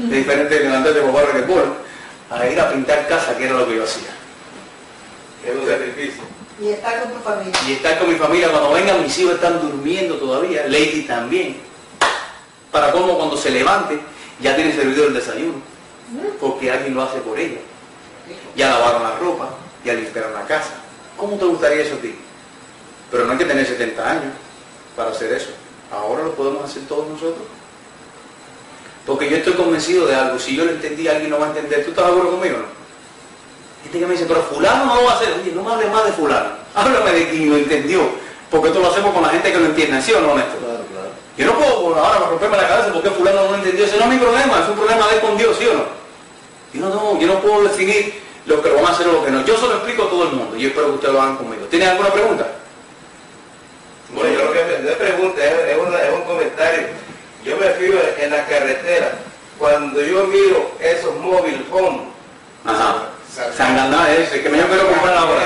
Es 0.05 0.11
diferente 0.11 0.61
levantarte 0.61 1.01
a 1.01 1.03
jugar 1.03 1.27
raquetbol 1.27 1.85
a 2.31 2.47
ir 2.47 2.61
a 2.61 2.73
pintar 2.73 3.07
casa, 3.07 3.37
que 3.37 3.45
era 3.45 3.55
lo 3.55 3.67
que 3.67 3.77
yo 3.77 3.85
hacía. 3.85 4.11
Es 5.45 5.55
un 5.55 5.67
sacrificio. 5.67 6.23
Y 6.61 6.69
estar 6.69 7.03
con 7.03 7.13
tu 7.13 7.21
familia. 7.21 7.61
Y 7.67 7.73
estar 7.73 7.99
con 7.99 8.09
mi 8.09 8.17
familia, 8.17 8.51
cuando 8.51 8.73
vengan 8.73 9.03
mis 9.03 9.19
hijos 9.19 9.35
están 9.35 9.61
durmiendo 9.61 10.17
todavía, 10.17 10.67
Lady 10.67 11.03
también. 11.03 11.57
Para 12.71 12.93
cómo 12.93 13.17
cuando 13.17 13.37
se 13.37 13.51
levante, 13.51 14.01
ya 14.41 14.57
tiene 14.57 14.73
servido 14.73 15.07
el 15.07 15.15
desayuno. 15.15 15.61
Porque 16.41 16.71
alguien 16.71 16.95
lo 16.95 17.03
hace 17.03 17.19
por 17.19 17.39
ella. 17.39 17.61
Ya 18.57 18.71
lavaron 18.71 19.03
la 19.03 19.17
ropa, 19.19 19.51
ya 19.85 19.95
limpiaron 19.95 20.33
la 20.33 20.47
casa. 20.47 20.75
¿Cómo 21.17 21.37
te 21.37 21.45
gustaría 21.45 21.83
eso 21.83 21.97
a 21.97 21.99
ti? 21.99 22.15
Pero 23.11 23.27
no 23.27 23.33
hay 23.33 23.39
que 23.39 23.45
tener 23.45 23.67
70 23.67 24.11
años 24.11 24.33
para 24.97 25.11
hacer 25.11 25.33
eso. 25.33 25.51
Ahora 25.93 26.25
lo 26.25 26.35
podemos 26.35 26.65
hacer 26.65 26.83
todos 26.89 27.09
nosotros. 27.09 27.47
Porque 29.07 29.29
yo 29.29 29.37
estoy 29.37 29.53
convencido 29.55 30.07
de 30.07 30.15
algo. 30.15 30.39
Si 30.39 30.57
yo 30.57 30.65
lo 30.65 30.71
entendí, 30.73 31.07
alguien 31.09 31.31
lo 31.31 31.39
va 31.39 31.47
a 31.47 31.49
entender. 31.51 31.85
¿Tú 31.85 31.91
estás 31.91 32.07
de 32.07 32.11
acuerdo 32.13 32.31
conmigo 32.33 32.57
no? 32.59 32.65
Gente 33.83 33.99
que 33.99 34.07
me 34.07 34.13
dice, 34.13 34.25
pero 34.27 34.43
fulano 34.43 34.87
no 34.87 34.95
lo 34.97 35.05
va 35.05 35.13
a 35.13 35.17
hacer. 35.17 35.29
Oye, 35.41 35.53
no 35.53 35.63
me 35.63 35.73
hables 35.73 35.93
más 35.93 36.05
de 36.07 36.13
fulano. 36.13 36.51
Háblame 36.75 37.13
de 37.13 37.29
quien 37.29 37.51
lo 37.51 37.57
entendió. 37.57 38.01
Porque 38.51 38.69
esto 38.69 38.81
lo 38.81 38.91
hacemos 38.91 39.13
con 39.13 39.23
la 39.23 39.29
gente 39.29 39.53
que 39.53 39.59
lo 39.59 39.67
entiende. 39.67 40.01
¿Sí 40.01 40.13
o 40.13 40.21
no, 40.21 40.35
Néstor? 40.37 40.59
Claro, 40.59 40.85
claro. 40.91 41.09
Yo 41.37 41.47
no 41.47 41.53
puedo 41.59 41.97
ahora 42.03 42.19
romperme 42.31 42.57
la 42.57 42.69
cabeza 42.69 42.93
porque 42.93 43.11
fulano 43.11 43.43
no 43.45 43.51
lo 43.51 43.55
entendió. 43.57 43.85
Ese 43.85 43.97
no 43.99 44.05
es 44.05 44.09
mi 44.09 44.17
problema. 44.19 44.61
Es 44.61 44.69
un 44.69 44.75
problema 44.77 45.07
de 45.09 45.15
él 45.17 45.21
con 45.21 45.37
Dios, 45.37 45.57
¿sí 45.59 45.67
o 45.67 45.75
no? 45.75 45.85
Yo 46.73 46.81
no, 46.81 46.89
no, 47.15 47.21
yo 47.21 47.27
no 47.27 47.41
puedo 47.41 47.63
definir 47.65 48.21
lo 48.47 48.63
que 48.63 48.69
lo 48.71 48.77
van 48.77 48.87
a 48.87 48.91
hacer 48.91 49.07
o 49.09 49.13
lo 49.13 49.25
que 49.25 49.31
no. 49.31 49.45
Yo 49.45 49.57
se 49.57 49.67
lo 49.67 49.75
explico 49.75 50.05
a 50.05 50.11
todo 50.11 50.23
el 50.25 50.33
mundo. 50.33 50.57
Y 50.57 50.63
yo 50.63 50.69
espero 50.69 50.87
que 50.89 50.95
ustedes 50.95 51.15
lo 51.15 51.21
hagan 51.23 51.37
conmigo. 51.37 51.67
¿Tienen 51.67 51.89
alguna 51.91 52.11
pregunta? 52.13 52.47
Bueno, 54.15 54.31
yo 54.39 54.45
lo 54.47 54.53
que 54.53 54.79
no 54.83 54.89
es 54.91 54.97
pregunta, 54.97 55.45
es, 55.45 55.53
es 55.73 55.79
una- 55.79 56.03
es 56.03 56.15
un 56.15 56.23
comentario. 56.23 56.87
Yo 57.45 57.57
me 57.57 57.67
fijo 57.71 57.99
en 58.19 58.31
la 58.31 58.47
carretera, 58.47 59.13
cuando 59.59 60.01
yo 60.01 60.25
miro 60.25 60.71
esos 60.81 61.15
móvil 61.17 61.67
home, 61.71 62.01
Ajá. 62.65 63.09
Sanganá 63.57 64.11
ese, 64.13 64.43
que 64.43 64.49
me 64.49 64.59
yo 64.59 64.67
quiero 64.69 64.87
comprar 64.89 65.17
ahora. 65.17 65.43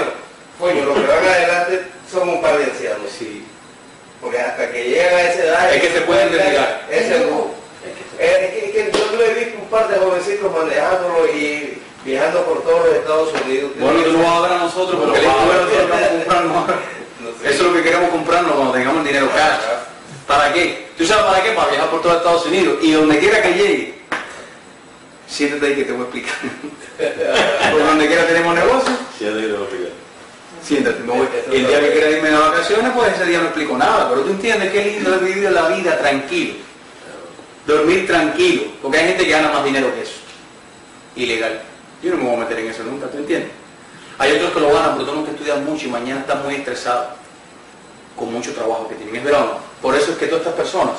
coño, 0.59 0.85
los 0.85 0.95
que 0.99 1.07
van 1.07 1.25
adelante 1.25 1.83
son 2.11 2.29
un 2.29 2.41
par 2.43 2.57
de 2.59 2.65
ancianos. 2.65 3.11
Sí. 3.19 3.45
Porque 4.21 4.39
hasta 4.39 4.71
que 4.71 4.85
llegan 4.85 5.15
a 5.15 5.23
esa 5.23 5.43
edad... 5.45 5.75
Es 5.75 5.83
que 5.83 5.91
se 5.93 6.01
pueden 6.03 6.31
retirar. 6.33 6.83
Ese 6.91 7.21
no. 7.21 7.51
Es 8.19 8.29
que, 8.51 8.65
es 8.67 8.73
que 8.73 8.91
yo 8.99 9.17
lo 9.17 9.25
he 9.25 9.35
visto 9.35 9.59
un 9.63 9.69
par 9.69 9.89
de 9.89 9.97
jovencitos 9.99 10.53
manejándolo 10.53 11.27
y 11.29 11.81
viajando 12.05 12.45
por 12.45 12.63
todos 12.63 12.87
los 12.87 12.95
Estados 12.97 13.31
Unidos. 13.45 13.71
Bueno, 13.79 14.01
tú 14.03 14.13
no 14.13 14.19
vas 14.25 14.33
a 14.33 14.41
ver 14.43 14.53
a 14.53 14.59
nosotros 14.59 15.01
porque 15.05 15.23
No, 15.23 15.33
el 15.33 15.51
a 15.51 15.65
ver. 15.65 15.69
que 15.69 15.91
vamos 15.91 16.03
a 16.07 16.11
comprarnos. 16.11 16.65
No 17.21 17.31
sé. 17.43 17.51
Eso 17.51 17.55
es 17.55 17.61
lo 17.63 17.73
que 17.75 17.83
queremos 17.83 18.11
comprarnos 18.11 18.53
cuando 18.55 18.73
tengamos 18.73 18.99
el 19.01 19.07
dinero 19.09 19.29
cash. 19.35 19.61
¿Para 20.29 20.53
qué? 20.53 20.89
¿Tú 20.99 21.07
sabes 21.07 21.25
para 21.25 21.43
qué? 21.43 21.53
Para 21.53 21.71
viajar 21.71 21.89
por 21.89 22.03
todo 22.03 22.15
Estados 22.19 22.45
Unidos. 22.45 22.79
Y 22.83 22.93
donde 22.93 23.19
quiera 23.19 23.41
que 23.43 23.55
llegue, 23.55 23.95
siéntate 25.27 25.67
ahí 25.69 25.75
que 25.75 25.85
te 25.85 25.93
voy 25.93 26.03
a 26.03 26.05
explicar. 26.05 26.35
por 27.73 27.81
donde 27.87 28.07
quiera 28.07 28.27
tenemos 28.27 28.55
negocio, 28.55 28.93
Sí, 29.19 29.25
ya 29.25 29.33
te 29.33 29.39
quiero 29.39 29.63
explicar. 29.63 29.93
siéntate. 30.63 31.01
me 31.01 31.13
voy. 31.15 31.29
El 31.51 31.67
día 31.67 31.81
que 31.81 31.93
quiera 31.93 32.11
irme 32.11 32.29
de 32.31 32.37
vacaciones, 32.37 32.93
pues 32.95 33.15
ese 33.15 33.25
día 33.25 33.39
no 33.39 33.45
explico 33.47 33.79
nada. 33.79 34.11
Pero 34.11 34.21
tú 34.21 34.31
entiendes 34.33 34.71
qué 34.71 34.85
lindo 34.85 35.15
es 35.15 35.25
vivir 35.25 35.51
la 35.51 35.69
vida 35.69 35.97
tranquilo. 35.97 36.55
Dormir 37.67 38.07
tranquilo. 38.07 38.65
Porque 38.83 38.99
hay 38.99 39.09
gente 39.09 39.25
que 39.25 39.31
gana 39.31 39.49
más 39.49 39.65
dinero 39.65 39.95
que 39.95 40.03
eso. 40.03 40.21
Ilegal. 41.17 41.59
Yo 42.03 42.11
no 42.11 42.17
me 42.19 42.25
voy 42.25 42.35
a 42.37 42.39
meter 42.41 42.59
en 42.59 42.69
eso 42.69 42.83
nunca, 42.85 43.07
¿tú 43.07 43.17
entiendes? 43.17 43.51
Hay 44.19 44.33
otros 44.33 44.53
que 44.53 44.61
lo 44.61 44.73
ganan, 44.75 44.93
pero 44.93 45.05
tienen 45.07 45.25
que 45.25 45.31
estudiar 45.31 45.59
mucho 45.61 45.87
y 45.87 45.91
mañana 45.91 46.21
están 46.21 46.43
muy 46.45 46.55
estresados 46.57 47.09
con 48.19 48.33
mucho 48.33 48.53
trabajo 48.53 48.89
que 48.89 48.97
tienen. 48.97 49.17
Es 49.17 49.25
verdad, 49.25 49.43
o 49.43 49.47
no? 49.47 49.59
Por 49.81 49.95
eso 49.95 50.13
es 50.13 50.19
que 50.19 50.27
todas 50.27 50.41
estas 50.41 50.55
personas 50.55 50.95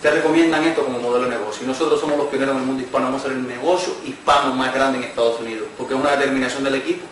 te 0.00 0.10
recomiendan 0.10 0.64
esto 0.64 0.84
como 0.84 0.98
modelo 0.98 1.24
de 1.24 1.36
negocio. 1.36 1.64
Y 1.64 1.66
nosotros 1.66 2.00
somos 2.00 2.16
los 2.16 2.28
pioneros 2.28 2.54
en 2.54 2.60
el 2.62 2.66
mundo 2.66 2.82
hispano, 2.82 3.06
vamos 3.06 3.20
a 3.20 3.24
ser 3.24 3.32
el 3.32 3.46
negocio 3.46 3.94
hispano 4.04 4.54
más 4.54 4.74
grande 4.74 4.98
en 4.98 5.04
Estados 5.04 5.38
Unidos, 5.40 5.68
porque 5.76 5.94
es 5.94 6.00
una 6.00 6.12
determinación 6.12 6.64
del 6.64 6.76
equipo. 6.76 7.06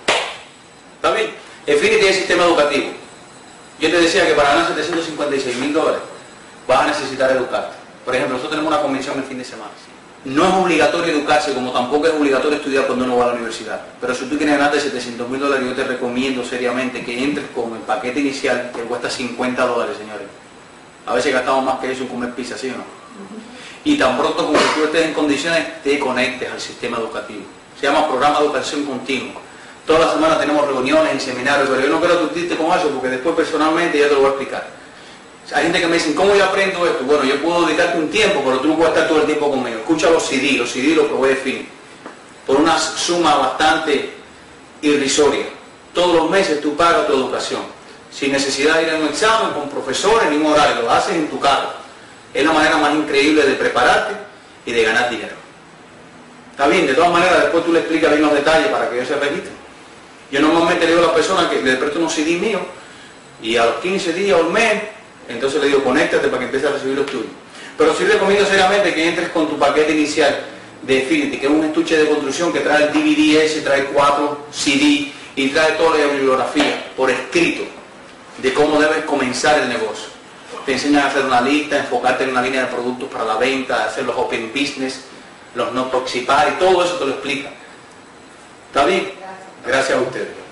¿Está 0.97 1.13
bien? 1.13 1.31
Infinity 1.67 2.07
es 2.07 2.17
sistema 2.17 2.45
educativo. 2.45 2.87
Yo 3.79 3.91
te 3.91 4.01
decía 4.01 4.27
que 4.27 4.35
para 4.35 4.49
ganar 4.49 4.69
756 4.69 5.57
mil 5.57 5.73
dólares 5.73 6.01
vas 6.67 6.81
a 6.81 6.87
necesitar 6.87 7.31
educarte. 7.31 7.77
Por 8.05 8.15
ejemplo, 8.15 8.37
nosotros 8.37 8.59
tenemos 8.59 8.73
una 8.73 8.83
convención 8.83 9.19
el 9.19 9.25
fin 9.25 9.39
de 9.39 9.45
semana. 9.45 9.71
No 10.25 10.45
es 10.47 10.55
obligatorio 10.55 11.15
educarse, 11.15 11.55
como 11.55 11.71
tampoco 11.71 12.09
es 12.09 12.13
obligatorio 12.13 12.57
estudiar 12.57 12.87
cuando 12.87 13.05
uno 13.05 13.17
va 13.17 13.25
a 13.25 13.29
la 13.29 13.35
universidad. 13.35 13.81
Pero 14.01 14.15
si 14.15 14.25
tú 14.25 14.37
quieres 14.37 14.59
ganarte 14.59 14.81
700 14.81 15.29
mil 15.29 15.41
dólares, 15.41 15.67
yo 15.67 15.75
te 15.75 15.85
recomiendo 15.85 16.45
seriamente 16.45 17.05
que 17.05 17.23
entres 17.23 17.47
con 17.55 17.73
el 17.75 17.81
paquete 17.83 18.21
inicial 18.21 18.73
que 18.75 18.83
cuesta 18.83 19.09
50 19.09 19.65
dólares, 19.65 19.97
señores. 19.97 20.27
A 21.07 21.15
veces 21.15 21.33
gastamos 21.33 21.65
más 21.65 21.79
que 21.79 21.93
eso 21.93 22.03
en 22.03 22.09
comer 22.09 22.35
pizza, 22.35 22.59
¿sí 22.59 22.69
o 22.69 22.77
no? 22.77 22.85
Y 23.85 23.97
tan 23.97 24.19
pronto 24.19 24.45
como 24.45 24.59
tú 24.59 24.85
estés 24.85 25.07
en 25.07 25.15
condiciones, 25.15 25.83
te 25.83 25.99
conectes 25.99 26.51
al 26.51 26.61
sistema 26.61 26.99
educativo. 26.99 27.43
Se 27.81 27.87
llama 27.87 28.09
Programa 28.09 28.41
de 28.41 28.47
Educación 28.47 28.85
Continua. 28.85 29.41
Toda 29.87 30.01
la 30.01 30.13
semana 30.13 30.39
tenemos 30.39 30.67
reuniones 30.67 31.15
y 31.15 31.21
seminarios, 31.21 31.69
pero 31.71 31.81
yo 31.81 31.89
no 31.89 32.01
quiero 32.01 32.17
discutirte 32.17 32.57
con 32.57 32.67
eso 32.77 32.91
porque 32.91 33.09
después 33.09 33.35
personalmente 33.37 33.99
ya 33.99 34.09
te 34.09 34.15
lo 34.15 34.21
voy 34.21 34.27
a 34.27 34.31
explicar. 34.31 34.78
Hay 35.53 35.63
gente 35.65 35.81
que 35.81 35.87
me 35.87 35.95
dice, 35.95 36.15
¿cómo 36.15 36.35
yo 36.35 36.45
aprendo 36.45 36.87
esto? 36.87 37.05
Bueno, 37.05 37.25
yo 37.25 37.41
puedo 37.41 37.65
dedicarte 37.65 37.99
un 37.99 38.11
tiempo, 38.11 38.43
pero 38.45 38.61
tú 38.61 38.69
no 38.69 38.77
puedes 38.77 38.93
estar 38.93 39.09
todo 39.09 39.21
el 39.21 39.27
tiempo 39.27 39.51
conmigo. 39.51 39.79
Escucha 39.79 40.11
los 40.11 40.27
CD, 40.27 40.59
los 40.59 40.71
CD 40.71 40.95
los 40.95 41.07
probé 41.07 41.31
de 41.31 41.37
fin. 41.37 41.69
Por 42.47 42.57
una 42.57 42.79
suma 42.79 43.35
bastante 43.37 44.13
irrisoria. 44.83 45.47
Todos 45.95 46.17
los 46.17 46.31
meses 46.31 46.61
tú 46.61 46.77
pagas 46.77 47.07
tu 47.07 47.15
educación. 47.15 47.63
Sin 48.11 48.33
necesidad 48.33 48.77
de 48.77 48.83
ir 48.85 48.91
a 48.91 48.97
un 48.97 49.07
examen, 49.07 49.53
con 49.53 49.71
profesores, 49.71 50.31
ni 50.31 50.37
un 50.37 50.47
horario. 50.47 50.83
Lo 50.83 50.91
haces 50.91 51.15
en 51.15 51.29
tu 51.29 51.41
casa. 51.41 51.77
Es 52.35 52.45
la 52.45 52.53
manera 52.53 52.77
más 52.77 52.95
increíble 52.95 53.43
de 53.45 53.55
prepararte 53.55 54.15
y 54.67 54.73
de 54.73 54.83
ganar 54.83 55.09
dinero. 55.09 55.35
Está 56.51 56.67
bien, 56.67 56.87
de 56.87 56.95
todas 56.95 57.11
maneras, 57.11 57.43
después 57.43 57.65
tú 57.65 57.73
le 57.73 57.79
explicas 57.79 58.11
bien 58.11 58.23
los 58.23 58.35
detalles 58.35 58.69
para 58.69 58.91
que 58.91 58.97
ellos 58.97 59.09
se 59.09 59.15
registren. 59.15 59.57
Yo 60.31 60.41
normalmente 60.41 60.85
le 60.85 60.93
digo 60.93 61.05
a 61.05 61.07
la 61.09 61.15
persona 61.15 61.49
que 61.49 61.63
le 61.63 61.77
presto 61.77 61.99
unos 61.99 62.13
CD 62.13 62.37
míos 62.37 62.61
y 63.41 63.57
a 63.57 63.65
los 63.65 63.77
15 63.77 64.13
días 64.13 64.39
o 64.39 64.47
un 64.47 64.53
mes, 64.53 64.83
entonces 65.29 65.61
le 65.61 65.69
digo, 65.69 65.85
conéctate 65.85 66.29
para 66.29 66.39
que 66.39 66.45
empieces 66.47 66.71
a 66.71 66.73
recibir 66.73 66.97
los 66.97 67.07
tuyos. 67.07 67.27
Pero 67.77 67.95
sí 67.95 68.05
recomiendo 68.05 68.47
seriamente 68.47 68.95
que 68.95 69.09
entres 69.09 69.29
con 69.29 69.49
tu 69.49 69.59
paquete 69.59 69.93
inicial 69.93 70.37
de 70.83 70.95
Infinity, 71.01 71.39
que 71.39 71.47
es 71.47 71.53
un 71.53 71.65
estuche 71.65 71.97
de 71.97 72.09
construcción 72.09 72.53
que 72.53 72.61
trae 72.61 72.85
el 72.85 72.93
DVD 72.93 73.43
ese, 73.43 73.61
trae 73.61 73.85
cuatro 73.87 74.47
CD 74.51 75.13
y 75.37 75.49
trae 75.49 75.73
toda 75.73 75.99
la 75.99 76.07
bibliografía 76.07 76.93
por 76.97 77.11
escrito 77.11 77.63
de 78.39 78.55
cómo 78.55 78.81
debes 78.81 79.05
comenzar 79.05 79.59
el 79.61 79.69
negocio. 79.69 80.09
Te 80.65 80.73
enseñan 80.73 81.05
a 81.05 81.07
hacer 81.09 81.25
una 81.25 81.41
lista, 81.41 81.79
enfocarte 81.79 82.25
en 82.25 82.31
una 82.31 82.43
línea 82.43 82.63
de 82.63 82.67
productos 82.69 83.09
para 83.09 83.25
la 83.25 83.37
venta, 83.37 83.85
hacer 83.85 84.05
los 84.05 84.17
open 84.17 84.51
business, 84.53 85.05
los 85.55 85.73
no 85.73 85.85
toxipar 85.85 86.55
y 86.55 86.59
todo 86.59 86.85
eso 86.85 86.95
te 86.97 87.07
lo 87.07 87.13
explica. 87.13 87.51
¿Está 88.69 88.85
bien? 88.85 89.13
Gracias 89.67 89.99
a 89.99 90.01
ustedes. 90.01 90.48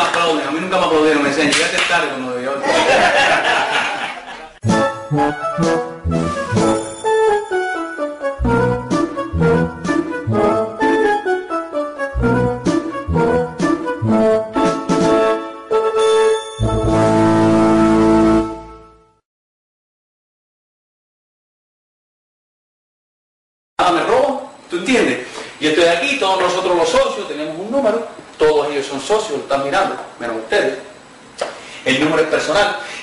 Te 0.00 0.06
aplauden, 0.06 0.48
a 0.48 0.50
mí 0.50 0.60
nunca 0.60 0.78
me 0.78 0.86
aplaudieron, 0.86 1.22
me 1.22 1.28
decían, 1.28 1.50
llegaste 1.50 1.76
tarde 1.86 2.08
cuando 2.08 2.40
yo. 2.40 2.54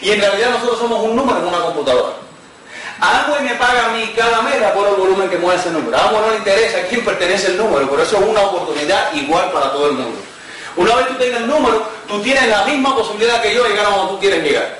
Y 0.01 0.11
en 0.11 0.21
realidad 0.21 0.51
nosotros 0.51 0.79
somos 0.79 1.03
un 1.03 1.15
número 1.15 1.39
en 1.39 1.47
una 1.47 1.59
computadora. 1.59 2.13
Amway 2.99 3.43
me 3.43 3.55
paga 3.55 3.87
a 3.87 3.89
mí 3.89 4.11
cada 4.15 4.41
mes 4.41 4.55
por 4.73 4.87
el 4.87 4.95
volumen 4.95 5.29
que 5.29 5.37
mueve 5.37 5.59
ese 5.59 5.69
número. 5.69 5.95
A 5.97 6.11
no 6.11 6.31
le 6.31 6.37
interesa 6.37 6.79
a 6.79 6.81
quién 6.83 7.05
pertenece 7.05 7.47
el 7.47 7.57
número, 7.57 7.87
por 7.87 7.99
eso 7.99 8.17
es 8.17 8.23
una 8.27 8.41
oportunidad 8.41 9.13
igual 9.13 9.51
para 9.51 9.71
todo 9.71 9.87
el 9.87 9.93
mundo. 9.93 10.19
Una 10.75 10.95
vez 10.95 11.07
tú 11.07 11.13
tengas 11.15 11.41
el 11.41 11.47
número, 11.47 11.87
tú 12.07 12.21
tienes 12.21 12.47
la 12.47 12.63
misma 12.65 12.95
posibilidad 12.95 13.41
que 13.41 13.53
yo 13.53 13.63
de 13.63 13.69
llegar 13.69 13.85
a 13.87 13.89
donde 13.89 14.13
tú 14.13 14.19
quieres 14.19 14.43
llegar. 14.43 14.77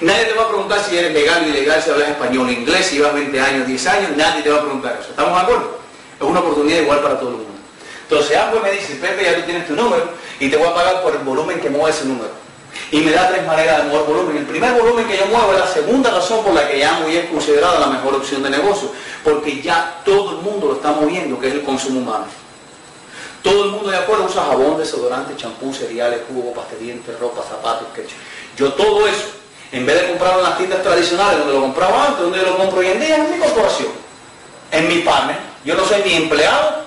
Nadie 0.00 0.24
te 0.26 0.32
va 0.34 0.44
a 0.44 0.48
preguntar 0.48 0.80
si 0.80 0.96
eres 0.98 1.12
legal 1.12 1.44
o 1.44 1.48
ilegal, 1.48 1.82
si 1.82 1.90
hablas 1.90 2.08
español 2.10 2.50
inglés, 2.50 2.86
si 2.86 2.96
llevas 2.96 3.14
20 3.14 3.40
años, 3.40 3.66
10 3.66 3.86
años, 3.86 4.10
nadie 4.16 4.42
te 4.42 4.50
va 4.50 4.58
a 4.58 4.62
preguntar 4.62 4.98
eso. 5.00 5.10
¿Estamos 5.10 5.34
de 5.34 5.40
acuerdo? 5.40 5.78
Es 6.20 6.26
una 6.26 6.40
oportunidad 6.40 6.80
igual 6.80 7.00
para 7.00 7.18
todo 7.18 7.30
el 7.30 7.36
mundo. 7.36 7.52
Entonces 8.02 8.36
Amway 8.36 8.62
me 8.62 8.70
dice, 8.72 8.94
Pepe, 8.96 9.24
ya 9.24 9.36
tú 9.36 9.42
tienes 9.42 9.66
tu 9.66 9.74
número 9.74 10.10
y 10.38 10.48
te 10.50 10.56
voy 10.56 10.68
a 10.68 10.74
pagar 10.74 11.02
por 11.02 11.12
el 11.12 11.22
volumen 11.22 11.58
que 11.60 11.70
mueve 11.70 11.90
ese 11.90 12.04
número. 12.04 12.45
Y 12.90 13.00
me 13.00 13.10
da 13.10 13.28
tres 13.28 13.44
maneras 13.44 13.84
de 13.84 13.90
mover 13.90 14.06
volumen. 14.06 14.36
El 14.36 14.46
primer 14.46 14.72
volumen 14.74 15.06
que 15.08 15.18
yo 15.18 15.26
muevo 15.26 15.52
es 15.52 15.58
la 15.58 15.66
segunda 15.66 16.10
razón 16.10 16.44
por 16.44 16.54
la 16.54 16.68
que 16.68 16.84
Amway 16.84 17.16
es 17.16 17.30
considerada 17.30 17.80
la 17.80 17.88
mejor 17.88 18.14
opción 18.14 18.42
de 18.42 18.50
negocio, 18.50 18.92
porque 19.24 19.60
ya 19.60 20.02
todo 20.04 20.30
el 20.30 20.36
mundo 20.38 20.68
lo 20.68 20.74
está 20.74 20.92
moviendo, 20.92 21.38
que 21.40 21.48
es 21.48 21.54
el 21.54 21.62
consumo 21.62 22.00
humano. 22.00 22.26
Todo 23.42 23.64
el 23.64 23.70
mundo 23.70 23.90
de 23.90 23.96
acuerdo 23.96 24.24
usa 24.26 24.44
jabón, 24.44 24.78
desodorante, 24.78 25.36
champú, 25.36 25.72
cereales, 25.72 26.20
jugo, 26.28 26.52
pastelientes, 26.52 27.18
ropa, 27.18 27.42
zapatos, 27.48 27.88
ketchup. 27.94 28.18
Yo 28.56 28.72
todo 28.72 29.06
eso, 29.06 29.28
en 29.72 29.84
vez 29.84 30.02
de 30.02 30.08
comprarlo 30.08 30.38
en 30.38 30.44
las 30.50 30.58
tiendas 30.58 30.82
tradicionales 30.82 31.38
donde 31.38 31.54
lo 31.54 31.60
compraba 31.60 32.06
antes, 32.06 32.22
donde 32.22 32.42
lo 32.42 32.56
compro 32.56 32.80
hoy 32.80 32.86
en 32.86 33.00
día, 33.00 33.16
en 33.16 33.32
mi 33.32 33.38
corporación, 33.38 33.88
en 34.72 34.88
mi 34.88 34.98
partner. 34.98 35.36
Yo 35.64 35.74
no 35.74 35.84
soy 35.84 36.02
ni 36.04 36.14
empleado, 36.14 36.86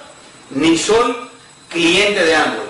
ni 0.49 0.77
soy 0.77 1.15
cliente 1.69 2.25
de 2.25 2.35
Amway. 2.35 2.67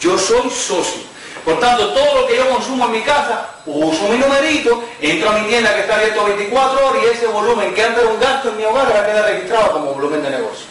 Yo 0.00 0.18
soy 0.18 0.50
socio. 0.50 1.13
Por 1.44 1.60
tanto, 1.60 1.88
todo 1.88 2.22
lo 2.22 2.26
que 2.26 2.36
yo 2.36 2.48
consumo 2.48 2.86
en 2.86 2.92
mi 2.92 3.00
casa, 3.02 3.48
uso 3.66 4.08
mi 4.08 4.16
numerito, 4.16 4.82
entro 5.00 5.28
a 5.28 5.32
mi 5.34 5.48
tienda 5.48 5.74
que 5.74 5.82
está 5.82 5.96
abierto 5.96 6.24
24 6.24 6.88
horas 6.88 7.02
y 7.02 7.06
ese 7.08 7.26
volumen 7.26 7.74
que 7.74 7.82
antes 7.82 8.02
era 8.02 8.10
un 8.10 8.18
gasto 8.18 8.48
en 8.48 8.56
mi 8.56 8.64
hogar 8.64 8.86
ahora 8.86 9.06
queda 9.06 9.26
registrado 9.26 9.72
como 9.72 9.92
volumen 9.92 10.22
de 10.22 10.30
negocio. 10.30 10.66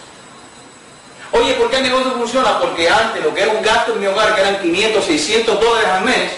Oye, 1.32 1.54
¿por 1.56 1.70
qué 1.70 1.78
el 1.78 1.84
negocio 1.84 2.12
funciona? 2.12 2.60
Porque 2.60 2.90
antes 2.90 3.24
lo 3.24 3.34
que 3.34 3.44
era 3.44 3.52
un 3.52 3.62
gasto 3.62 3.94
en 3.94 4.00
mi 4.00 4.08
hogar, 4.08 4.34
que 4.34 4.42
eran 4.42 4.60
500, 4.60 5.06
600 5.06 5.60
dólares 5.60 5.90
al 5.90 6.06
mes, 6.06 6.32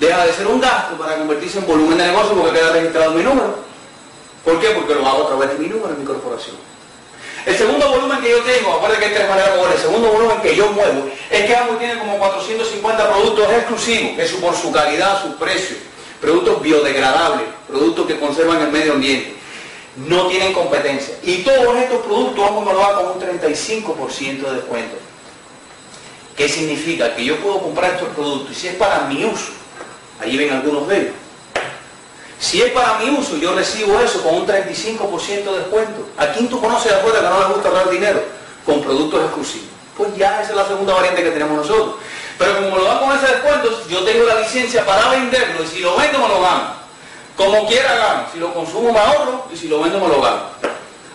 deja 0.00 0.26
de 0.26 0.32
ser 0.32 0.46
un 0.46 0.60
gasto 0.60 0.96
para 0.96 1.16
convertirse 1.16 1.58
en 1.58 1.66
volumen 1.66 1.98
de 1.98 2.06
negocio 2.06 2.34
porque 2.34 2.58
queda 2.58 2.72
registrado 2.72 3.12
mi 3.12 3.22
número. 3.22 3.56
¿Por 4.44 4.60
qué? 4.60 4.70
Porque 4.70 4.94
lo 4.94 5.06
hago 5.06 5.24
a 5.24 5.26
través 5.28 5.50
de 5.50 5.58
mi 5.58 5.68
número 5.68 5.90
en 5.90 6.00
mi 6.00 6.04
corporación. 6.04 6.56
El 7.46 7.56
segundo 7.56 7.88
volumen 7.88 8.20
que 8.20 8.30
yo 8.30 8.40
tengo, 8.40 8.74
acuérdense 8.74 9.00
que 9.00 9.06
hay 9.06 9.14
tres 9.14 9.28
maneras 9.28 9.52
de 9.52 9.56
mover, 9.58 9.72
el 9.74 9.80
segundo 9.80 10.08
volumen 10.08 10.40
que 10.42 10.56
yo 10.56 10.70
muevo, 10.72 11.08
es 11.30 11.44
que 11.44 11.56
Amway 11.56 11.78
tiene 11.78 11.98
como 11.98 12.18
450 12.18 13.10
productos 13.10 13.52
exclusivos, 13.52 14.16
que 14.16 14.22
es 14.22 14.32
por 14.32 14.54
su 14.54 14.72
calidad, 14.72 15.22
su 15.22 15.36
precio, 15.36 15.76
productos 16.20 16.62
biodegradables, 16.62 17.48
productos 17.66 18.06
que 18.06 18.18
conservan 18.18 18.62
el 18.62 18.68
medio 18.68 18.94
ambiente. 18.94 19.34
No 19.96 20.28
tienen 20.28 20.52
competencia. 20.52 21.14
Y 21.24 21.38
todos 21.38 21.76
estos 21.76 22.04
productos 22.04 22.46
Amway 22.46 22.66
me 22.66 22.72
lo 22.72 22.78
da 22.80 22.94
con 22.94 23.06
un 23.06 23.20
35% 23.20 24.40
de 24.42 24.54
descuento. 24.54 24.96
¿Qué 26.36 26.48
significa? 26.48 27.16
Que 27.16 27.24
yo 27.24 27.36
puedo 27.38 27.58
comprar 27.60 27.94
estos 27.94 28.10
productos 28.10 28.52
y 28.52 28.54
si 28.54 28.68
es 28.68 28.74
para 28.74 29.00
mi 29.06 29.24
uso, 29.24 29.50
allí 30.20 30.36
ven 30.36 30.52
algunos 30.52 30.86
de 30.86 30.98
ellos, 30.98 31.12
si 32.40 32.62
es 32.62 32.70
para 32.70 32.98
mi 32.98 33.10
uso, 33.10 33.36
yo 33.36 33.52
recibo 33.54 33.98
eso 34.00 34.22
con 34.22 34.34
un 34.34 34.46
35% 34.46 35.44
de 35.44 35.58
descuento. 35.58 36.08
¿A 36.16 36.26
quién 36.28 36.48
tú 36.48 36.60
conoces 36.60 36.92
de 36.92 36.98
afuera 36.98 37.20
que 37.20 37.26
no 37.26 37.40
le 37.40 37.54
gusta 37.54 37.68
ahorrar 37.68 37.90
dinero? 37.90 38.22
Con 38.64 38.80
productos 38.80 39.24
exclusivos. 39.24 39.68
Pues 39.96 40.16
ya 40.16 40.40
esa 40.40 40.50
es 40.50 40.56
la 40.56 40.66
segunda 40.68 40.94
variante 40.94 41.24
que 41.24 41.30
tenemos 41.30 41.56
nosotros. 41.56 41.96
Pero 42.38 42.54
como 42.54 42.78
lo 42.78 42.84
dan 42.84 42.98
con 43.00 43.16
ese 43.16 43.26
descuento, 43.26 43.82
yo 43.88 44.04
tengo 44.04 44.24
la 44.24 44.40
licencia 44.40 44.86
para 44.86 45.08
venderlo 45.08 45.64
y 45.64 45.66
si 45.66 45.80
lo 45.80 45.96
vendo 45.96 46.20
me 46.20 46.28
lo 46.28 46.40
gano. 46.40 46.78
Como 47.36 47.66
quiera 47.66 47.96
gano. 47.96 48.26
Si 48.32 48.38
lo 48.38 48.54
consumo 48.54 48.92
me 48.92 48.98
ahorro 49.00 49.46
y 49.52 49.56
si 49.56 49.66
lo 49.66 49.80
vendo 49.80 49.98
me 49.98 50.06
lo 50.06 50.20
gano. 50.20 50.42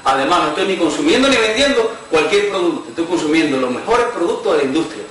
Además, 0.03 0.41
no 0.41 0.49
estoy 0.49 0.65
ni 0.65 0.75
consumiendo 0.75 1.29
ni 1.29 1.37
vendiendo 1.37 1.89
cualquier 2.11 2.49
producto. 2.49 2.89
Estoy 2.89 3.05
consumiendo 3.05 3.57
los 3.57 3.71
mejores 3.71 4.07
productos 4.07 4.51
de 4.51 4.57
la 4.57 4.63
industria, 4.65 5.03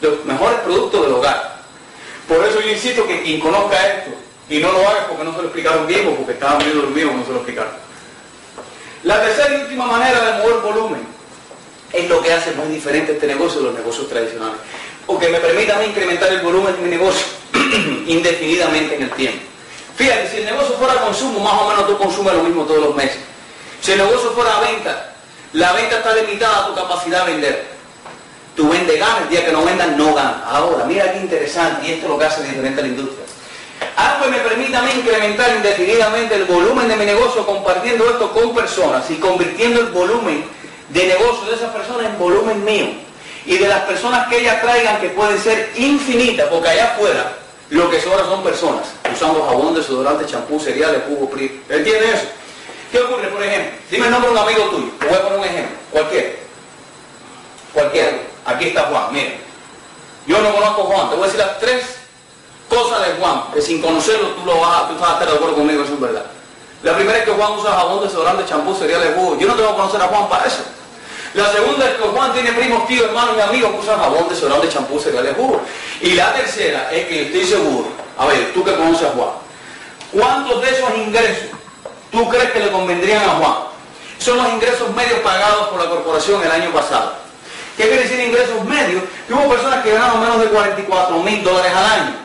los 0.00 0.24
mejores 0.24 0.58
productos 0.60 1.00
del 1.02 1.12
hogar. 1.12 1.54
Por 2.26 2.44
eso 2.44 2.60
yo 2.60 2.70
insisto 2.70 3.06
que 3.06 3.22
quien 3.22 3.38
conozca 3.38 3.76
esto 3.86 4.23
y 4.48 4.58
no 4.58 4.72
lo 4.72 4.88
haga 4.88 5.06
porque 5.08 5.24
no 5.24 5.32
se 5.32 5.38
lo 5.38 5.44
explicaron 5.44 5.86
bien 5.86 6.06
o 6.08 6.16
porque 6.16 6.32
estaban 6.32 6.58
medio 6.58 6.82
dormidos 6.82 7.14
no 7.14 7.24
se 7.24 7.30
lo 7.30 7.36
explicaron. 7.36 7.72
La 9.02 9.22
tercera 9.22 9.54
y 9.54 9.60
última 9.62 9.86
manera 9.86 10.20
de 10.20 10.42
mover 10.42 10.60
volumen 10.60 11.06
es 11.92 12.08
lo 12.08 12.20
que 12.22 12.32
hace 12.32 12.52
muy 12.52 12.68
diferente 12.68 13.12
este 13.12 13.26
negocio 13.26 13.60
de 13.60 13.66
los 13.66 13.74
negocios 13.74 14.08
tradicionales. 14.08 14.56
Porque 15.06 15.28
me 15.28 15.38
permite 15.38 15.72
a 15.72 15.84
incrementar 15.84 16.32
el 16.32 16.40
volumen 16.40 16.74
de 16.76 16.82
mi 16.82 16.88
negocio 16.88 17.26
indefinidamente 18.06 18.96
en 18.96 19.02
el 19.02 19.10
tiempo. 19.10 19.40
Fíjate, 19.96 20.28
si 20.28 20.36
el 20.38 20.46
negocio 20.46 20.74
fuera 20.76 20.94
consumo, 20.96 21.40
más 21.40 21.60
o 21.60 21.68
menos 21.68 21.86
tú 21.86 21.98
consumes 21.98 22.34
lo 22.34 22.42
mismo 22.42 22.64
todos 22.64 22.80
los 22.80 22.96
meses. 22.96 23.18
Si 23.80 23.92
el 23.92 23.98
negocio 23.98 24.30
fuera 24.32 24.60
venta, 24.60 25.14
la 25.52 25.72
venta 25.72 25.98
está 25.98 26.14
limitada 26.14 26.64
a 26.64 26.66
tu 26.66 26.74
capacidad 26.74 27.26
de 27.26 27.32
vender. 27.32 27.64
Tú 28.56 28.68
vendes, 28.68 28.98
ganas, 28.98 29.22
el 29.22 29.28
día 29.28 29.44
que 29.44 29.52
no 29.52 29.64
vendas, 29.64 29.88
no 29.96 30.14
ganas. 30.14 30.42
Ahora, 30.46 30.84
mira 30.84 31.12
qué 31.12 31.18
interesante, 31.18 31.86
y 31.86 31.92
esto 31.92 32.06
es 32.06 32.10
lo 32.10 32.18
que 32.18 32.24
hace 32.24 32.42
diferente 32.42 32.80
a 32.80 32.82
la 32.82 32.88
industria. 32.88 33.23
Algo 33.96 34.24
que 34.24 34.30
me 34.30 34.38
permita 34.38 34.84
a 34.84 34.92
incrementar 34.92 35.54
indefinidamente 35.56 36.34
el 36.34 36.44
volumen 36.44 36.88
de 36.88 36.96
mi 36.96 37.04
negocio 37.04 37.46
compartiendo 37.46 38.10
esto 38.10 38.32
con 38.32 38.54
personas 38.54 39.08
y 39.10 39.16
convirtiendo 39.16 39.80
el 39.80 39.86
volumen 39.88 40.44
de 40.88 41.06
negocio 41.06 41.48
de 41.48 41.54
esas 41.54 41.70
personas 41.70 42.06
en 42.06 42.18
volumen 42.18 42.64
mío. 42.64 42.86
Y 43.46 43.58
de 43.58 43.68
las 43.68 43.80
personas 43.82 44.26
que 44.28 44.40
ellas 44.40 44.60
traigan, 44.62 45.00
que 45.00 45.10
pueden 45.10 45.38
ser 45.38 45.70
infinitas, 45.76 46.48
porque 46.48 46.70
allá 46.70 46.94
afuera 46.94 47.36
lo 47.70 47.90
que 47.90 48.00
sobra 48.00 48.24
son 48.24 48.42
personas, 48.42 48.86
usando 49.12 49.44
jabón, 49.44 49.74
desodorante, 49.74 50.26
champú, 50.26 50.58
cereales, 50.58 51.02
jugo, 51.06 51.30
PRI. 51.30 51.62
¿Entiende 51.68 52.10
eso? 52.10 52.26
¿Qué 52.90 53.00
ocurre, 53.00 53.28
por 53.28 53.42
ejemplo? 53.42 53.72
Dime 53.90 54.06
el 54.06 54.12
nombre 54.12 54.30
de 54.30 54.36
un 54.36 54.42
amigo 54.42 54.64
tuyo. 54.70 54.92
Te 54.98 55.06
voy 55.06 55.16
a 55.16 55.22
poner 55.22 55.38
un 55.38 55.44
ejemplo. 55.44 55.76
Cualquiera. 55.90 56.28
Cualquiera. 57.72 58.10
Aquí 58.44 58.68
está 58.68 58.82
Juan, 58.84 59.12
mira. 59.12 59.30
Yo 60.26 60.40
no 60.40 60.54
conozco 60.54 60.82
Juan. 60.84 61.10
Te 61.10 61.16
voy 61.16 61.24
a 61.24 61.26
decir 61.26 61.40
las 61.40 61.58
tres 61.58 62.03
cosas 62.68 63.06
de 63.06 63.14
Juan, 63.14 63.44
que 63.52 63.60
sin 63.60 63.80
conocerlo 63.80 64.28
tú, 64.28 64.46
lo 64.46 64.60
vas, 64.60 64.90
a, 64.90 64.92
estar 64.92 65.26
de 65.26 65.34
acuerdo 65.34 65.56
conmigo, 65.56 65.82
eso 65.82 65.94
es 65.94 66.00
verdad. 66.00 66.24
La 66.82 66.94
primera 66.94 67.18
es 67.18 67.24
que 67.24 67.30
Juan 67.30 67.52
usa 67.52 67.72
jabón, 67.72 68.04
desodorante, 68.04 68.44
champú, 68.44 68.74
cereales, 68.74 69.14
jugo. 69.16 69.38
Yo 69.38 69.48
no 69.48 69.54
tengo 69.54 69.70
que 69.70 69.76
conocer 69.76 70.02
a 70.02 70.08
Juan 70.08 70.28
para 70.28 70.44
eso. 70.46 70.62
La 71.32 71.50
segunda 71.50 71.88
es 71.88 71.96
que 71.96 72.02
Juan 72.02 72.32
tiene 72.32 72.52
primos, 72.52 72.86
tíos, 72.86 73.06
hermanos 73.06 73.34
y 73.38 73.40
amigos 73.40 73.72
que 73.72 73.78
usan 73.78 73.98
jabón, 73.98 74.28
desodorante, 74.28 74.68
champú, 74.68 75.00
cereales, 75.00 75.34
jugo. 75.36 75.60
Y 76.00 76.12
la 76.12 76.32
tercera 76.34 76.90
es 76.92 77.06
que 77.06 77.22
estoy 77.22 77.44
seguro, 77.44 77.88
a 78.18 78.26
ver, 78.26 78.52
tú 78.52 78.62
que 78.62 78.74
conoces 78.76 79.08
a 79.08 79.12
Juan, 79.12 79.30
¿cuántos 80.12 80.62
de 80.62 80.70
esos 80.70 80.96
ingresos 80.96 81.56
tú 82.12 82.28
crees 82.28 82.50
que 82.52 82.60
le 82.60 82.70
convendrían 82.70 83.22
a 83.24 83.34
Juan? 83.36 83.54
Son 84.18 84.36
los 84.36 84.48
ingresos 84.52 84.94
medios 84.94 85.20
pagados 85.20 85.68
por 85.68 85.82
la 85.82 85.90
corporación 85.90 86.42
el 86.42 86.50
año 86.50 86.70
pasado. 86.70 87.14
¿Qué 87.76 87.88
quiere 87.88 88.02
decir 88.04 88.20
ingresos 88.20 88.64
medios? 88.64 89.02
Hubo 89.28 89.48
personas 89.48 89.82
que 89.82 89.92
ganaron 89.92 90.20
menos 90.20 90.38
de 90.38 90.46
44 90.46 91.18
mil 91.18 91.42
dólares 91.42 91.72
al 91.74 91.84
año. 91.84 92.23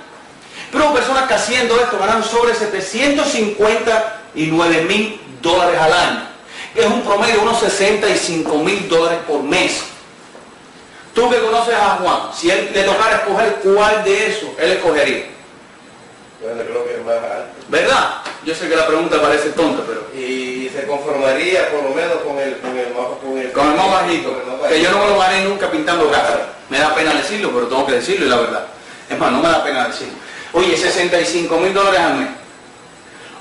Pero 0.72 0.86
hubo 0.86 0.94
personas 0.94 1.28
que 1.28 1.34
haciendo 1.34 1.76
esto 1.80 1.98
ganaron 2.00 2.24
sobre 2.24 2.54
759 2.54 4.82
mil 4.88 5.20
dólares 5.42 5.80
al 5.80 5.94
año, 5.94 6.22
que 6.74 6.82
es 6.82 6.88
un 6.88 7.02
promedio 7.02 7.36
de 7.36 7.40
unos 7.42 7.60
65 7.60 8.58
mil 8.60 8.88
dólares 8.90 9.20
por 9.28 9.42
mes. 9.44 9.84
Tú 11.14 11.30
que 11.30 11.40
conoces 11.42 11.74
a 11.76 11.98
Juan, 12.02 12.20
si 12.36 12.50
él 12.52 12.72
le 12.74 12.84
tocara 12.84 13.18
escoger 13.18 13.56
cuál 13.64 14.04
de 14.04 14.28
eso, 14.28 14.54
él 14.60 14.72
escogería. 14.74 15.26
Bueno, 16.42 16.62
creo 16.64 16.86
que 16.86 16.94
es 16.96 17.04
más 17.06 17.16
alto. 17.16 17.50
¿Verdad? 17.68 18.10
Yo 18.46 18.56
sé 18.56 18.70
que 18.70 18.76
la 18.76 18.88
pregunta 18.88 19.22
parece 19.22 19.50
tonta, 19.50 19.84
pero... 19.86 20.08
Y 20.18 20.70
se 20.74 20.86
conformaría 20.88 21.70
por 21.72 21.84
lo 21.84 21.90
menos 21.90 22.14
con 22.26 22.40
el, 22.40 22.58
con 22.60 22.78
el, 22.78 22.94
más- 22.94 23.20
con 23.22 23.38
el, 23.38 23.52
Con 23.52 23.70
el 23.72 23.76
más 23.76 23.92
bajito, 23.92 24.32
con 24.32 24.42
el 24.42 24.48
más 24.62 24.70
que 24.72 24.82
yo 24.82 24.90
bajito. 24.90 24.92
no 24.92 25.00
me 25.06 25.10
lo 25.12 25.20
gané 25.20 25.44
nunca 25.44 25.70
pintando 25.70 26.10
casa. 26.10 26.40
Me 26.70 26.80
da 26.80 26.96
pena 26.96 27.14
decirlo, 27.16 27.52
pero 27.54 27.68
tengo 27.68 27.86
que 27.86 27.92
decirlo 27.94 28.26
y 28.26 28.30
la 28.30 28.38
verdad. 28.38 28.66
Es 29.10 29.20
más, 29.20 29.32
no 29.32 29.42
me 29.42 29.50
da 29.50 29.62
pena 29.64 29.88
decirlo. 29.90 30.14
Oye, 30.54 30.76
65 30.76 31.58
mil 31.58 31.74
dólares 31.74 32.00
al 32.00 32.16
mes. 32.18 32.30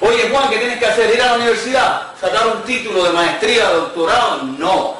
Oye, 0.01 0.29
Juan, 0.31 0.49
¿qué 0.49 0.59
tienes 0.59 0.79
que 0.79 0.87
hacer? 0.87 1.15
¿Ir 1.15 1.23
a 1.23 1.27
la 1.27 1.35
universidad? 1.35 2.03
¿Sacar 2.21 2.47
un 2.47 2.63
título 2.63 3.05
de 3.05 3.11
maestría, 3.11 3.71
doctorado? 3.71 4.43
No. 4.45 4.97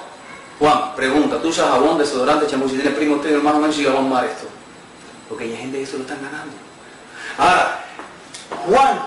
Juan, 0.59 0.97
pregunta, 0.97 1.41
¿tú 1.41 1.49
usas 1.49 1.71
jabón, 1.71 1.99
desodorante, 1.99 2.47
champú? 2.47 2.69
Si 2.69 2.75
tienes 2.75 2.95
primo, 2.95 3.17
usted, 3.17 3.33
hermano, 3.33 3.61
menos 3.61 3.79
y 3.79 3.87
más 3.87 4.25
esto. 4.25 4.49
Porque 5.29 5.45
hay 5.45 5.57
gente 5.57 5.79
que 5.79 5.85
eso 5.85 5.99
lo 5.99 6.03
están 6.03 6.19
ganando. 6.21 6.53
Ahora, 7.37 7.85
Juan, 8.67 9.01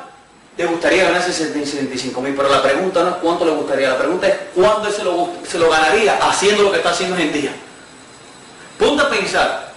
te 0.55 0.65
gustaría 0.65 1.05
ganarse 1.05 1.33
65 1.33 2.21
mil, 2.21 2.35
pero 2.35 2.47
la 2.47 2.61
pregunta 2.61 3.03
no 3.03 3.09
es 3.09 3.15
cuánto 3.15 3.45
le 3.45 3.51
gustaría, 3.51 3.89
la 3.89 3.97
pregunta 3.97 4.27
es 4.27 4.35
cuándo 4.55 4.89
se 4.89 5.03
lo, 5.03 5.29
se 5.45 5.59
lo 5.59 5.69
ganaría 5.69 6.17
haciendo 6.21 6.63
lo 6.63 6.71
que 6.71 6.77
está 6.77 6.91
haciendo 6.91 7.17
hoy 7.17 7.23
en 7.23 7.33
día. 7.33 7.53
Ponte 8.77 9.03
a 9.03 9.09
pensar, 9.09 9.70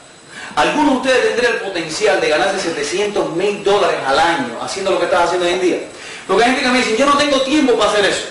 ¿alguno 0.57 0.91
de 0.93 0.97
ustedes 0.97 1.29
tendría 1.29 1.51
el 1.51 1.57
potencial 1.57 2.21
de 2.21 2.29
ganarse 2.29 2.61
700 2.61 3.37
mil 3.37 3.63
dólares 3.65 3.99
al 4.07 4.19
año 4.19 4.59
haciendo 4.61 4.93
lo 4.93 4.99
que 4.99 5.07
estás 5.07 5.25
haciendo 5.25 5.47
hoy 5.47 5.55
en 5.55 5.61
día? 5.61 5.79
Porque 6.27 6.45
hay 6.45 6.51
gente 6.51 6.65
que 6.65 6.71
me 6.71 6.79
dice, 6.79 6.97
yo 6.97 7.07
no 7.07 7.17
tengo 7.17 7.41
tiempo 7.43 7.75
para 7.75 7.91
hacer 7.91 8.05
eso. 8.05 8.29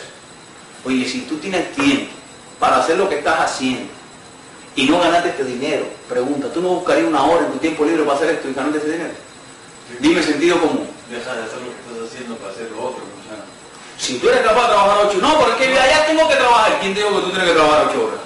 Oye, 0.85 1.07
si 1.07 1.21
tú 1.21 1.37
tienes 1.37 1.71
tiempo 1.73 2.11
para 2.59 2.77
hacer 2.77 2.97
lo 2.97 3.07
que 3.07 3.19
estás 3.19 3.39
haciendo 3.39 3.91
y 4.75 4.85
no 4.85 4.99
ganarte 4.99 5.29
este 5.29 5.43
dinero, 5.43 5.85
pregunta, 6.09 6.51
¿tú 6.51 6.61
no 6.61 6.69
buscarías 6.69 7.07
una 7.07 7.23
hora 7.23 7.45
en 7.45 7.51
tu 7.53 7.59
tiempo 7.59 7.85
libre 7.85 8.03
para 8.03 8.17
hacer 8.17 8.29
esto 8.31 8.49
y 8.49 8.53
ganarte 8.53 8.79
este 8.79 8.91
dinero? 8.91 9.13
Dime 9.99 10.23
sentido 10.23 10.59
común. 10.59 10.89
Deja 11.09 11.35
de 11.35 11.43
hacer 11.43 11.59
lo 11.59 11.69
que 11.69 11.79
estás 11.79 12.09
haciendo 12.09 12.35
para 12.37 12.51
hacer 12.51 12.71
lo 12.71 12.83
otro. 12.83 13.03
Si 13.97 14.17
tú 14.17 14.27
eres 14.27 14.41
capaz 14.41 14.63
de 14.63 14.67
trabajar 14.73 15.05
8, 15.07 15.17
no, 15.21 15.39
porque 15.39 15.73
ya 15.73 16.05
tengo 16.05 16.27
que 16.27 16.35
trabajar. 16.35 16.79
¿Quién 16.81 16.93
te 16.93 16.99
dijo 16.99 17.15
que 17.15 17.21
tú 17.21 17.29
tienes 17.29 17.47
que 17.47 17.55
trabajar 17.55 17.87
8 17.89 18.05
horas? 18.05 18.19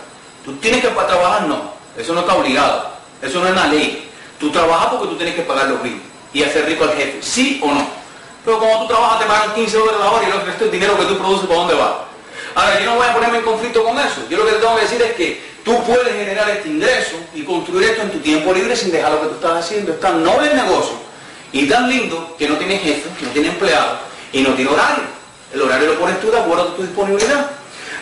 Tú 0.45 0.55
tienes 0.55 0.81
que 0.81 0.87
trabajar, 0.87 1.47
no. 1.47 1.73
Eso 1.97 2.13
no 2.13 2.21
está 2.21 2.35
obligado. 2.35 2.96
Eso 3.21 3.39
no 3.39 3.47
es 3.47 3.51
una 3.51 3.67
ley. 3.67 4.09
Tú 4.39 4.51
trabajas 4.51 4.89
porque 4.91 5.07
tú 5.07 5.15
tienes 5.15 5.35
que 5.35 5.41
pagar 5.41 5.67
los 5.69 5.81
bills 5.81 6.01
y 6.33 6.43
hacer 6.43 6.65
rico 6.65 6.83
al 6.83 6.93
jefe. 6.93 7.17
¿Sí 7.21 7.59
o 7.63 7.71
no? 7.71 7.87
Pero 8.45 8.59
como 8.59 8.81
tú 8.81 8.87
trabajas 8.87 9.19
te 9.19 9.25
pagan 9.25 9.53
15 9.55 9.77
dólares 9.77 9.99
la 9.99 10.11
hora 10.11 10.27
y 10.27 10.31
el 10.31 10.45
resto 10.45 10.63
del 10.63 10.71
dinero 10.71 10.97
que 10.97 11.05
tú 11.05 11.17
produces, 11.17 11.47
¿para 11.47 11.59
dónde 11.59 11.73
va? 11.73 12.05
Ahora, 12.55 12.79
yo 12.79 12.85
no 12.85 12.95
voy 12.95 13.05
a 13.05 13.13
ponerme 13.13 13.37
en 13.39 13.43
conflicto 13.43 13.83
con 13.83 13.99
eso. 13.99 14.21
Yo 14.29 14.37
lo 14.37 14.45
que 14.45 14.53
te 14.53 14.57
tengo 14.59 14.75
que 14.75 14.81
decir 14.81 15.01
es 15.01 15.13
que 15.13 15.43
tú 15.63 15.83
puedes 15.83 16.07
generar 16.07 16.49
este 16.49 16.69
ingreso 16.69 17.17
y 17.33 17.43
construir 17.43 17.89
esto 17.89 18.03
en 18.03 18.11
tu 18.11 18.19
tiempo 18.19 18.53
libre 18.53 18.75
sin 18.75 18.91
dejar 18.91 19.11
lo 19.11 19.21
que 19.21 19.27
tú 19.27 19.35
estás 19.35 19.65
haciendo. 19.65 19.93
Es 19.93 19.99
tan 19.99 20.23
noble 20.23 20.49
el 20.49 20.55
negocio 20.55 20.95
y 21.51 21.67
tan 21.67 21.89
lindo 21.89 22.35
que 22.37 22.47
no 22.47 22.55
tiene 22.55 22.77
jefe, 22.77 23.09
no 23.21 23.29
tiene 23.29 23.49
empleado 23.49 23.99
y 24.31 24.41
no 24.41 24.53
tiene 24.53 24.71
horario. 24.71 25.03
El 25.53 25.61
horario 25.61 25.93
lo 25.93 25.99
pones 25.99 26.19
tú 26.19 26.31
de 26.31 26.39
acuerdo 26.39 26.63
a 26.63 26.75
tu 26.75 26.81
disponibilidad. 26.81 27.51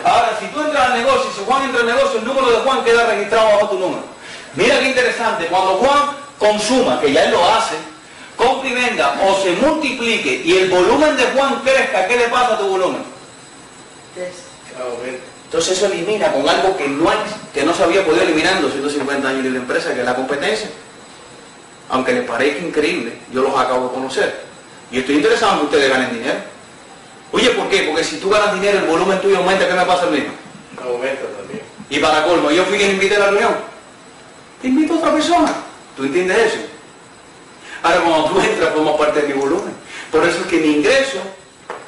Ahora, 0.04 0.36
si 0.40 0.46
tú 0.46 0.60
entras 0.60 0.90
al 0.90 0.98
negocio, 0.98 1.30
si 1.36 1.44
Juan 1.44 1.64
entra 1.64 1.80
al 1.80 1.86
negocio, 1.86 2.18
el 2.18 2.24
número 2.24 2.50
de 2.50 2.58
Juan 2.58 2.84
queda 2.84 3.06
registrado 3.06 3.46
bajo 3.46 3.68
tu 3.70 3.78
número. 3.78 4.15
Mira 4.56 4.80
qué 4.80 4.88
interesante, 4.88 5.46
cuando 5.46 5.74
Juan 5.74 6.16
consuma, 6.38 7.00
que 7.00 7.12
ya 7.12 7.24
él 7.24 7.32
lo 7.32 7.44
hace, 7.44 7.76
compre 8.36 8.70
y 8.70 8.74
venda 8.74 9.20
o 9.22 9.42
se 9.42 9.52
multiplique 9.52 10.42
y 10.44 10.56
el 10.56 10.70
volumen 10.70 11.16
de 11.16 11.24
Juan 11.26 11.60
crezca, 11.62 12.06
¿qué 12.06 12.16
le 12.16 12.28
pasa 12.28 12.54
a 12.54 12.58
tu 12.58 12.66
volumen? 12.66 13.02
Entonces 15.44 15.76
eso 15.76 15.86
elimina 15.86 16.32
con 16.32 16.48
algo 16.48 16.76
que 16.76 16.88
no, 16.88 17.08
hay, 17.08 17.18
que 17.54 17.64
no 17.64 17.72
se 17.72 17.82
había 17.82 18.04
podido 18.04 18.22
eliminar 18.22 18.56
en 18.56 18.62
250 18.62 19.28
años 19.28 19.44
de 19.44 19.50
la 19.50 19.58
empresa, 19.58 19.94
que 19.94 20.00
es 20.00 20.06
la 20.06 20.14
competencia. 20.14 20.68
Aunque 21.88 22.12
les 22.12 22.28
parezca 22.28 22.64
increíble, 22.64 23.18
yo 23.32 23.42
los 23.42 23.56
acabo 23.56 23.88
de 23.88 23.94
conocer. 23.94 24.40
Y 24.90 24.98
estoy 24.98 25.16
interesado 25.16 25.52
en 25.52 25.58
que 25.60 25.64
ustedes 25.66 25.90
ganen 25.90 26.12
dinero. 26.12 26.38
Oye, 27.30 27.50
¿por 27.50 27.68
qué? 27.68 27.82
Porque 27.82 28.02
si 28.02 28.18
tú 28.18 28.30
ganas 28.30 28.54
dinero, 28.54 28.78
el 28.78 28.84
volumen 28.84 29.20
tuyo 29.20 29.38
aumenta, 29.38 29.68
¿qué 29.68 29.74
me 29.74 29.84
pasa 29.84 30.06
a 30.06 30.10
mí? 30.10 30.24
Aumenta 30.82 31.22
también. 31.38 31.62
Y 31.90 31.98
para 31.98 32.24
colmo, 32.24 32.50
yo 32.50 32.64
fui 32.64 32.78
quien 32.78 32.92
invité 32.92 33.16
a 33.16 33.20
la 33.20 33.30
reunión. 33.30 33.75
Invito 34.62 34.94
a 34.94 34.98
otra 34.98 35.12
persona. 35.12 35.54
¿Tú 35.96 36.04
entiendes 36.04 36.38
eso? 36.38 36.58
Ahora 37.82 38.00
cuando 38.00 38.30
tú 38.30 38.40
entras, 38.40 38.74
formas 38.74 38.96
parte 38.96 39.22
de 39.22 39.28
mi 39.28 39.40
volumen. 39.40 39.74
Por 40.10 40.24
eso 40.26 40.40
es 40.40 40.46
que 40.46 40.58
mi 40.58 40.76
ingreso, 40.76 41.18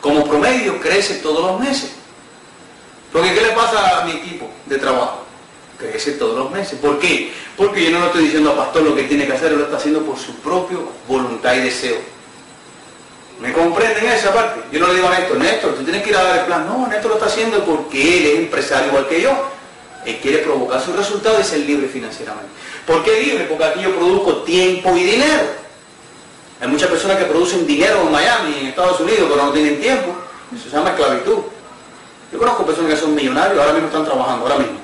como 0.01 0.25
promedio, 0.25 0.81
crece 0.81 1.15
todos 1.15 1.53
los 1.53 1.61
meses. 1.61 1.93
Porque 3.13 3.35
¿qué 3.35 3.41
le 3.41 3.51
pasa 3.51 4.01
a 4.01 4.05
mi 4.05 4.13
equipo 4.13 4.51
de 4.67 4.79
trabajo? 4.79 5.25
Crece 5.79 6.13
todos 6.13 6.39
los 6.39 6.51
meses. 6.51 6.79
¿Por 6.79 6.99
qué? 6.99 7.33
Porque 7.57 7.85
yo 7.85 7.91
no 7.91 8.01
le 8.01 8.07
estoy 8.07 8.25
diciendo 8.25 8.51
al 8.51 8.57
pastor 8.57 8.83
lo 8.83 8.95
que 8.95 9.05
tiene 9.05 9.27
que 9.27 9.33
hacer, 9.33 9.53
lo 9.53 9.65
está 9.65 9.77
haciendo 9.77 10.03
por 10.03 10.19
su 10.19 10.35
propia 10.37 10.79
voluntad 11.07 11.55
y 11.55 11.61
deseo. 11.61 11.97
¿Me 13.41 13.53
comprenden 13.53 14.07
esa 14.07 14.35
parte? 14.35 14.61
Yo 14.73 14.81
no 14.81 14.89
le 14.89 14.95
digo 14.95 15.09
a 15.09 15.17
Néstor, 15.17 15.37
Néstor, 15.39 15.75
tú 15.75 15.85
tienes 15.85 16.03
que 16.03 16.11
ir 16.11 16.17
a 16.17 16.25
dar 16.25 16.39
el 16.41 16.47
plan. 16.47 16.67
No, 16.67 16.87
Néstor 16.89 17.11
lo 17.11 17.15
está 17.15 17.27
haciendo 17.27 17.65
porque 17.65 18.19
él 18.19 18.27
es 18.27 18.39
empresario 18.41 18.89
igual 18.89 19.07
que 19.07 19.23
yo. 19.23 19.58
Él 20.05 20.19
quiere 20.23 20.39
provocar 20.39 20.81
sus 20.81 20.97
resultados 20.97 21.41
y 21.41 21.45
ser 21.45 21.61
libre 21.61 21.89
financieramente. 21.89 22.49
¿Por 22.87 23.03
qué 23.05 23.21
libre? 23.21 23.45
Porque 23.45 23.65
aquí 23.65 23.81
yo 23.83 23.95
produzco 23.95 24.43
tiempo 24.43 24.97
y 24.97 25.05
dinero. 25.05 25.45
Hay 26.61 26.69
muchas 26.69 26.89
personas 26.89 27.19
que 27.19 27.25
producen 27.25 27.67
dinero 27.67 28.03
en 28.03 28.13
Miami, 28.13 28.59
en 28.61 28.67
Estados 28.69 29.01
Unidos, 29.01 29.29
pero 29.31 29.45
no 29.45 29.53
tienen 29.53 29.81
tiempo. 29.81 30.15
Eso 30.55 30.71
se 30.71 30.77
llama 30.77 30.91
esclavitud. 30.91 31.39
Yo 32.33 32.39
conozco 32.39 32.67
personas 32.67 32.95
que 32.95 33.01
son 33.01 33.15
millonarios, 33.15 33.59
ahora 33.61 33.73
mismo 33.73 33.89
están 33.89 34.05
trabajando, 34.05 34.45
ahora 34.45 34.59
mismo. 34.59 34.79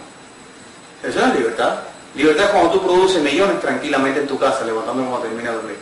Eso 1.03 1.21
no 1.21 1.27
es 1.27 1.35
libertad. 1.39 1.75
Libertad 2.15 2.45
es 2.45 2.51
cuando 2.51 2.71
tú 2.71 2.87
produces 2.87 3.21
millones 3.23 3.61
tranquilamente 3.61 4.21
en 4.21 4.27
tu 4.27 4.39
casa, 4.39 4.65
levantando 4.65 5.03
cuando 5.03 5.27
termina 5.27 5.51
de 5.51 5.57
dormir. 5.57 5.77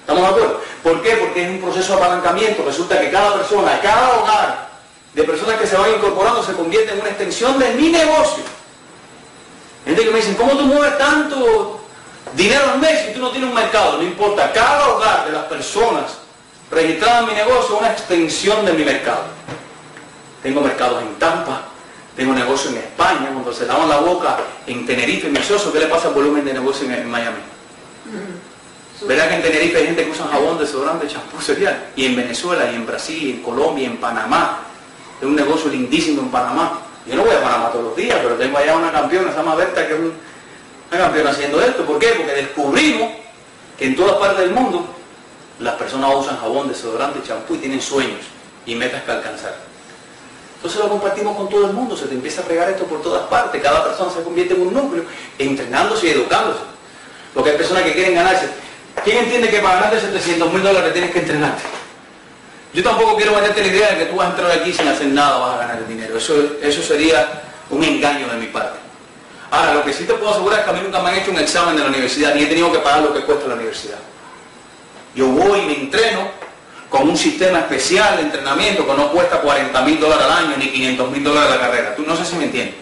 ¿Estamos 0.00 0.22
de 0.22 0.28
acuerdo? 0.28 0.60
¿Por 0.82 1.02
qué? 1.02 1.16
Porque 1.16 1.42
es 1.44 1.48
un 1.48 1.60
proceso 1.60 1.96
de 1.96 2.02
apalancamiento. 2.02 2.64
Resulta 2.64 3.00
que 3.00 3.10
cada 3.10 3.36
persona, 3.36 3.80
cada 3.80 4.18
hogar, 4.18 4.68
de 5.14 5.24
personas 5.24 5.60
que 5.60 5.66
se 5.66 5.76
van 5.76 5.90
incorporando 5.90 6.42
se 6.42 6.52
convierte 6.52 6.92
en 6.92 7.00
una 7.00 7.08
extensión 7.10 7.58
de 7.58 7.72
mi 7.74 7.90
negocio. 7.90 8.44
Gente 9.84 10.04
que 10.04 10.10
me 10.10 10.16
dicen, 10.18 10.34
¿cómo 10.34 10.52
tú 10.52 10.64
mueves 10.64 10.96
tanto 10.98 11.80
dinero 12.34 12.62
al 12.72 12.78
mes 12.78 13.06
si 13.06 13.14
tú 13.14 13.20
no 13.20 13.30
tienes 13.30 13.48
un 13.48 13.54
mercado? 13.54 13.98
No 13.98 14.02
importa, 14.02 14.52
cada 14.52 14.88
hogar 14.88 15.26
de 15.26 15.32
las 15.32 15.44
personas 15.44 16.18
registradas 16.70 17.22
en 17.22 17.28
mi 17.28 17.34
negocio 17.34 17.74
es 17.74 17.80
una 17.80 17.92
extensión 17.92 18.64
de 18.64 18.72
mi 18.72 18.84
mercado. 18.84 19.24
Tengo 20.42 20.60
mercados 20.60 21.02
en 21.02 21.14
Tampa, 21.16 21.62
tengo 22.16 22.32
negocio 22.34 22.70
en 22.70 22.78
España, 22.78 23.28
cuando 23.32 23.52
se 23.52 23.66
lavan 23.66 23.88
la 23.88 23.98
boca 23.98 24.38
en 24.66 24.86
Tenerife, 24.86 25.26
en 25.26 25.32
Mesoso, 25.32 25.72
¿qué 25.72 25.80
le 25.80 25.86
pasa 25.86 26.08
al 26.08 26.14
volumen 26.14 26.44
de 26.44 26.52
negocio 26.52 26.86
en, 26.86 26.94
en 26.94 27.10
Miami? 27.10 27.38
¿Verdad 29.06 29.28
que 29.28 29.34
en 29.34 29.42
Tenerife 29.42 29.78
hay 29.78 29.86
gente 29.86 30.04
que 30.04 30.10
usa 30.10 30.28
jabón, 30.28 30.58
desodorante, 30.58 31.08
champú, 31.08 31.40
cereal? 31.40 31.88
Y 31.96 32.06
en 32.06 32.16
Venezuela, 32.16 32.70
y 32.70 32.76
en 32.76 32.86
Brasil, 32.86 33.20
y 33.20 33.30
en 33.32 33.42
Colombia, 33.42 33.84
y 33.84 33.86
en 33.86 33.96
Panamá. 33.96 34.60
Es 35.20 35.26
un 35.26 35.34
negocio 35.34 35.70
lindísimo 35.70 36.22
en 36.22 36.28
Panamá. 36.28 36.78
Yo 37.06 37.16
no 37.16 37.24
voy 37.24 37.34
a 37.34 37.42
Panamá 37.42 37.70
todos 37.70 37.84
los 37.86 37.96
días, 37.96 38.18
pero 38.22 38.36
tengo 38.36 38.58
allá 38.58 38.76
una 38.76 38.92
campeona, 38.92 39.30
se 39.30 39.36
llama 39.36 39.54
Berta, 39.56 39.86
que 39.86 39.94
es 39.94 39.98
un- 40.00 40.14
una 40.90 41.00
campeona 41.00 41.30
haciendo 41.30 41.60
esto. 41.60 41.84
¿Por 41.84 41.98
qué? 41.98 42.08
Porque 42.16 42.32
descubrimos 42.32 43.10
que 43.78 43.86
en 43.86 43.96
todas 43.96 44.16
partes 44.16 44.38
del 44.38 44.50
mundo 44.50 44.86
las 45.58 45.74
personas 45.74 46.14
usan 46.14 46.38
jabón, 46.38 46.68
desodorante, 46.68 47.20
champú 47.26 47.54
y 47.54 47.58
tienen 47.58 47.80
sueños 47.80 48.20
y 48.66 48.74
metas 48.74 49.02
que 49.02 49.10
alcanzar. 49.10 49.56
Entonces 50.56 50.80
lo 50.80 50.88
compartimos 50.88 51.36
con 51.36 51.48
todo 51.48 51.66
el 51.66 51.72
mundo, 51.72 51.96
se 51.96 52.06
te 52.06 52.14
empieza 52.14 52.42
a 52.42 52.44
pegar 52.44 52.70
esto 52.70 52.84
por 52.84 53.02
todas 53.02 53.22
partes, 53.26 53.60
cada 53.60 53.82
persona 53.82 54.12
se 54.12 54.22
convierte 54.22 54.54
en 54.54 54.62
un 54.62 54.72
núcleo, 54.72 55.04
entrenándose 55.38 56.06
y 56.06 56.10
educándose. 56.10 56.60
Porque 57.34 57.50
hay 57.50 57.56
personas 57.56 57.82
que 57.82 57.94
quieren 57.94 58.14
ganarse. 58.14 58.48
¿Quién 59.02 59.18
entiende 59.18 59.48
que 59.48 59.58
para 59.58 59.74
ganarte 59.76 60.00
700 60.00 60.52
mil 60.52 60.62
dólares 60.62 60.92
tienes 60.92 61.10
que 61.10 61.18
entrenarte? 61.18 61.62
Yo 62.74 62.82
tampoco 62.82 63.16
quiero 63.16 63.34
venderte 63.34 63.60
la 63.60 63.66
idea 63.66 63.90
de 63.90 63.98
que 63.98 64.04
tú 64.06 64.16
vas 64.16 64.28
a 64.28 64.30
entrar 64.30 64.50
aquí 64.50 64.72
sin 64.72 64.88
hacer 64.88 65.08
nada, 65.08 65.38
vas 65.38 65.54
a 65.56 65.58
ganar 65.58 65.78
el 65.78 65.88
dinero. 65.88 66.16
Eso, 66.16 66.34
eso 66.62 66.82
sería 66.82 67.42
un 67.68 67.84
engaño 67.84 68.28
de 68.28 68.36
mi 68.38 68.46
parte. 68.46 68.78
Ahora, 69.50 69.74
lo 69.74 69.84
que 69.84 69.92
sí 69.92 70.04
te 70.04 70.14
puedo 70.14 70.30
asegurar 70.30 70.60
es 70.60 70.64
que 70.64 70.70
a 70.70 70.72
mí 70.72 70.80
nunca 70.82 71.02
me 71.02 71.10
han 71.10 71.16
hecho 71.16 71.30
un 71.30 71.38
examen 71.38 71.76
de 71.76 71.82
la 71.82 71.88
universidad, 71.88 72.34
ni 72.34 72.44
he 72.44 72.46
tenido 72.46 72.72
que 72.72 72.78
pagar 72.78 73.02
lo 73.02 73.12
que 73.12 73.20
cuesta 73.20 73.46
la 73.48 73.54
universidad. 73.54 73.98
Yo 75.14 75.26
voy 75.26 75.60
y 75.60 75.66
me 75.66 75.74
entreno 75.74 76.30
con 76.88 77.08
un 77.08 77.16
sistema 77.16 77.58
especial 77.58 78.16
de 78.16 78.22
entrenamiento 78.22 78.86
que 78.86 78.94
no 78.94 79.10
cuesta 79.12 79.40
40 79.42 79.82
mil 79.82 80.00
dólares 80.00 80.24
al 80.24 80.46
año 80.46 80.56
ni 80.56 80.68
500 80.70 81.10
mil 81.10 81.24
dólares 81.24 81.50
la 81.50 81.60
carrera. 81.60 81.94
Tú 81.94 82.04
no 82.06 82.16
sé 82.16 82.24
si 82.24 82.36
me 82.36 82.44
entiendes. 82.44 82.76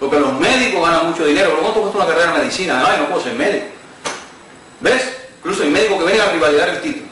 Porque 0.00 0.18
los 0.18 0.32
médicos 0.32 0.82
ganan 0.88 1.10
mucho 1.10 1.24
dinero. 1.24 1.50
¿Pero 1.50 1.62
cuánto 1.62 1.80
cuesta 1.82 1.98
una 1.98 2.06
carrera 2.06 2.32
de 2.32 2.38
medicina? 2.40 2.82
Ay, 2.84 2.98
no 2.98 3.06
puedo 3.06 3.22
ser 3.22 3.34
médico. 3.34 3.66
¿Ves? 4.80 5.16
Incluso 5.38 5.62
hay 5.62 5.70
médicos 5.70 5.98
que 5.98 6.04
vienen 6.06 6.22
a 6.22 6.32
rivalidar 6.32 6.68
el 6.70 6.80
título. 6.80 7.09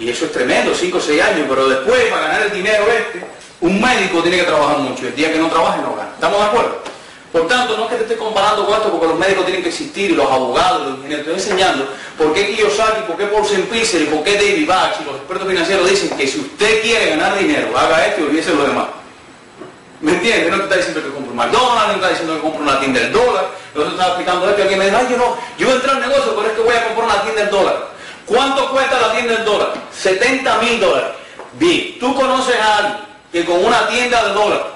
Y 0.00 0.08
eso 0.08 0.24
es 0.24 0.32
tremendo, 0.32 0.74
5 0.74 0.96
o 0.96 1.00
6 1.00 1.22
años, 1.22 1.46
pero 1.46 1.68
después 1.68 2.06
para 2.06 2.22
ganar 2.22 2.42
el 2.44 2.52
dinero 2.52 2.86
este, 2.90 3.22
un 3.60 3.78
médico 3.78 4.22
tiene 4.22 4.38
que 4.38 4.44
trabajar 4.44 4.78
mucho. 4.78 5.06
El 5.06 5.14
día 5.14 5.30
que 5.30 5.38
no 5.38 5.48
trabaje 5.48 5.82
no 5.82 5.94
gana. 5.94 6.10
¿Estamos 6.14 6.40
de 6.40 6.46
acuerdo? 6.46 6.82
Por 7.30 7.46
tanto, 7.46 7.76
no 7.76 7.84
es 7.84 7.90
que 7.90 7.96
te 7.96 8.02
esté 8.04 8.16
comparando 8.16 8.64
con 8.64 8.74
esto 8.74 8.90
porque 8.90 9.06
los 9.06 9.18
médicos 9.18 9.44
tienen 9.44 9.62
que 9.62 9.68
existir, 9.68 10.12
los 10.12 10.28
abogados, 10.28 10.86
los 10.86 10.96
ingenieros. 10.96 11.26
Estoy 11.26 11.34
enseñando 11.34 11.86
por 12.16 12.32
qué 12.32 12.46
Kiyosaki, 12.46 13.02
por 13.02 13.18
qué 13.18 13.26
Paul 13.26 13.44
Simplicer 13.44 14.00
y 14.00 14.06
por 14.06 14.24
qué 14.24 14.34
David 14.36 14.66
Bach 14.66 14.96
y 15.02 15.04
los 15.04 15.16
expertos 15.16 15.46
financieros 15.46 15.90
dicen 15.90 16.16
que 16.16 16.26
si 16.26 16.40
usted 16.40 16.80
quiere 16.80 17.10
ganar 17.10 17.38
dinero, 17.38 17.76
haga 17.78 18.06
esto 18.06 18.22
y 18.22 18.24
olvídese 18.24 18.50
de 18.52 18.56
lo 18.56 18.64
demás. 18.64 18.86
¿Me 20.00 20.12
entiendes? 20.12 20.50
No 20.50 20.56
te 20.56 20.62
está 20.62 20.76
diciendo 20.76 21.02
que 21.02 21.10
compre 21.10 21.30
un 21.30 21.36
McDonald's, 21.36 21.86
no 21.86 21.92
te 21.92 21.94
está 21.96 22.08
diciendo 22.08 22.34
que 22.36 22.40
compre 22.40 22.62
una 22.62 22.80
tienda 22.80 23.00
del 23.00 23.12
dólar. 23.12 23.50
Te 23.74 23.82
estaba 23.82 24.08
explicando 24.08 24.48
esto 24.48 24.58
y 24.58 24.62
alguien 24.62 24.78
me 24.78 24.84
dice, 24.86 24.96
ay, 24.96 25.06
yo 25.10 25.16
no, 25.18 25.36
yo 25.58 25.66
voy 25.66 25.74
a 25.74 25.76
entrar 25.76 25.96
al 25.96 26.08
negocio, 26.08 26.34
pero 26.34 26.48
es 26.48 26.52
que 26.54 26.62
voy 26.62 26.74
a 26.74 26.84
comprar 26.86 27.06
una 27.06 27.22
tienda 27.22 27.42
del 27.42 27.50
dólar. 27.50 27.99
¿Cuánto 28.30 28.70
cuesta 28.70 29.00
la 29.00 29.12
tienda 29.12 29.34
del 29.34 29.44
dólar? 29.44 29.72
70 29.92 30.58
mil 30.58 30.78
dólares. 30.78 31.10
Bien, 31.54 31.98
tú 31.98 32.14
conoces 32.14 32.54
a 32.60 32.76
alguien 32.78 32.96
que 33.32 33.44
con 33.44 33.64
una 33.64 33.88
tienda 33.88 34.24
de 34.28 34.34
dólar 34.34 34.66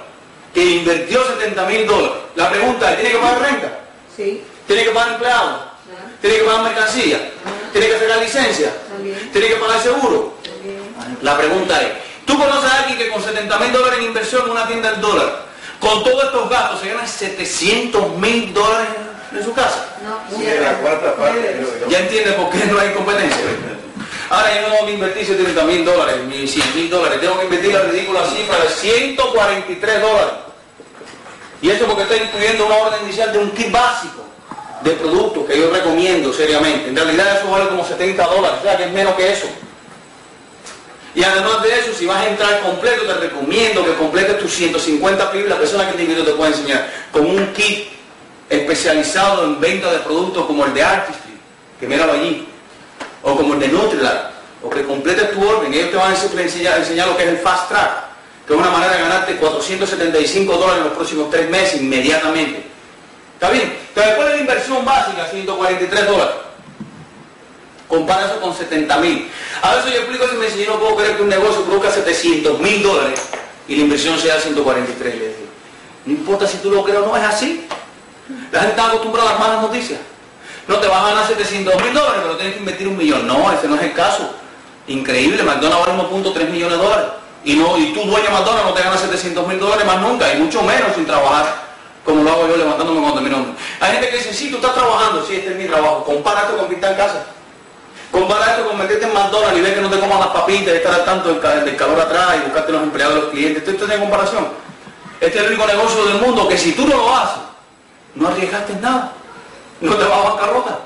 que 0.53 0.65
invirtió 0.65 1.25
70 1.25 1.65
mil 1.67 1.87
dólares. 1.87 2.17
La 2.35 2.51
pregunta 2.51 2.91
es, 2.91 2.97
¿tiene 3.01 3.13
que 3.13 3.19
pagar 3.19 3.41
renta? 3.43 3.79
Sí, 4.17 4.43
¿Tiene 4.67 4.83
que 4.83 4.91
pagar 4.91 5.13
empleados? 5.13 5.61
¿Tiene 6.21 6.37
que 6.39 6.43
pagar 6.43 6.63
mercancía? 6.65 7.31
¿Tiene 7.71 7.87
que 7.87 7.99
sacar 8.01 8.19
licencia? 8.19 8.73
también, 8.89 9.31
¿Tiene 9.33 9.47
que 9.47 9.55
pagar 9.57 9.81
seguro? 9.81 10.35
también. 10.43 11.19
La 11.23 11.37
pregunta 11.39 11.81
es, 11.81 11.89
¿tú 12.27 12.37
conoces 12.37 12.69
a 12.69 12.79
alguien 12.81 12.99
que 12.99 13.09
con 13.09 13.23
70 13.23 13.57
mil 13.61 13.73
dólares 13.73 13.99
en 14.01 14.05
inversión 14.07 14.43
en 14.47 14.51
una 14.51 14.67
tienda 14.67 14.91
del 14.91 15.01
dólar, 15.01 15.45
con 15.79 16.03
todos 16.03 16.25
estos 16.25 16.51
gastos, 16.51 16.81
se 16.81 16.89
gana 16.89 17.07
700 17.07 18.17
mil 18.17 18.53
dólares 18.53 18.89
en 19.39 19.45
su 19.45 19.53
casa? 19.53 19.89
No, 20.03 20.39
Sí, 20.39 20.47
en 20.47 20.63
la 20.63 20.75
cuarta 20.79 21.15
parte. 21.17 21.65
¿Ya 21.89 21.99
entiende 22.01 22.33
por 22.33 22.51
qué 22.51 22.65
no 22.67 22.79
hay 22.79 22.91
competencia? 22.91 23.41
Ahora 24.31 24.55
yo 24.55 24.63
no 24.63 24.75
tengo 24.75 24.87
que 24.87 24.93
invertir 24.93 25.27
70 25.27 25.65
mil 25.65 25.85
dólares, 25.85 26.17
ni 26.27 26.47
100 26.47 26.75
mil 26.75 26.91
dólares, 26.91 27.21
tengo 27.21 27.39
que 27.39 27.45
invertir 27.45 27.75
la 27.75 27.83
ridícula 27.83 28.21
cifra 28.27 28.59
de 28.59 28.69
143 28.69 30.01
dólares. 30.01 30.33
Y 31.61 31.71
eso 31.71 31.87
porque 31.87 32.03
estoy 32.03 32.19
incluyendo 32.19 32.67
una 32.67 32.77
orden 32.77 33.05
inicial 33.05 33.33
de 33.33 33.39
un 33.39 33.51
kit 33.53 33.71
básico 33.71 34.25
de 34.83 34.91
productos 34.93 35.47
que 35.47 35.59
yo 35.59 35.71
recomiendo 35.71 36.33
seriamente. 36.33 36.89
En 36.89 36.97
realidad 36.97 37.39
eso 37.39 37.51
vale 37.51 37.69
como 37.69 37.87
70 37.87 38.27
dólares, 38.27 38.59
o 38.61 38.63
sea 38.63 38.77
que 38.77 38.85
es 38.85 38.93
menos 38.93 39.15
que 39.15 39.33
eso. 39.33 39.47
Y 41.15 41.23
además 41.23 41.63
de 41.63 41.79
eso, 41.79 41.93
si 41.97 42.07
vas 42.07 42.19
a 42.19 42.29
entrar 42.29 42.61
completo, 42.61 43.05
te 43.07 43.15
recomiendo 43.15 43.85
que 43.85 43.95
completes 43.95 44.39
tus 44.39 44.53
150 44.53 45.31
pibes, 45.31 45.49
la 45.49 45.59
persona 45.59 45.89
que 45.89 45.97
te 45.97 46.03
invito 46.03 46.25
te 46.25 46.33
puede 46.33 46.51
enseñar, 46.51 46.91
con 47.13 47.25
un 47.25 47.53
kit 47.53 47.89
especializado 48.49 49.45
en 49.45 49.61
venta 49.61 49.91
de 49.93 49.99
productos 49.99 50.47
como 50.47 50.65
el 50.65 50.75
de 50.75 50.83
Artistry, 50.83 51.33
que 51.81 51.87
míralo 51.87 52.13
allí, 52.13 52.47
o 53.23 53.37
como 53.37 53.55
el 53.55 53.61
de 53.61 53.69
Nutrilite, 53.69 54.35
o 54.63 54.71
que 54.71 54.85
completes 54.85 55.33
tu 55.33 55.47
orden, 55.47 55.73
ellos 55.73 55.91
te 55.91 55.97
van 55.97 56.13
a 56.13 56.43
enseñar, 56.43 56.79
enseñar 56.79 57.09
lo 57.09 57.17
que 57.17 57.25
es 57.25 57.29
el 57.31 57.39
Fast 57.39 57.69
Track, 57.69 58.05
que 58.47 58.53
es 58.53 58.59
una 58.59 58.71
manera 58.71 58.93
de 58.95 59.03
ganarte 59.03 59.37
475 59.37 60.53
dólares 60.57 60.79
en 60.79 60.85
los 60.85 60.93
próximos 60.95 61.31
tres 61.31 61.49
meses 61.51 61.81
inmediatamente. 61.81 62.65
¿Está 63.35 63.51
bien? 63.51 63.77
Entonces 63.89 64.07
después 64.07 64.29
de 64.29 64.35
la 64.35 64.41
inversión 64.41 64.85
básica, 64.85 65.27
143 65.27 66.07
dólares. 66.07 66.35
Compara 67.89 68.27
eso 68.27 68.41
con 68.41 68.55
70 68.55 68.97
mil. 68.99 69.29
A 69.63 69.77
veces 69.77 69.93
yo 69.93 69.99
explico 69.99 70.25
eso 70.25 70.35
y 70.35 70.39
me 70.39 70.47
dice, 70.47 70.65
yo 70.65 70.73
no 70.73 70.81
puedo 70.81 70.97
creer 70.97 71.17
que 71.17 71.23
un 71.23 71.29
negocio 71.29 71.63
produzca 71.65 71.91
700 71.91 72.59
mil 72.61 72.83
dólares 72.83 73.21
y 73.69 73.77
la 73.77 73.83
inversión 73.83 74.19
sea 74.19 74.41
143. 74.41 75.15
Le 75.15 75.21
digo, 75.21 75.35
no 76.07 76.13
importa 76.13 76.47
si 76.47 76.59
tú 76.59 76.71
lo 76.71 76.83
crees 76.85 76.99
o 76.99 77.07
no, 77.07 77.17
es 77.17 77.23
así. 77.23 77.67
La 78.51 78.61
gente 78.61 78.77
está 78.77 78.87
acostumbrada 78.87 79.31
a 79.31 79.33
las 79.33 79.41
malas 79.41 79.63
noticias. 79.63 80.01
No 80.67 80.77
te 80.77 80.89
vas 80.89 81.03
a 81.03 81.09
ganar 81.09 81.27
700 81.27 81.83
mil 81.83 81.93
dólares, 81.93 82.21
pero 82.23 82.37
tienes 82.37 82.55
que 82.55 82.61
invertir 82.61 82.89
un 82.89 82.97
millón. 82.97 83.27
No, 83.27 83.53
ese 83.53 83.69
no 83.69 83.77
es 83.77 83.83
el 83.83 83.93
caso. 83.93 84.31
Increíble, 84.87 85.43
McDonald's 85.43 85.87
vale 85.87 86.03
1.3 86.03 86.51
millones 86.51 86.79
de 86.79 86.85
dólares. 86.85 87.07
Y, 87.45 87.55
no, 87.57 87.77
y 87.77 87.93
tú, 87.93 88.01
dueño 88.01 88.31
McDonald's, 88.31 88.65
no 88.65 88.73
te 88.73 88.83
ganas 88.83 89.01
700 89.01 89.47
mil 89.47 89.61
dólares 89.61 89.85
más 89.85 90.01
nunca, 90.01 90.33
y 90.33 90.39
mucho 90.39 90.63
menos 90.63 90.95
sin 90.95 91.05
trabajar, 91.05 91.63
como 92.03 92.23
lo 92.23 92.31
hago 92.31 92.49
yo 92.49 92.57
levantándome 92.57 93.01
cuando 93.01 93.21
termino. 93.21 93.55
Hay 93.81 93.93
gente 93.93 94.09
que 94.09 94.17
dice, 94.17 94.33
sí, 94.33 94.51
tú 94.51 94.57
estás 94.57 94.75
trabajando, 94.75 95.25
sí, 95.27 95.37
este 95.37 95.51
es 95.51 95.57
mi 95.57 95.67
trabajo. 95.67 96.05
Compara 96.05 96.43
esto 96.43 96.57
con 96.57 96.69
pintar 96.69 96.97
casa. 96.97 97.27
Compara 98.11 98.53
esto 98.53 98.69
con 98.69 98.79
meterte 98.79 99.05
en 99.05 99.13
McDonald's 99.13 99.59
y 99.59 99.61
ver 99.61 99.75
que 99.75 99.81
no 99.83 99.91
te 99.91 99.99
coman 99.99 100.21
las 100.21 100.29
papitas, 100.29 100.73
y 100.73 100.77
estar 100.77 100.95
al 100.95 101.05
tanto 101.05 101.35
del, 101.35 101.65
del 101.67 101.77
calor 101.77 102.01
atrás 102.01 102.37
y 102.39 102.45
buscarte 102.45 102.73
los 102.73 102.83
empleados 102.83 103.15
los 103.17 103.31
clientes. 103.31 103.59
Esto, 103.59 103.73
esto 103.73 103.85
tiene 103.85 104.01
comparación. 104.01 104.49
Este 105.21 105.39
es 105.39 105.45
el 105.45 105.51
único 105.51 105.67
negocio 105.67 106.05
del 106.07 106.21
mundo 106.21 106.49
que 106.49 106.57
si 106.57 106.73
tú 106.73 106.87
no 106.87 106.97
lo 106.97 107.15
haces, 107.15 107.43
no 108.15 108.29
arriesgaste 108.29 108.75
nada. 108.77 109.13
No 109.81 109.95
te 109.97 110.05
vas 110.05 110.19
a 110.19 110.31
bancarrota. 110.31 110.79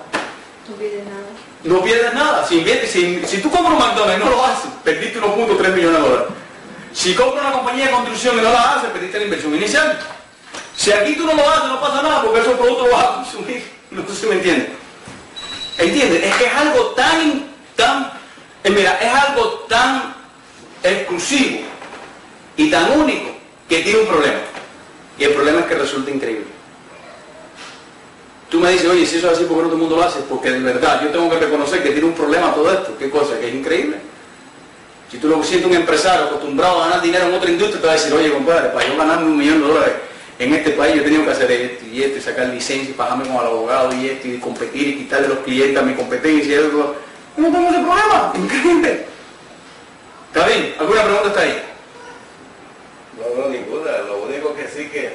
No 0.68 0.76
pide 0.76 1.02
nada. 1.04 1.26
No 1.64 1.82
pierdes 1.82 2.14
nada. 2.14 2.46
Si, 2.46 2.58
inviertes- 2.60 2.90
si, 2.90 3.22
si 3.26 3.38
tú 3.42 3.50
compras 3.50 3.74
un 3.74 3.78
McDonald's 3.80 4.20
y 4.20 4.24
no 4.24 4.30
lo 4.30 4.44
haces, 4.44 4.70
perdiste 4.84 5.20
1.3 5.20 5.74
millones 5.74 6.02
de 6.02 6.08
dólares. 6.08 6.26
Si 6.92 7.14
compras 7.14 7.44
una 7.44 7.52
compañía 7.52 7.86
de 7.86 7.92
construcción 7.92 8.38
y 8.38 8.42
no 8.42 8.50
la 8.50 8.74
haces, 8.74 8.90
perdiste 8.90 9.18
la 9.18 9.24
inversión 9.24 9.54
inicial. 9.54 9.98
Si 10.76 10.92
aquí 10.92 11.14
tú 11.16 11.26
no 11.26 11.34
lo 11.34 11.48
haces, 11.48 11.64
no 11.68 11.80
pasa 11.80 12.02
nada, 12.02 12.22
porque 12.22 12.40
esos 12.40 12.54
productos 12.54 12.88
los 12.88 12.92
vas 12.96 13.04
a 13.04 13.14
consumir. 13.16 13.78
No 13.90 14.06
sé 14.06 14.14
si 14.16 14.26
me 14.26 14.34
entiendes. 14.34 14.68
¿Entiendes? 15.78 16.22
Es 16.24 16.34
que 16.36 16.44
es 16.44 16.54
algo 16.54 16.88
tan, 16.90 17.44
tan, 17.74 18.12
eh, 18.62 18.68
mira, 18.70 18.98
es 19.00 19.14
algo 19.14 19.64
tan 19.68 20.14
exclusivo 20.82 21.60
y 22.56 22.70
tan 22.70 23.00
único 23.00 23.30
que 23.66 23.80
tiene 23.80 24.00
un 24.00 24.06
problema. 24.06 24.40
Y 25.18 25.24
el 25.24 25.32
problema 25.32 25.60
es 25.60 25.66
que 25.66 25.74
resulta 25.76 26.10
increíble. 26.10 26.46
Tú 28.48 28.60
me 28.60 28.70
dices, 28.70 28.88
oye, 28.88 29.04
si 29.04 29.18
eso 29.18 29.30
es 29.30 29.36
así, 29.36 29.44
¿por 29.44 29.58
qué 29.58 29.62
no 29.62 29.68
todo 29.68 29.74
el 29.74 29.82
mundo 29.82 29.96
lo 29.96 30.04
hace? 30.04 30.20
Porque 30.20 30.50
de 30.50 30.60
verdad, 30.60 31.02
yo 31.02 31.10
tengo 31.10 31.28
que 31.28 31.38
reconocer 31.38 31.82
que 31.82 31.90
tiene 31.90 32.06
un 32.06 32.14
problema 32.14 32.54
todo 32.54 32.72
esto. 32.72 32.96
¿Qué 32.98 33.10
cosa? 33.10 33.38
Que 33.38 33.48
es 33.48 33.54
increíble. 33.54 33.98
Si 35.10 35.18
tú 35.18 35.28
lo 35.28 35.42
sientes 35.42 35.70
un 35.70 35.76
empresario 35.76 36.26
acostumbrado 36.26 36.82
a 36.82 36.86
ganar 36.86 37.02
dinero 37.02 37.26
en 37.26 37.34
otra 37.34 37.50
industria, 37.50 37.80
te 37.80 37.86
va 37.86 37.92
a 37.92 37.96
decir, 37.96 38.12
oye, 38.14 38.32
compadre, 38.32 38.70
para 38.70 38.86
yo 38.86 38.96
ganarme 38.96 39.26
un 39.26 39.36
millón 39.36 39.60
de 39.60 39.68
dólares 39.68 39.94
en 40.38 40.54
este 40.54 40.70
país, 40.70 40.94
yo 40.94 41.00
he 41.02 41.04
tenido 41.04 41.24
que 41.24 41.30
hacer 41.30 41.50
esto 41.50 41.84
y 41.86 42.02
esto, 42.02 42.18
y 42.18 42.20
sacar 42.20 42.46
licencia 42.46 42.90
y 42.90 42.94
pagarme 42.94 43.24
con 43.24 43.34
el 43.34 43.46
abogado 43.46 43.92
y 43.94 44.08
esto, 44.08 44.28
y 44.28 44.38
competir 44.38 44.88
y 44.88 44.96
quitarle 44.98 45.28
los 45.28 45.38
clientes 45.40 45.76
a 45.76 45.84
mi 45.84 45.94
competencia 45.94 46.50
y 46.50 46.54
eso. 46.54 46.94
No 47.36 47.52
tengo 47.52 47.68
ese 47.68 47.78
problema. 47.80 48.32
Increíble. 48.36 49.06
¿Está 50.32 50.46
bien? 50.46 50.74
¿Alguna 50.78 51.04
pregunta 51.04 51.28
está 51.28 51.40
ahí? 51.40 51.62
No, 53.18 53.42
no, 53.42 53.48
ninguna. 53.48 53.98
Lo 54.06 54.22
único 54.22 54.54
que 54.54 54.68
sí 54.68 54.88
que 54.88 55.12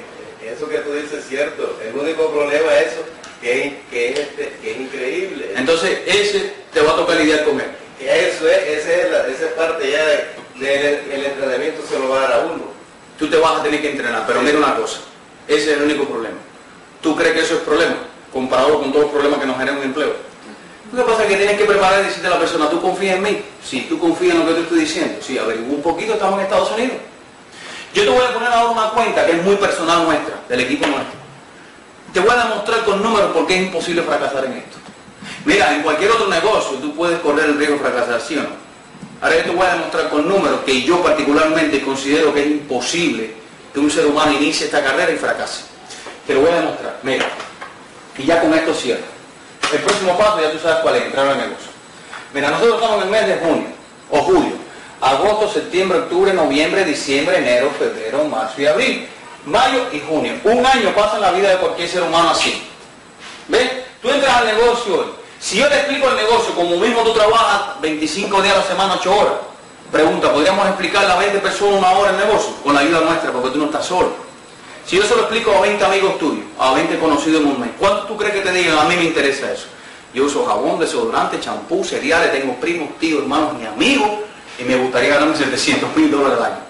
eso 0.49 0.67
que 0.67 0.79
tú 0.79 0.93
dices 0.93 1.13
es 1.13 1.27
cierto. 1.27 1.79
El 1.83 1.95
único 1.95 2.29
problema 2.31 2.73
es 2.77 2.93
eso, 2.93 3.01
que 3.43 3.67
es, 3.67 3.73
que 3.91 4.09
es, 4.13 4.19
este- 4.19 4.53
que 4.61 4.71
es 4.71 4.77
increíble. 4.79 5.51
Entonces, 5.55 5.99
ese 6.07 6.53
te 6.73 6.81
va 6.81 6.93
a 6.93 6.95
tocar 6.95 7.17
lidiar 7.17 7.43
con 7.43 7.59
él. 7.59 7.67
Eso 7.99 8.47
es, 8.49 8.57
esa 8.79 8.93
es, 8.93 9.11
la, 9.11 9.27
esa 9.27 9.45
es 9.45 9.51
parte 9.51 9.91
ya 9.91 10.03
de 10.05 10.25
del- 10.55 11.11
el 11.11 11.25
entrenamiento 11.25 11.81
se 11.87 11.99
lo 11.99 12.09
va 12.09 12.17
a 12.19 12.21
dar 12.21 12.33
a 12.33 12.39
uno. 12.45 12.63
Tú 13.19 13.29
te 13.29 13.37
vas 13.37 13.59
a 13.59 13.63
tener 13.63 13.81
que 13.81 13.91
entrenar, 13.91 14.25
pero 14.25 14.41
mira 14.41 14.57
una 14.57 14.75
cosa, 14.75 14.99
ese 15.47 15.71
es 15.71 15.77
el 15.77 15.83
único 15.83 16.05
problema. 16.05 16.37
¿Tú 17.01 17.15
crees 17.15 17.33
que 17.33 17.41
eso 17.41 17.55
es 17.55 17.59
problema? 17.61 17.97
Comparado 18.31 18.79
con 18.79 18.91
todos 18.91 19.05
los 19.05 19.11
problemas 19.13 19.39
que 19.39 19.45
nos 19.45 19.57
generan 19.57 19.77
un 19.79 19.83
empleo. 19.85 20.15
Lo 20.91 21.05
que 21.05 21.11
pasa 21.11 21.23
es 21.23 21.29
que 21.29 21.35
tienes 21.37 21.57
que 21.57 21.65
preparar 21.65 22.01
y 22.01 22.07
decirte 22.07 22.27
a 22.27 22.31
la 22.31 22.39
persona, 22.39 22.69
¿tú 22.69 22.81
confías 22.81 23.15
en 23.17 23.23
mí? 23.23 23.41
Sí, 23.63 23.85
tú 23.89 23.99
confías 23.99 24.35
en 24.35 24.39
lo 24.41 24.47
que 24.47 24.53
te 24.53 24.61
estoy 24.61 24.79
diciendo. 24.79 25.19
Sí, 25.21 25.37
averigua 25.37 25.75
un 25.75 25.81
poquito, 25.81 26.13
estamos 26.13 26.35
en 26.39 26.45
Estados 26.45 26.71
Unidos. 26.71 26.97
Yo 27.93 28.03
te 28.03 28.09
voy 28.09 28.23
a 28.25 28.33
poner 28.33 28.49
ahora 28.49 28.69
una 28.71 28.89
cuenta 28.91 29.25
que 29.25 29.33
es 29.33 29.43
muy 29.43 29.55
personal 29.55 30.05
nuestra, 30.05 30.35
del 30.49 30.59
equipo 30.61 30.85
nuestro. 30.87 31.22
Te 32.13 32.19
voy 32.19 32.29
a 32.29 32.43
demostrar 32.43 32.85
con 32.85 33.01
números 33.01 33.31
por 33.31 33.47
qué 33.47 33.55
es 33.55 33.61
imposible 33.63 34.03
fracasar 34.03 34.45
en 34.45 34.53
esto. 34.53 34.77
Mira, 35.45 35.73
en 35.73 35.81
cualquier 35.81 36.11
otro 36.11 36.27
negocio 36.27 36.77
tú 36.77 36.95
puedes 36.95 37.19
correr 37.19 37.45
el 37.45 37.57
riesgo 37.57 37.75
de 37.75 37.81
fracasar, 37.81 38.21
¿sí 38.21 38.37
o 38.37 38.43
no? 38.43 38.49
Ahora 39.19 39.37
yo 39.37 39.43
te 39.43 39.49
voy 39.49 39.65
a 39.65 39.73
demostrar 39.73 40.09
con 40.09 40.27
números 40.27 40.59
que 40.65 40.83
yo 40.83 41.01
particularmente 41.01 41.81
considero 41.81 42.33
que 42.33 42.41
es 42.41 42.47
imposible 42.47 43.33
que 43.73 43.79
un 43.79 43.89
ser 43.89 44.05
humano 44.05 44.31
inicie 44.33 44.67
esta 44.67 44.83
carrera 44.83 45.11
y 45.11 45.17
fracase. 45.17 45.63
Te 46.27 46.35
lo 46.35 46.41
voy 46.41 46.51
a 46.51 46.55
demostrar. 46.55 46.99
Mira, 47.01 47.25
y 48.17 48.23
ya 48.25 48.41
con 48.41 48.53
esto 48.53 48.73
cierro. 48.73 49.01
El 49.71 49.79
próximo 49.79 50.15
paso 50.17 50.39
ya 50.39 50.51
tú 50.51 50.59
sabes 50.59 50.77
cuál 50.83 50.95
es, 50.97 51.05
entrar 51.05 51.27
al 51.27 51.37
negocio. 51.37 51.71
Mira, 52.33 52.51
nosotros 52.51 52.75
estamos 52.75 52.97
en 52.97 53.03
el 53.03 53.09
mes 53.09 53.27
de 53.27 53.37
junio 53.37 53.67
o 54.11 54.19
julio. 54.19 54.53
Agosto, 55.01 55.51
septiembre, 55.51 55.99
octubre, 55.99 56.31
noviembre, 56.33 56.85
diciembre, 56.85 57.37
enero, 57.37 57.71
febrero, 57.77 58.23
marzo 58.25 58.61
y 58.61 58.67
abril. 58.67 59.07
Mayo 59.45 59.87
y 59.91 59.99
junio. 59.99 60.33
Un 60.43 60.65
año 60.65 60.93
pasa 60.95 61.15
en 61.15 61.21
la 61.21 61.31
vida 61.31 61.49
de 61.49 61.57
cualquier 61.57 61.89
ser 61.89 62.03
humano 62.03 62.29
así. 62.29 62.63
¿Ves? 63.47 63.69
Tú 64.01 64.09
entras 64.09 64.37
al 64.37 64.47
negocio 64.47 64.99
hoy. 64.99 65.05
Si 65.39 65.57
yo 65.57 65.67
te 65.67 65.75
explico 65.75 66.09
el 66.09 66.15
negocio 66.15 66.55
como 66.55 66.77
mismo 66.77 67.01
tú 67.01 67.13
trabajas 67.13 67.81
25 67.81 68.41
días 68.41 68.55
a 68.55 68.59
la 68.59 68.63
semana, 68.63 68.95
8 68.99 69.13
horas. 69.13 69.33
Pregunta, 69.91 70.31
¿podríamos 70.31 70.65
explicarle 70.67 71.11
a 71.11 71.17
20 71.17 71.39
personas 71.39 71.79
una 71.79 71.91
hora 71.91 72.11
el 72.11 72.17
negocio? 72.17 72.53
Con 72.63 72.73
la 72.73 72.79
ayuda 72.79 73.01
nuestra, 73.01 73.31
porque 73.31 73.49
tú 73.49 73.59
no 73.59 73.65
estás 73.65 73.85
solo. 73.85 74.13
Si 74.85 74.95
yo 74.95 75.03
se 75.03 75.15
lo 75.15 75.21
explico 75.23 75.51
a 75.51 75.61
20 75.61 75.83
amigos 75.83 76.17
tuyos, 76.17 76.45
a 76.57 76.73
20 76.73 76.97
conocidos 76.97 77.41
en 77.41 77.47
un 77.47 77.59
mes, 77.59 77.69
¿cuánto 77.77 78.03
tú 78.03 78.17
crees 78.17 78.33
que 78.33 78.39
te 78.39 78.51
digan? 78.51 78.77
A 78.77 78.83
mí 78.85 78.95
me 78.95 79.03
interesa 79.03 79.51
eso. 79.51 79.67
Yo 80.13 80.25
uso 80.25 80.45
jabón, 80.45 80.79
desodorante, 80.79 81.39
champú, 81.39 81.83
cereales, 81.83 82.31
tengo 82.31 82.55
primos, 82.55 82.97
tíos, 82.97 83.21
hermanos 83.21 83.53
y 83.61 83.65
amigos, 83.65 84.09
y 84.57 84.63
me 84.63 84.77
gustaría 84.77 85.09
ganarme 85.09 85.35
700 85.35 85.95
mil 85.95 86.09
dólares 86.09 86.37
al 86.37 86.45
año. 86.45 86.63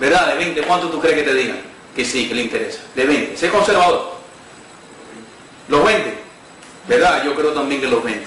¿Verdad? 0.00 0.26
De 0.28 0.34
20, 0.36 0.62
¿cuánto 0.62 0.88
tú 0.88 1.00
crees 1.00 1.16
que 1.16 1.22
te 1.22 1.34
digan? 1.34 1.75
Que 1.96 2.04
sí, 2.04 2.28
que 2.28 2.34
le 2.34 2.42
interesa. 2.42 2.80
De 2.94 3.06
20. 3.06 3.36
Sé 3.38 3.48
conservador. 3.48 4.12
Los 5.68 5.82
20. 5.82 6.14
¿Verdad? 6.86 7.24
Yo 7.24 7.34
creo 7.34 7.52
también 7.52 7.80
que 7.80 7.86
los 7.86 8.04
20. 8.04 8.22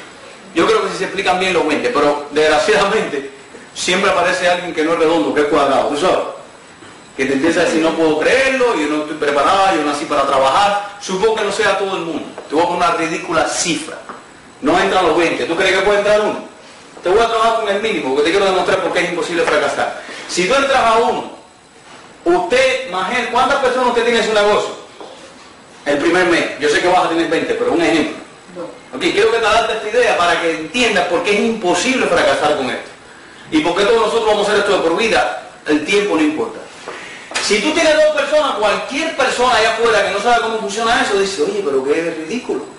Yo 0.56 0.66
creo 0.66 0.84
que 0.84 0.90
si 0.90 0.98
se 0.98 1.04
explican 1.06 1.40
bien 1.40 1.54
los 1.54 1.68
20, 1.68 1.90
pero 1.90 2.28
desgraciadamente 2.32 3.30
siempre 3.76 4.10
aparece 4.10 4.50
alguien 4.50 4.74
que 4.74 4.84
no 4.84 4.94
es 4.94 5.00
redondo, 5.00 5.34
que 5.34 5.42
es 5.42 5.48
cuadrado, 5.48 5.90
¿tú 5.90 5.98
sabes? 5.98 6.18
Que 7.16 7.26
te 7.26 7.34
empieza 7.34 7.62
a 7.62 7.66
decir, 7.66 7.82
no 7.82 7.92
puedo 7.92 8.20
creerlo, 8.20 8.76
yo 8.76 8.88
no 8.88 9.02
estoy 9.04 9.18
preparado, 9.18 9.76
yo 9.76 9.84
nací 9.84 10.06
para 10.06 10.26
trabajar. 10.26 10.98
Supongo 11.00 11.36
que 11.36 11.44
no 11.44 11.52
sea 11.52 11.78
todo 11.78 11.96
el 11.98 12.02
mundo. 12.02 12.26
Te 12.50 12.56
voy 12.56 12.64
a 12.64 12.68
poner 12.68 12.90
una 12.90 12.96
ridícula 12.96 13.48
cifra. 13.48 13.98
No 14.62 14.80
entran 14.80 15.06
los 15.06 15.16
20. 15.16 15.46
¿Tú 15.46 15.56
crees 15.56 15.78
que 15.78 15.84
puede 15.84 16.00
entrar 16.00 16.22
uno? 16.22 16.40
Te 17.04 17.10
voy 17.10 17.20
a 17.20 17.28
trabajar 17.28 17.60
con 17.60 17.70
el 17.70 17.82
mínimo, 17.82 18.10
porque 18.10 18.24
te 18.24 18.32
quiero 18.32 18.46
demostrar 18.46 18.82
por 18.82 18.92
qué 18.92 19.02
es 19.02 19.10
imposible 19.12 19.44
fracasar. 19.44 20.02
Si 20.28 20.48
tú 20.48 20.56
entras 20.56 20.84
a 20.84 20.98
uno, 20.98 21.39
usted, 22.30 22.90
Magel, 22.92 23.30
¿cuántas 23.30 23.60
personas 23.60 23.90
usted 23.90 24.04
tiene 24.04 24.20
en 24.20 24.26
su 24.26 24.34
negocio? 24.34 24.76
El 25.86 25.98
primer 25.98 26.28
mes. 26.28 26.60
Yo 26.60 26.70
sé 26.70 26.82
que 26.82 26.88
vas 26.88 27.06
a 27.06 27.10
tener 27.10 27.30
20, 27.30 27.54
pero 27.56 27.74
un 27.74 27.82
ejemplo. 27.82 28.18
Ok, 28.94 29.02
quiero 29.02 29.32
que 29.32 29.38
te 29.38 29.46
adaptes 29.46 29.78
esta 29.78 29.90
idea 29.90 30.18
para 30.18 30.42
que 30.42 30.52
entiendas 30.52 31.08
por 31.08 31.24
qué 31.24 31.34
es 31.34 31.40
imposible 31.42 32.08
fracasar 32.08 32.58
con 32.58 32.70
esto. 32.70 32.90
Y 33.52 33.62
por 33.62 33.76
qué 33.76 33.84
todos 33.86 34.02
nosotros 34.02 34.26
vamos 34.26 34.48
a 34.48 34.52
hacer 34.52 34.64
esto 34.64 34.78
de 34.78 34.90
por 34.90 34.98
vida, 34.98 35.50
el 35.68 35.86
tiempo 35.86 36.16
no 36.16 36.22
importa. 36.22 36.60
Si 37.42 37.62
tú 37.62 37.72
tienes 37.74 37.96
dos 37.96 38.16
personas, 38.16 38.56
cualquier 38.56 39.16
persona 39.16 39.56
allá 39.56 39.74
afuera 39.74 40.06
que 40.06 40.12
no 40.12 40.22
sabe 40.22 40.42
cómo 40.42 40.60
funciona 40.60 41.02
eso, 41.02 41.20
dice, 41.20 41.44
oye, 41.44 41.62
pero 41.64 41.84
qué 41.84 42.16
ridículo. 42.28 42.79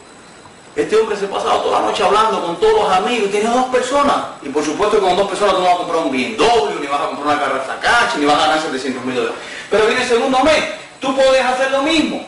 Este 0.77 0.97
hombre 0.97 1.17
se 1.17 1.25
ha 1.25 1.31
pasado 1.31 1.61
toda 1.63 1.81
la 1.81 1.87
noche 1.87 2.05
hablando 2.05 2.41
con 2.43 2.57
todos 2.57 2.85
los 2.85 2.93
amigos 2.93 3.31
tiene 3.31 3.51
dos 3.51 3.67
personas. 3.67 4.17
Y 4.43 4.51
por 4.51 4.65
supuesto 4.65 4.99
que 4.99 5.03
con 5.03 5.17
dos 5.17 5.29
personas 5.29 5.57
tú 5.57 5.63
no 5.63 5.67
vas 5.67 5.75
a 5.75 5.79
comprar 5.79 6.05
un 6.05 6.11
BMW, 6.11 6.81
ni 6.81 6.87
vas 6.87 7.01
a 7.01 7.07
comprar 7.07 7.27
una 7.27 7.41
carrera 7.41 7.67
Sakachi, 7.67 8.19
ni 8.21 8.27
vas 8.27 8.37
a 8.37 8.47
ganar 8.47 8.63
700 8.63 9.05
mil 9.05 9.17
dólares. 9.17 9.39
Pero 9.69 9.87
viene 9.87 10.03
el 10.03 10.09
segundo 10.09 10.39
mes, 10.41 10.65
tú 11.01 11.15
puedes 11.15 11.45
hacer 11.45 11.73
lo 11.73 11.83
mismo. 11.83 12.25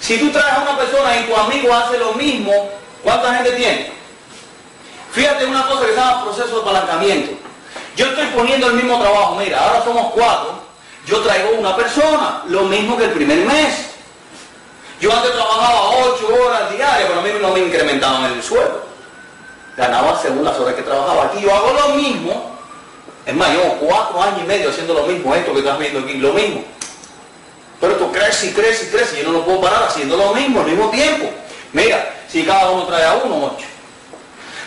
Si 0.00 0.18
tú 0.18 0.30
traes 0.30 0.52
a 0.52 0.62
una 0.62 0.76
persona 0.76 1.16
y 1.16 1.24
tu 1.24 1.34
amigo 1.34 1.74
hace 1.74 1.98
lo 1.98 2.12
mismo, 2.12 2.52
¿cuánta 3.02 3.34
gente 3.34 3.52
tiene? 3.52 3.90
Fíjate 5.12 5.46
una 5.46 5.66
cosa 5.66 5.86
que 5.86 5.92
se 5.92 5.96
llama 5.96 6.24
proceso 6.24 6.56
de 6.56 6.60
apalancamiento. 6.60 7.32
Yo 7.96 8.06
estoy 8.06 8.26
poniendo 8.26 8.66
el 8.66 8.74
mismo 8.74 9.00
trabajo, 9.00 9.36
mira, 9.36 9.58
ahora 9.58 9.82
somos 9.82 10.12
cuatro, 10.12 10.58
yo 11.06 11.20
traigo 11.20 11.58
una 11.58 11.74
persona, 11.74 12.42
lo 12.48 12.64
mismo 12.64 12.98
que 12.98 13.04
el 13.04 13.12
primer 13.12 13.38
mes. 13.38 13.95
Yo 15.00 15.12
antes 15.12 15.32
trabajaba 15.32 15.90
ocho 15.90 16.28
horas 16.28 16.70
diarias, 16.70 17.08
pero 17.08 17.20
a 17.20 17.22
mí 17.22 17.30
no 17.40 17.50
me 17.52 17.60
incrementaban 17.60 18.32
el 18.32 18.42
sueldo. 18.42 18.84
Ganaba 19.76 20.18
según 20.20 20.44
las 20.44 20.58
horas 20.58 20.74
que 20.74 20.82
trabajaba. 20.82 21.26
Aquí 21.26 21.42
yo 21.42 21.54
hago 21.54 21.72
lo 21.72 21.94
mismo. 21.96 22.56
Es 23.26 23.34
más, 23.34 23.50
llevo 23.50 23.76
cuatro 23.80 24.22
años 24.22 24.40
y 24.42 24.46
medio 24.46 24.70
haciendo 24.70 24.94
lo 24.94 25.02
mismo, 25.02 25.34
esto 25.34 25.52
que 25.52 25.58
estás 25.58 25.78
viendo 25.78 26.00
aquí, 26.00 26.14
lo 26.14 26.32
mismo. 26.32 26.64
Pero 27.80 27.92
esto 27.92 28.12
crece 28.12 28.46
y 28.46 28.52
crece 28.52 28.86
y 28.86 28.88
crece, 28.88 29.18
yo 29.18 29.24
no 29.24 29.38
lo 29.38 29.44
puedo 29.44 29.60
parar 29.60 29.82
haciendo 29.82 30.16
lo 30.16 30.32
mismo 30.32 30.60
al 30.60 30.66
mismo 30.66 30.90
tiempo. 30.90 31.28
Mira, 31.72 32.14
si 32.28 32.44
cada 32.44 32.70
uno 32.70 32.84
trae 32.84 33.04
a 33.04 33.14
uno, 33.24 33.52
ocho. 33.52 33.66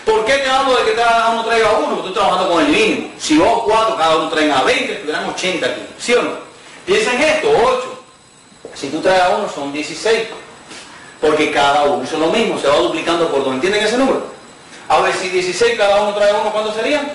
¿Por 0.05 0.25
qué 0.25 0.39
te 0.39 0.49
hablo 0.49 0.75
de 0.75 0.85
que 0.85 0.93
cada 0.93 1.29
uno 1.29 1.45
traiga 1.45 1.69
a 1.69 1.77
uno? 1.77 1.95
Porque 1.95 2.09
estoy 2.09 2.13
trabajando 2.13 2.51
con 2.51 2.65
el 2.65 2.71
mínimo. 2.71 3.11
Si 3.17 3.37
vos 3.37 3.63
cuatro, 3.63 3.95
cada 3.95 4.17
uno 4.17 4.29
traen 4.29 4.51
a 4.51 4.63
20, 4.63 4.93
estuviéran 4.93 5.29
80 5.29 5.65
aquí. 5.65 5.81
¿Sí 5.97 6.13
o 6.13 6.21
no? 6.21 6.31
Piensa 6.85 7.13
en 7.13 7.21
esto, 7.21 7.49
8. 7.49 7.98
Si 8.79 8.87
tú 8.89 9.01
traes 9.01 9.21
a 9.23 9.29
uno, 9.35 9.49
son 9.49 9.73
16. 9.73 10.27
Porque 11.19 11.51
cada 11.51 11.83
uno 11.83 12.03
hizo 12.03 12.17
lo 12.17 12.27
mismo, 12.27 12.57
se 12.57 12.67
va 12.67 12.77
duplicando 12.77 13.29
por 13.29 13.43
dos. 13.43 13.53
¿Entienden 13.53 13.83
ese 13.83 13.97
número? 13.97 14.23
A 14.87 15.01
ver, 15.01 15.13
si 15.13 15.27
16 15.27 15.77
cada 15.77 16.01
uno 16.01 16.15
trae 16.15 16.31
a 16.31 16.37
uno, 16.37 16.51
¿cuántos 16.51 16.75
serían? 16.75 17.11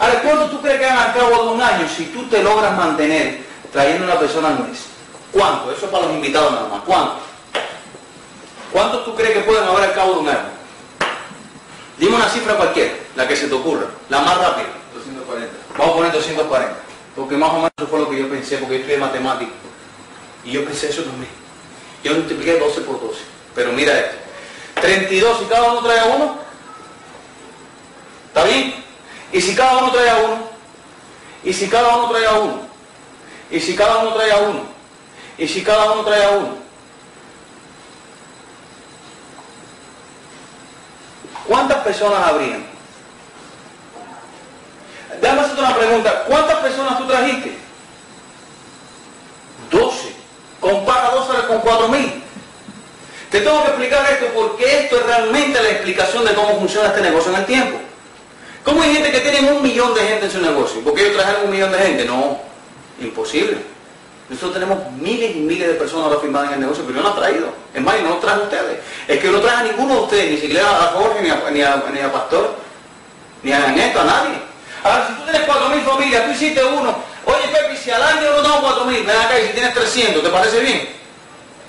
Ahora, 0.00 0.20
¿cuánto 0.22 0.50
tú 0.50 0.60
crees 0.60 0.80
que 0.80 0.84
hagan 0.84 0.98
al 0.98 1.14
cabo 1.14 1.44
de 1.44 1.50
un 1.50 1.62
año 1.62 1.88
si 1.88 2.06
tú 2.06 2.24
te 2.24 2.42
logras 2.42 2.76
mantener 2.76 3.44
trayendo 3.72 4.04
una 4.04 4.18
persona 4.18 4.48
al 4.48 4.58
mes? 4.58 4.78
¿Cuánto? 5.32 5.70
Eso 5.70 5.86
es 5.86 5.92
para 5.92 6.06
los 6.06 6.14
invitados 6.14 6.52
nada 6.52 6.68
más. 6.68 6.80
¿Cuánto? 6.84 7.16
¿Cuántos 8.72 9.04
tú 9.04 9.14
crees 9.14 9.32
que 9.32 9.40
pueden 9.40 9.64
haber 9.64 9.84
al 9.84 9.94
cabo 9.94 10.14
de 10.14 10.18
un 10.18 10.28
año? 10.28 10.56
Dime 11.98 12.16
una 12.16 12.28
cifra 12.28 12.56
cualquiera, 12.56 12.94
la 13.14 13.28
que 13.28 13.36
se 13.36 13.46
te 13.46 13.54
ocurra, 13.54 13.86
la 14.08 14.20
más 14.20 14.36
rápida. 14.38 14.66
240. 14.92 15.54
Vamos 15.78 15.92
a 15.92 15.96
poner 15.96 16.12
240. 16.12 16.85
Porque 17.16 17.36
más 17.36 17.50
o 17.50 17.54
menos 17.54 17.70
eso 17.78 17.86
fue 17.88 17.98
lo 17.98 18.10
que 18.10 18.18
yo 18.18 18.28
pensé, 18.28 18.58
porque 18.58 18.74
yo 18.74 18.80
estudié 18.80 18.98
matemático. 18.98 19.52
Y 20.44 20.52
yo 20.52 20.64
pensé 20.64 20.90
eso 20.90 21.02
también. 21.02 21.30
Yo 22.04 22.12
multipliqué 22.12 22.58
12 22.58 22.82
por 22.82 23.00
12. 23.00 23.20
Pero 23.54 23.72
mira 23.72 23.98
esto. 23.98 24.16
32 24.82 25.38
si 25.38 25.44
cada 25.46 25.72
uno 25.72 25.82
trae 25.82 25.98
a 25.98 26.04
uno. 26.04 26.38
¿Está 28.28 28.44
bien? 28.44 28.74
Y 29.32 29.40
si 29.40 29.56
cada 29.56 29.78
uno 29.78 29.90
trae 29.90 30.10
a 30.10 30.16
uno. 30.18 30.48
Y 31.42 31.52
si 31.54 31.68
cada 31.68 31.96
uno 31.96 32.10
trae 32.10 32.26
a 32.26 32.32
uno. 32.34 32.60
Y 33.50 33.60
si 33.60 33.74
cada 33.74 33.98
uno 33.98 34.12
trae 34.12 34.32
a 34.32 34.36
uno. 34.36 34.60
Y 35.38 35.48
si 35.48 35.62
cada 35.62 35.92
uno 35.92 36.04
trae 36.04 36.22
a 36.22 36.30
uno. 36.30 36.56
¿Cuántas 41.46 41.78
personas 41.78 42.26
habrían? 42.26 42.75
Déjame 45.20 45.40
hacerte 45.40 45.60
una 45.60 45.76
pregunta. 45.76 46.24
¿Cuántas 46.26 46.56
personas 46.56 46.98
tú 46.98 47.06
trajiste? 47.06 47.56
12. 49.70 50.14
Compara 50.60 51.10
12 51.10 51.46
con 51.46 51.62
4.000. 51.62 52.12
Te 53.30 53.40
tengo 53.40 53.62
que 53.62 53.68
explicar 53.68 54.12
esto 54.12 54.26
porque 54.34 54.80
esto 54.80 54.96
es 54.96 55.06
realmente 55.06 55.62
la 55.62 55.70
explicación 55.70 56.24
de 56.24 56.34
cómo 56.34 56.58
funciona 56.58 56.88
este 56.88 57.02
negocio 57.02 57.32
en 57.32 57.38
el 57.38 57.46
tiempo. 57.46 57.78
¿Cómo 58.64 58.82
hay 58.82 58.94
gente 58.94 59.12
que 59.12 59.20
tiene 59.20 59.52
un 59.52 59.62
millón 59.62 59.94
de 59.94 60.00
gente 60.00 60.26
en 60.26 60.30
su 60.30 60.40
negocio? 60.40 60.80
¿Por 60.80 60.94
qué 60.94 61.02
ellos 61.02 61.16
trajeron 61.16 61.44
un 61.44 61.50
millón 61.50 61.72
de 61.72 61.78
gente? 61.78 62.04
No, 62.04 62.40
imposible. 63.00 63.58
Nosotros 64.28 64.54
tenemos 64.54 64.90
miles 64.92 65.36
y 65.36 65.40
miles 65.40 65.68
de 65.68 65.74
personas 65.74 66.06
ahora 66.06 66.20
firmadas 66.20 66.48
en 66.48 66.54
el 66.54 66.60
negocio, 66.62 66.82
pero 66.84 66.98
yo 66.98 67.02
no 67.02 67.14
he 67.14 67.20
traído. 67.20 67.48
Es 67.72 67.80
más, 67.80 67.96
yo 67.96 68.02
no 68.02 68.10
los 68.10 68.20
traje 68.20 68.40
a 68.40 68.42
ustedes. 68.44 68.78
Es 69.06 69.20
que 69.20 69.28
no 69.28 69.40
traje 69.40 69.56
a 69.56 69.62
ninguno 69.70 69.94
de 69.94 70.00
ustedes, 70.00 70.30
ni 70.32 70.38
siquiera 70.38 70.68
a 70.68 70.86
Jorge, 70.88 71.22
ni 71.22 71.30
a, 71.30 71.50
ni 71.52 71.62
a, 71.62 71.84
ni 71.92 72.00
a 72.00 72.12
Pastor, 72.12 72.56
ni 73.44 73.52
a 73.52 73.68
Neto, 73.68 74.00
a 74.00 74.04
nadie. 74.04 74.45
Ahora, 74.86 75.08
si 75.08 75.14
tú 75.14 75.22
tienes 75.24 75.48
4.000 75.48 75.84
familias, 75.84 76.24
tú 76.24 76.30
hiciste 76.30 76.64
uno. 76.64 76.96
Oye, 77.24 77.48
Pepe, 77.52 77.76
si 77.76 77.90
al 77.90 78.02
año 78.02 78.30
no 78.30 78.42
damos 78.42 78.86
4.000, 78.86 79.04
ven 79.04 79.16
acá 79.16 79.40
y 79.40 79.48
si 79.48 79.52
tienes 79.52 79.74
300, 79.74 80.22
¿te 80.22 80.28
parece 80.28 80.60
bien? 80.60 80.88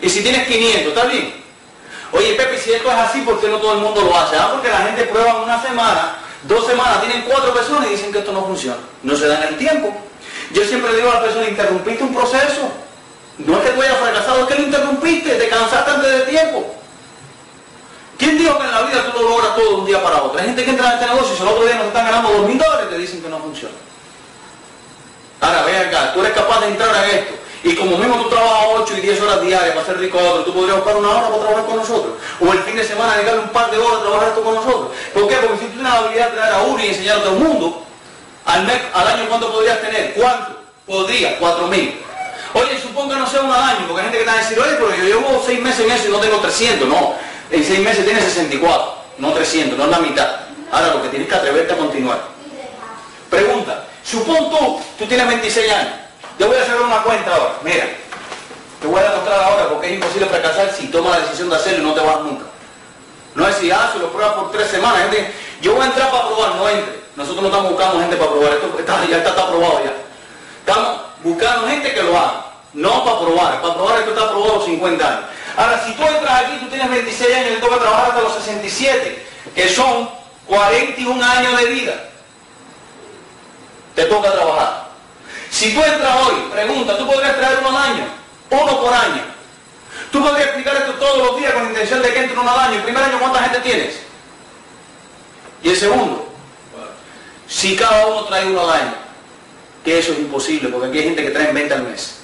Y 0.02 0.10
si 0.10 0.22
tienes 0.22 0.48
500, 0.48 0.94
¿está 0.94 1.06
bien? 1.08 1.34
Oye, 2.12 2.34
Pepe, 2.36 2.60
si 2.60 2.74
esto 2.74 2.92
es 2.92 2.98
así, 2.98 3.22
¿por 3.22 3.42
qué 3.42 3.48
no 3.48 3.58
todo 3.58 3.74
el 3.74 3.80
mundo 3.80 4.02
lo 4.02 4.16
hace? 4.16 4.36
Ah, 4.38 4.50
porque 4.54 4.70
la 4.70 4.84
gente 4.84 5.06
prueba 5.06 5.42
una 5.42 5.60
semana, 5.62 6.18
dos 6.44 6.68
semanas, 6.68 7.02
tienen 7.02 7.24
cuatro 7.24 7.54
personas 7.54 7.88
y 7.88 7.92
dicen 7.92 8.12
que 8.12 8.20
esto 8.20 8.32
no 8.32 8.46
funciona. 8.46 8.78
No 9.02 9.16
se 9.16 9.28
dan 9.28 9.42
el 9.44 9.58
tiempo. 9.58 9.98
Yo 10.52 10.64
siempre 10.64 10.96
digo 10.96 11.10
a 11.10 11.16
la 11.16 11.22
persona, 11.24 11.48
interrumpiste 11.48 12.04
un 12.04 12.14
proceso. 12.14 12.72
No 13.40 13.58
es 13.58 13.64
que 13.64 13.70
tú 13.72 13.82
hayas 13.82 13.98
fracasado, 13.98 14.42
es 14.42 14.48
que 14.48 14.56
lo 14.62 14.68
interrumpiste, 14.68 15.32
te 15.32 15.50
cansaste 15.50 15.92
antes 15.92 16.12
de 16.12 16.22
tiempo. 16.22 16.76
¿Quién 18.18 18.38
dijo 18.38 18.58
que 18.58 18.64
en 18.64 18.72
la 18.72 18.82
vida 18.82 19.06
tú 19.06 19.12
tú 19.12 19.24
logras 19.24 19.56
todo 19.56 19.70
de 19.70 19.76
un 19.76 19.86
día 19.86 20.02
para 20.04 20.24
otro. 20.24 20.40
Hay 20.40 20.46
gente 20.46 20.64
que 20.64 20.72
entra 20.72 20.88
en 20.88 20.94
este 20.94 21.06
negocio 21.06 21.34
y 21.34 21.38
si 21.38 21.44
el 21.44 21.50
otro 21.50 21.66
día 21.66 21.76
no 21.76 21.84
están 21.84 22.06
ganando 22.06 22.30
dos 22.30 22.48
mil 22.48 22.58
dólares, 22.58 22.90
te 22.90 22.98
dicen 22.98 23.22
que 23.22 23.30
no 23.30 23.40
funciona. 23.40 23.76
Ahora, 25.40 25.64
ven 25.64 25.88
acá, 25.88 26.14
tú 26.14 26.22
eres 26.22 26.34
capaz 26.34 26.62
de 26.62 26.68
entrar 26.68 26.96
en 27.06 27.20
esto. 27.20 27.34
Y 27.64 27.76
como 27.76 27.98
mismo 27.98 28.16
tú 28.22 28.30
trabajas 28.30 28.68
8 28.76 28.94
y 28.98 29.02
10 29.02 29.22
horas 29.22 29.42
diarias 29.42 29.76
para 29.76 29.86
ser 29.86 30.00
rico 30.00 30.18
otro, 30.18 30.44
tú 30.44 30.54
podrías 30.54 30.78
buscar 30.78 30.96
una 30.96 31.10
hora 31.10 31.30
para 31.30 31.42
trabajar 31.42 31.66
con 31.66 31.76
nosotros. 31.78 32.14
O 32.40 32.54
el 32.54 32.60
fin 32.60 32.76
de 32.76 32.84
semana 32.84 33.16
dedicarle 33.16 33.42
un 33.42 33.50
par 33.50 33.70
de 33.72 33.78
horas 33.78 34.00
a 34.00 34.02
trabajar 34.02 34.28
esto 34.30 34.44
con 34.44 34.56
nosotros. 34.56 34.90
¿Por 35.14 35.28
qué? 35.28 35.36
Porque 35.36 35.58
si 35.58 35.66
tú 35.66 35.72
tienes 35.74 35.92
la 35.92 36.00
habilidad 36.00 36.30
de 36.30 36.38
traer 36.38 36.54
a 36.54 36.62
uno 36.62 36.84
y 36.84 36.88
enseñar 36.88 37.18
a 37.18 37.24
todo 37.24 37.34
el 37.34 37.40
mundo, 37.40 37.84
al, 38.46 38.66
mes, 38.66 38.80
al 38.94 39.08
año 39.08 39.26
¿cuánto 39.28 39.52
podrías 39.52 39.82
tener? 39.82 40.14
¿Cuánto? 40.14 40.58
Podrías, 40.86 41.34
4 41.40 41.68
mil. 41.68 42.00
Oye, 42.54 42.80
supongo 42.82 43.10
que 43.10 43.20
no 43.20 43.28
sea 43.28 43.42
al 43.42 43.52
año, 43.52 43.88
porque 43.88 44.02
hay 44.02 44.12
gente 44.12 44.18
que 44.18 44.24
está 44.24 44.34
a 44.34 44.44
decir, 44.44 44.60
oye, 44.60 44.74
pero 44.78 44.96
yo 44.96 45.04
llevo 45.04 45.44
6 45.46 45.62
meses 45.62 45.86
en 45.86 45.92
eso 45.92 46.08
y 46.08 46.12
no 46.12 46.20
tengo 46.20 46.38
300. 46.38 46.88
No, 46.88 47.16
en 47.50 47.64
6 47.64 47.80
meses 47.80 48.06
tienes 48.06 48.24
64, 48.26 48.96
no 49.20 49.34
300, 49.34 49.78
no 49.78 49.86
es 49.86 49.92
la 49.92 50.00
mitad. 50.00 50.28
Ahora 50.72 50.94
lo 50.94 51.04
que 51.04 51.10
tienes 51.10 51.28
que 51.28 51.36
atreverte 51.36 51.74
a 51.74 51.78
continuar. 51.78 52.20
Pregunta, 53.30 53.86
supón 54.04 54.50
tú, 54.50 54.82
tú 55.00 55.06
tienes 55.06 55.28
26 55.28 55.72
años. 55.72 55.94
Yo 56.40 56.48
voy 56.48 56.58
a 56.58 56.62
hacer 56.62 56.80
una 56.80 57.02
cuenta 57.04 57.34
ahora. 57.34 57.54
Mira, 57.64 57.86
te 58.82 58.88
voy 58.88 59.00
a 59.00 59.10
demostrar 59.10 59.44
ahora 59.44 59.70
porque 59.70 59.88
es 59.88 59.94
imposible 59.94 60.28
fracasar 60.28 60.72
si 60.72 60.88
tomas 60.88 61.20
la 61.20 61.26
decisión 61.26 61.50
de 61.50 61.56
hacerlo 61.56 61.80
y 61.80 61.88
no 61.88 61.94
te 61.94 62.02
vas 62.02 62.22
nunca. 62.22 62.46
No 63.34 63.48
es 63.48 63.56
si, 63.58 63.72
ah, 63.72 63.90
se 63.94 64.00
lo 64.00 64.12
pruebas 64.12 64.36
por 64.36 64.52
tres 64.52 64.68
semanas. 64.68 65.02
Gente, 65.04 65.34
yo 65.62 65.74
voy 65.74 65.84
a 65.84 65.86
entrar 65.88 66.12
para 66.12 66.28
probar, 66.28 66.56
no 66.56 66.70
entre. 66.70 66.98
Nosotros 67.16 67.42
no 67.42 67.48
estamos 67.48 67.72
buscando 67.72 68.00
gente 68.00 68.16
para 68.16 68.32
probar. 68.32 68.54
Esto 68.54 68.80
está, 68.80 69.06
ya 69.06 69.18
está, 69.18 69.30
está 69.30 69.44
aprobado 69.44 69.82
ya. 69.84 69.94
Estamos 70.60 71.02
buscando 71.24 71.68
gente 71.68 71.94
que 71.94 72.04
lo 72.04 72.18
haga. 72.18 72.46
No 72.74 73.04
para 73.04 73.20
probar. 73.20 73.62
Para 73.62 73.74
probar 73.74 74.00
esto 74.00 74.12
está 74.12 74.24
aprobado 74.26 74.54
a 74.54 74.56
los 74.58 74.66
50 74.66 75.08
años. 75.08 75.26
Ahora, 75.58 75.84
si 75.84 75.92
tú 75.94 76.04
entras 76.04 76.44
aquí, 76.44 76.58
tú 76.60 76.68
tienes 76.68 76.88
26 76.88 77.36
años 77.36 77.50
y 77.50 77.56
te 77.56 77.62
toca 77.62 77.80
trabajar 77.80 78.10
hasta 78.10 78.22
los 78.22 78.36
67, 78.36 79.26
que 79.56 79.70
son 79.70 80.08
41 80.46 81.26
años 81.26 81.60
de 81.60 81.66
vida. 81.66 82.10
Te 83.96 84.06
toca 84.06 84.32
trabajar. 84.32 84.92
Si 85.50 85.74
tú 85.74 85.84
entras 85.84 86.16
hoy, 86.22 86.36
pregunta, 86.52 86.96
¿tú 86.96 87.08
podrías 87.08 87.36
traer 87.38 87.58
uno 87.60 87.70
al 87.76 87.92
año? 87.92 88.06
Uno 88.52 88.82
por 88.82 88.94
año. 88.94 89.24
Tú 90.12 90.22
podrías 90.22 90.46
explicar 90.50 90.76
esto 90.76 90.94
todos 90.94 91.18
los 91.18 91.40
días 91.40 91.52
con 91.54 91.64
la 91.64 91.70
intención 91.70 92.04
de 92.04 92.14
que 92.14 92.20
entre 92.20 92.38
uno 92.38 92.52
al 92.52 92.60
año. 92.60 92.76
El 92.76 92.84
primer 92.84 93.04
año, 93.04 93.20
¿cuánta 93.20 93.40
gente 93.40 93.60
tienes? 93.62 94.00
Y 95.64 95.70
el 95.70 95.76
segundo, 95.76 96.32
si 97.48 97.76
cada 97.76 98.06
uno 98.06 98.26
trae 98.26 98.46
uno 98.46 98.62
al 98.62 98.82
año, 98.82 98.94
que 99.84 99.98
eso 99.98 100.12
es 100.12 100.20
imposible, 100.20 100.70
porque 100.70 100.90
aquí 100.90 101.00
hay 101.00 101.06
gente 101.06 101.24
que 101.24 101.32
trae 101.32 101.52
20 101.52 101.74
al 101.74 101.82
mes. 101.82 102.17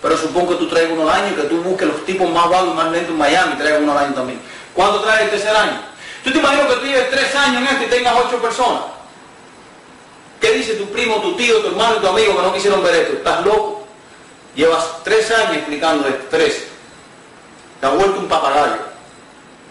Pero 0.00 0.16
supongo 0.16 0.50
que 0.50 0.54
tú 0.56 0.68
traes 0.68 0.88
uno 0.90 1.08
al 1.08 1.22
año, 1.24 1.36
que 1.36 1.42
tú 1.42 1.62
busques 1.62 1.88
los 1.88 2.04
tipos 2.04 2.30
más 2.30 2.48
vagos 2.48 2.70
y 2.72 2.76
más 2.76 2.90
lentos 2.92 3.10
en 3.10 3.18
Miami, 3.18 3.54
y 3.54 3.56
traigas 3.56 3.80
uno 3.82 3.92
al 3.92 3.98
año 3.98 4.14
también. 4.14 4.40
¿Cuánto 4.74 5.00
traes 5.00 5.22
el 5.22 5.30
tercer 5.30 5.56
año? 5.56 5.80
¿Tú 6.22 6.30
te 6.30 6.38
imaginas 6.38 6.66
que 6.66 6.74
tú 6.74 6.86
lleves 6.86 7.10
tres 7.10 7.34
años 7.34 7.62
en 7.62 7.66
esto 7.66 7.84
y 7.84 7.86
tengas 7.88 8.14
ocho 8.24 8.40
personas? 8.40 8.82
¿Qué 10.40 10.52
dice 10.52 10.74
tu 10.74 10.88
primo, 10.90 11.16
tu 11.16 11.34
tío, 11.34 11.58
tu 11.58 11.68
hermano 11.68 11.96
y 11.96 12.00
tu 12.00 12.06
amigo 12.06 12.36
que 12.36 12.42
no 12.42 12.52
quisieron 12.52 12.82
ver 12.82 12.94
esto? 12.94 13.14
¿Estás 13.14 13.44
loco? 13.44 13.86
Llevas 14.54 15.02
tres 15.02 15.30
años 15.32 15.56
explicando 15.56 16.06
esto, 16.06 16.26
tres. 16.30 16.68
Te 17.80 17.86
has 17.86 17.94
vuelto 17.94 18.20
un 18.20 18.28
papagayo. 18.28 18.88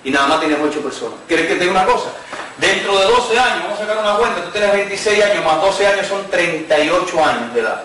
Y 0.04 0.12
nada 0.12 0.28
más 0.28 0.40
tienes 0.40 0.60
ocho 0.62 0.82
personas. 0.82 1.20
¿Quieres 1.28 1.48
que 1.48 1.56
te 1.56 1.60
diga 1.62 1.72
una 1.72 1.86
cosa? 1.86 2.10
Dentro 2.58 2.98
de 2.98 3.06
12 3.06 3.40
años, 3.40 3.64
vamos 3.64 3.80
a 3.80 3.82
sacar 3.82 3.98
una 3.98 4.16
cuenta, 4.16 4.44
tú 4.44 4.52
tienes 4.52 4.74
26 4.74 5.24
años, 5.24 5.46
más 5.46 5.62
12 5.62 5.88
años 5.88 6.08
son 6.08 6.28
38 6.30 7.26
años 7.26 7.54
de 7.54 7.60
edad. 7.62 7.84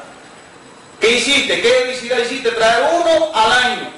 ¿Qué 1.03 1.15
hiciste? 1.15 1.61
¿Qué 1.61 1.69
felicidad 1.69 2.19
hiciste? 2.19 2.53
Traer 2.53 2.85
uno 2.95 3.33
al 3.35 3.53
año. 3.53 3.91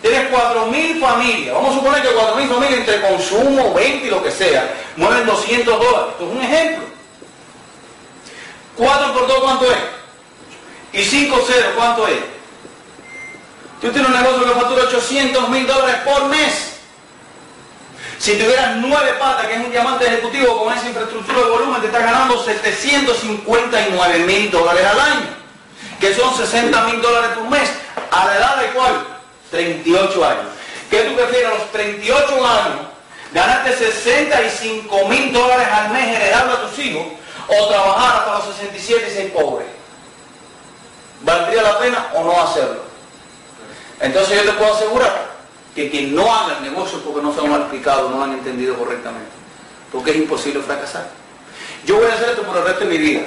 Tienes 0.00 0.30
4.000 0.30 1.00
familias. 1.00 1.54
Vamos 1.54 1.70
a 1.70 1.74
suponer 1.74 2.00
que 2.00 2.08
4.000 2.08 2.48
familias 2.48 2.78
entre 2.80 3.00
consumo, 3.02 3.74
20 3.74 4.06
y 4.06 4.10
lo 4.10 4.22
que 4.22 4.30
sea, 4.30 4.74
mueven 4.96 5.26
200 5.26 5.78
dólares. 5.78 6.08
Esto 6.12 6.30
es 6.30 6.34
un 6.34 6.42
ejemplo. 6.42 6.84
4 8.78 9.12
por 9.12 9.26
2, 9.26 9.38
¿cuánto 9.42 9.70
es? 9.70 9.78
Y 10.94 11.04
5 11.04 11.44
0, 11.46 11.68
¿cuánto 11.76 12.08
es? 12.08 12.20
Tú 13.82 13.90
tienes 13.90 14.08
un 14.08 14.16
negocio 14.16 14.44
que 14.44 14.60
factura 14.60 14.84
800 14.84 15.48
mil 15.50 15.66
dólares 15.66 15.96
por 16.06 16.24
mes. 16.28 16.72
Si 18.18 18.32
tuvieras 18.32 18.76
9 18.76 19.12
patas, 19.20 19.46
que 19.46 19.54
es 19.56 19.60
un 19.60 19.70
diamante 19.70 20.06
ejecutivo 20.06 20.64
con 20.64 20.72
esa 20.72 20.88
infraestructura 20.88 21.38
de 21.38 21.50
volumen, 21.50 21.82
te 21.82 21.88
estás 21.88 22.02
ganando 22.02 22.42
759 22.42 24.18
mil 24.20 24.50
dólares 24.50 24.86
al 24.86 25.00
año, 25.00 25.38
que 26.00 26.14
son 26.14 26.34
60 26.36 26.82
mil 26.84 27.02
dólares 27.02 27.30
por 27.36 27.48
mes. 27.48 27.70
¿A 28.10 28.26
la 28.26 28.36
edad 28.36 28.56
de 28.62 28.68
cuál? 28.68 29.06
38 29.50 30.24
años. 30.24 30.46
¿Qué 30.90 31.02
tú 31.02 31.16
prefieres 31.16 31.50
a 31.50 31.54
los 31.54 31.72
38 31.72 32.46
años? 32.46 32.80
Ganarte 33.32 33.76
65 33.76 35.08
mil 35.08 35.32
dólares 35.32 35.68
al 35.70 35.90
mes 35.90 36.16
heredable 36.16 36.54
a 36.54 36.68
tus 36.68 36.78
hijos 36.78 37.06
o 37.48 37.68
trabajar 37.68 38.16
hasta 38.18 38.38
los 38.38 38.56
67 38.56 39.06
y 39.06 39.14
ser 39.14 39.32
pobre. 39.32 39.66
¿Valdría 41.22 41.62
la 41.62 41.78
pena 41.78 42.06
o 42.14 42.24
no 42.24 42.42
hacerlo? 42.42 42.82
Entonces 44.00 44.42
yo 44.42 44.50
te 44.50 44.56
puedo 44.56 44.74
asegurar 44.74 45.28
que 45.74 45.90
quien 45.90 46.14
no 46.14 46.32
haga 46.32 46.58
el 46.58 46.62
negocio 46.62 47.00
porque 47.02 47.20
no 47.20 47.34
se 47.34 47.46
lo 47.46 47.54
han 47.54 47.62
explicado, 47.62 48.08
no 48.10 48.18
lo 48.18 48.24
han 48.24 48.32
entendido 48.32 48.76
correctamente. 48.76 49.30
Porque 49.92 50.12
es 50.12 50.16
imposible 50.16 50.62
fracasar. 50.62 51.08
Yo 51.84 51.96
voy 51.96 52.06
a 52.06 52.14
hacer 52.14 52.30
esto 52.30 52.42
por 52.42 52.56
el 52.56 52.64
resto 52.64 52.80
de 52.80 52.86
mi 52.86 52.98
vida. 52.98 53.22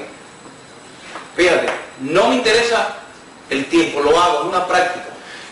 Fíjate, 1.35 1.67
no 2.01 2.29
me 2.29 2.35
interesa 2.35 2.95
el 3.49 3.65
tiempo, 3.65 4.01
lo 4.01 4.19
hago, 4.19 4.39
es 4.39 4.45
una 4.45 4.67
práctica. 4.67 5.05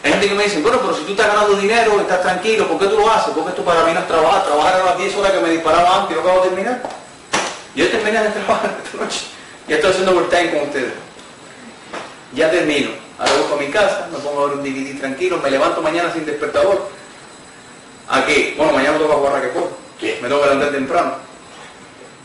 Hay 0.04 0.12
gente 0.12 0.30
que 0.30 0.36
me 0.36 0.44
dice, 0.44 0.62
bueno, 0.62 0.80
pero 0.80 0.96
si 0.96 1.04
tú 1.04 1.12
estás 1.12 1.28
ganando 1.28 1.56
dinero, 1.56 2.00
estás 2.00 2.22
tranquilo, 2.22 2.68
¿por 2.68 2.80
qué 2.80 2.88
tú 2.88 2.98
lo 2.98 3.12
haces? 3.12 3.34
Porque 3.34 3.50
esto 3.50 3.64
para 3.64 3.84
mí 3.84 3.94
no 3.94 4.00
es 4.00 4.08
trabajar. 4.08 4.46
Trabajar 4.46 4.82
a 4.82 4.86
las 4.86 4.98
10 4.98 5.16
horas 5.16 5.32
que 5.34 5.40
me 5.40 5.50
disparaba 5.50 6.02
antes 6.02 6.12
y 6.12 6.16
no 6.16 6.22
acabo 6.22 6.42
de 6.44 6.50
terminar. 6.50 6.82
Yo 7.76 7.90
terminé 7.90 8.24
de 8.24 8.30
trabajar 8.30 8.78
esta 8.86 9.04
noche. 9.04 9.20
Ya 9.68 9.76
estoy 9.76 9.92
haciendo 9.92 10.12
overtime 10.12 10.52
con 10.52 10.68
ustedes. 10.70 10.94
Ya 12.34 12.50
termino. 12.50 12.92
Ahora 13.18 13.32
voy 13.34 13.44
para 13.44 13.62
mi 13.62 13.72
casa, 13.72 14.08
me 14.12 14.20
pongo 14.20 14.44
a 14.44 14.48
ver 14.48 14.58
un 14.58 14.64
DVD 14.64 14.98
tranquilo, 14.98 15.38
me 15.40 15.52
levanto 15.52 15.82
mañana 15.82 16.14
sin 16.14 16.26
despertador. 16.26 16.90
¿A 18.08 18.26
qué? 18.26 18.54
Bueno, 18.58 18.72
mañana 18.72 18.94
me 18.94 19.04
toca 19.04 19.16
jugar 19.16 19.34
raquetbol. 19.34 19.70
Me 20.02 20.28
tengo 20.28 20.40
que 20.40 20.46
levantar 20.46 20.72
temprano. 20.72 21.14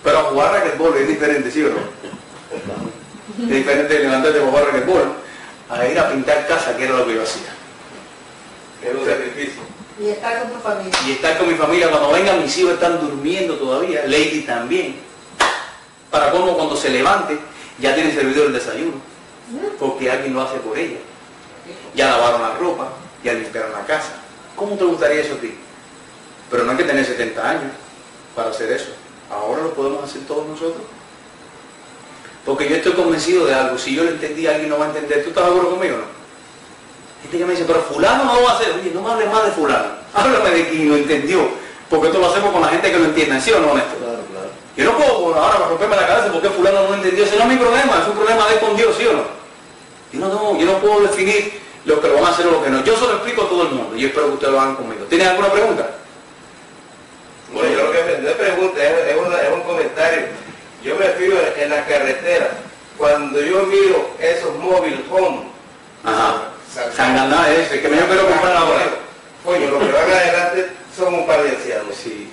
Pero 0.05 0.19
a 0.19 0.23
jugar 0.25 0.53
raquetbol 0.53 0.97
es 0.97 1.09
diferente, 1.09 1.51
¿sí 1.51 1.65
o 1.65 1.71
no? 1.71 1.77
Es 3.41 3.49
diferente 3.49 3.95
de 3.95 4.01
levantarte 4.01 4.39
a 4.39 4.45
jugar 4.45 4.65
a 5.71 5.87
ir 5.87 5.99
a 5.99 6.11
pintar 6.11 6.47
casa, 6.47 6.77
que 6.77 6.85
era 6.85 6.95
lo 6.95 7.07
que 7.07 7.15
yo 7.15 7.23
hacía. 7.23 7.55
Es 8.83 8.95
un 8.95 9.07
sacrificio. 9.07 9.63
Y 9.99 10.09
estar 10.09 10.43
con 10.43 10.53
tu 10.53 10.59
familia. 10.61 10.99
Y 11.07 11.13
estar 11.13 11.39
con 11.39 11.49
mi 11.49 11.55
familia, 11.55 11.91
cuando 11.91 12.13
vengan 12.13 12.43
mis 12.43 12.57
hijos 12.59 12.75
están 12.75 13.01
durmiendo 13.01 13.57
todavía, 13.57 14.03
Lady 14.07 14.43
también. 14.43 14.97
Para 16.11 16.31
cómo 16.31 16.55
cuando 16.55 16.77
se 16.77 16.91
levante, 16.91 17.39
ya 17.79 17.95
tiene 17.95 18.13
servido 18.13 18.47
el 18.47 18.53
desayuno. 18.53 19.01
Porque 19.79 20.11
alguien 20.11 20.35
lo 20.35 20.43
hace 20.43 20.59
por 20.59 20.79
ella. 20.79 20.99
Ya 21.95 22.11
lavaron 22.11 22.43
la 22.43 22.55
ropa, 22.55 22.89
ya 23.23 23.33
limpiaron 23.33 23.73
la 23.73 23.87
casa. 23.87 24.13
¿Cómo 24.55 24.77
te 24.77 24.85
gustaría 24.85 25.23
eso 25.23 25.35
a 25.35 25.39
ti? 25.39 25.55
Pero 26.51 26.65
no 26.65 26.73
hay 26.73 26.77
que 26.77 26.85
tener 26.85 27.05
70 27.05 27.51
años 27.51 27.73
para 28.35 28.51
hacer 28.51 28.71
eso. 28.71 28.91
Ahora 29.31 29.63
lo 29.63 29.75
podemos 29.75 30.05
hacer 30.05 30.23
todos 30.27 30.47
nosotros. 30.47 30.83
Porque 32.45 32.69
yo 32.69 32.77
estoy 32.77 32.93
convencido 32.93 33.47
de 33.47 33.55
algo. 33.55 33.79
Si 33.79 33.95
yo 33.95 34.05
lo 34.05 34.11
entendí, 34.11 34.47
alguien 34.47 34.69
no 34.69 34.79
va 34.79 34.85
a 34.87 34.89
entender. 34.89 35.23
¿Tú 35.23 35.31
estás 35.31 35.45
de 35.45 35.51
acuerdo 35.51 35.71
conmigo 35.71 35.95
o 35.97 35.99
no? 35.99 36.05
Gente 37.23 37.39
que 37.39 37.45
me 37.47 37.53
dice, 37.53 37.65
pero 37.67 37.81
fulano 37.83 38.25
no 38.25 38.35
lo 38.35 38.43
va 38.45 38.51
a 38.53 38.55
hacer. 38.57 38.73
Oye, 38.79 38.91
no 38.93 39.01
me 39.03 39.11
hables 39.13 39.33
más 39.33 39.45
de 39.47 39.51
fulano. 39.53 39.87
Háblame 40.15 40.51
de 40.51 40.69
quien 40.69 40.89
lo 40.91 40.97
entendió. 40.97 41.49
Porque 41.89 42.09
esto 42.09 42.19
lo 42.19 42.29
hacemos 42.31 42.53
con 42.53 42.61
la 42.63 42.69
gente 42.69 42.91
que 42.93 42.99
lo 42.99 43.05
entiende. 43.07 43.41
¿Sí 43.41 43.51
o 43.53 43.61
no, 43.61 43.75
Néstor? 43.75 43.99
Claro, 43.99 44.19
claro. 44.31 44.49
Yo 44.77 44.85
no 44.85 44.97
puedo 44.99 45.35
ahora 45.35 45.67
romperme 45.69 45.97
la 45.97 46.07
cabeza 46.07 46.33
porque 46.33 46.51
fulano 46.51 46.83
no 46.83 46.89
lo 46.91 46.95
entendió. 46.97 47.25
Ese 47.25 47.37
no 47.37 47.43
es 47.45 47.49
mi 47.49 47.57
problema. 47.57 47.99
Es 48.03 48.09
un 48.09 48.15
problema 48.15 48.47
de 48.47 48.55
él 48.55 48.61
con 48.61 48.77
Dios, 48.77 48.95
¿sí 48.99 49.07
o 49.07 49.13
no? 49.15 49.25
Yo 50.13 50.21
no, 50.21 50.29
no, 50.29 50.59
yo 50.59 50.67
no 50.67 50.79
puedo 50.79 51.01
definir 51.01 51.61
lo 51.87 52.01
que 52.01 52.09
lo 52.09 52.15
van 52.15 52.25
a 52.27 52.29
hacer 52.29 52.47
o 52.47 52.51
lo 52.53 52.63
que 52.63 52.71
no. 52.71 52.85
Yo 52.85 52.95
se 52.97 53.07
lo 53.07 53.13
explico 53.15 53.43
a 53.43 53.49
todo 53.49 53.63
el 53.63 53.69
mundo. 53.71 53.97
Y 53.97 54.05
espero 54.05 54.27
que 54.29 54.33
ustedes 54.35 54.53
lo 54.53 54.61
hagan 54.61 54.77
conmigo. 54.77 55.05
¿Tienen 55.07 55.29
alguna 55.29 55.51
pregunta? 55.51 55.89
Bueno, 57.53 57.71
yo 57.71 57.85
lo 57.87 57.93
que 57.93 58.03
me 58.05 58.19
no 58.19 58.29
es 58.29 58.35
pregunta, 58.37 58.85
es, 58.85 59.13
es 59.13 59.17
una- 59.17 59.41
es 59.41 59.53
un 59.53 59.61
comentario. 59.63 60.21
Yo 60.85 60.97
me 60.97 61.07
fijo 61.07 61.35
en, 61.57 61.71
la 61.71 61.85
carretera. 61.87 62.51
Cuando 62.99 63.41
yo 63.41 63.63
miro 63.65 64.11
esos 64.21 64.55
mobile 64.59 65.03
home, 65.11 65.41
Ajá. 66.05 66.51
San- 66.73 66.93
Sanganá 66.93 67.49
es 67.51 67.67
ese, 67.71 67.81
que 67.81 67.89
me 67.89 67.97
yo 67.97 68.07
quiero 68.07 68.29
comprar 68.29 68.57
ahora. 68.57 68.85
Coño, 69.45 69.71
los 69.71 69.83
que 69.85 69.93
van 69.93 70.11
adelante 70.13 70.69
son 70.97 71.15
un 71.15 71.27
par 71.27 71.43
de 71.43 71.51
ancianos. 71.51 71.95
Sí. 72.03 72.31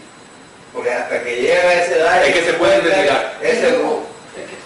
Porque 0.74 0.91
hasta 0.91 1.24
que 1.24 1.41
llegan 1.41 1.66
a 1.66 1.74
esa 1.74 1.95
edad... 1.95 2.26
Es 2.28 2.34
que 2.36 2.43
se 2.45 2.54
pueden 2.54 2.82
retirar. 2.84 3.38
Ese 3.41 3.72
no. 3.80 3.99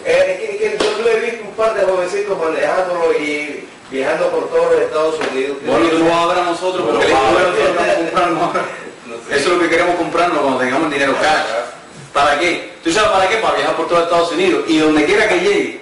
Eh, 0.05 0.39
es 0.51 0.59
que- 0.59 0.65
es 0.67 0.71
que 0.73 0.77
yo 0.83 0.97
lo 1.03 1.09
he 1.09 1.19
visto 1.19 1.43
un 1.43 1.51
par 1.55 1.73
de 1.75 1.81
jovencitos 1.85 2.37
manejándolo 2.37 3.13
y 3.19 3.67
viajando 3.89 4.29
por 4.29 4.49
todos 4.49 4.71
los 4.73 4.81
Estados 4.81 5.15
Unidos. 5.31 5.57
Bueno, 5.65 5.87
tú 5.89 5.97
lo 5.99 6.05
vas 6.05 6.15
a 6.17 6.25
ver 6.27 6.37
a 6.39 6.43
nosotros 6.43 6.85
Pero 6.85 7.01
el 7.01 7.13
va 7.13 7.17
a 7.17 7.27
ahora. 7.27 8.61
No 9.05 9.15
sé. 9.17 9.35
Eso 9.37 9.39
es 9.39 9.47
lo 9.47 9.59
que 9.59 9.69
queremos 9.69 9.95
comprarnos 9.95 10.39
cuando 10.39 10.59
tengamos 10.59 10.87
el 10.87 10.93
dinero 10.93 11.15
cash. 11.21 11.45
¿Para 12.15 12.39
qué? 12.39 12.71
¿Tú 12.81 12.93
sabes 12.93 13.09
para 13.09 13.27
qué? 13.27 13.35
Para 13.39 13.57
viajar 13.57 13.75
por 13.75 13.89
todo 13.89 14.01
Estados 14.01 14.31
Unidos. 14.31 14.63
Y 14.69 14.77
donde 14.77 15.03
quiera 15.03 15.27
que 15.27 15.37
llegue, 15.37 15.81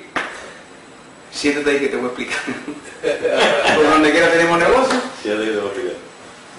siéntate 1.31 1.69
ahí 1.69 1.79
que 1.79 1.87
te 1.89 1.95
voy 1.95 2.05
a 2.05 2.07
explicar. 2.07 2.39
por 3.75 3.87
donde 3.87 4.11
quiera 4.11 4.31
tenemos 4.31 4.57
negocio, 4.57 4.99
Sí, 5.21 5.29
ya 5.29 5.35
te 5.35 5.41
digo, 5.41 5.71
fíjate. 5.75 5.95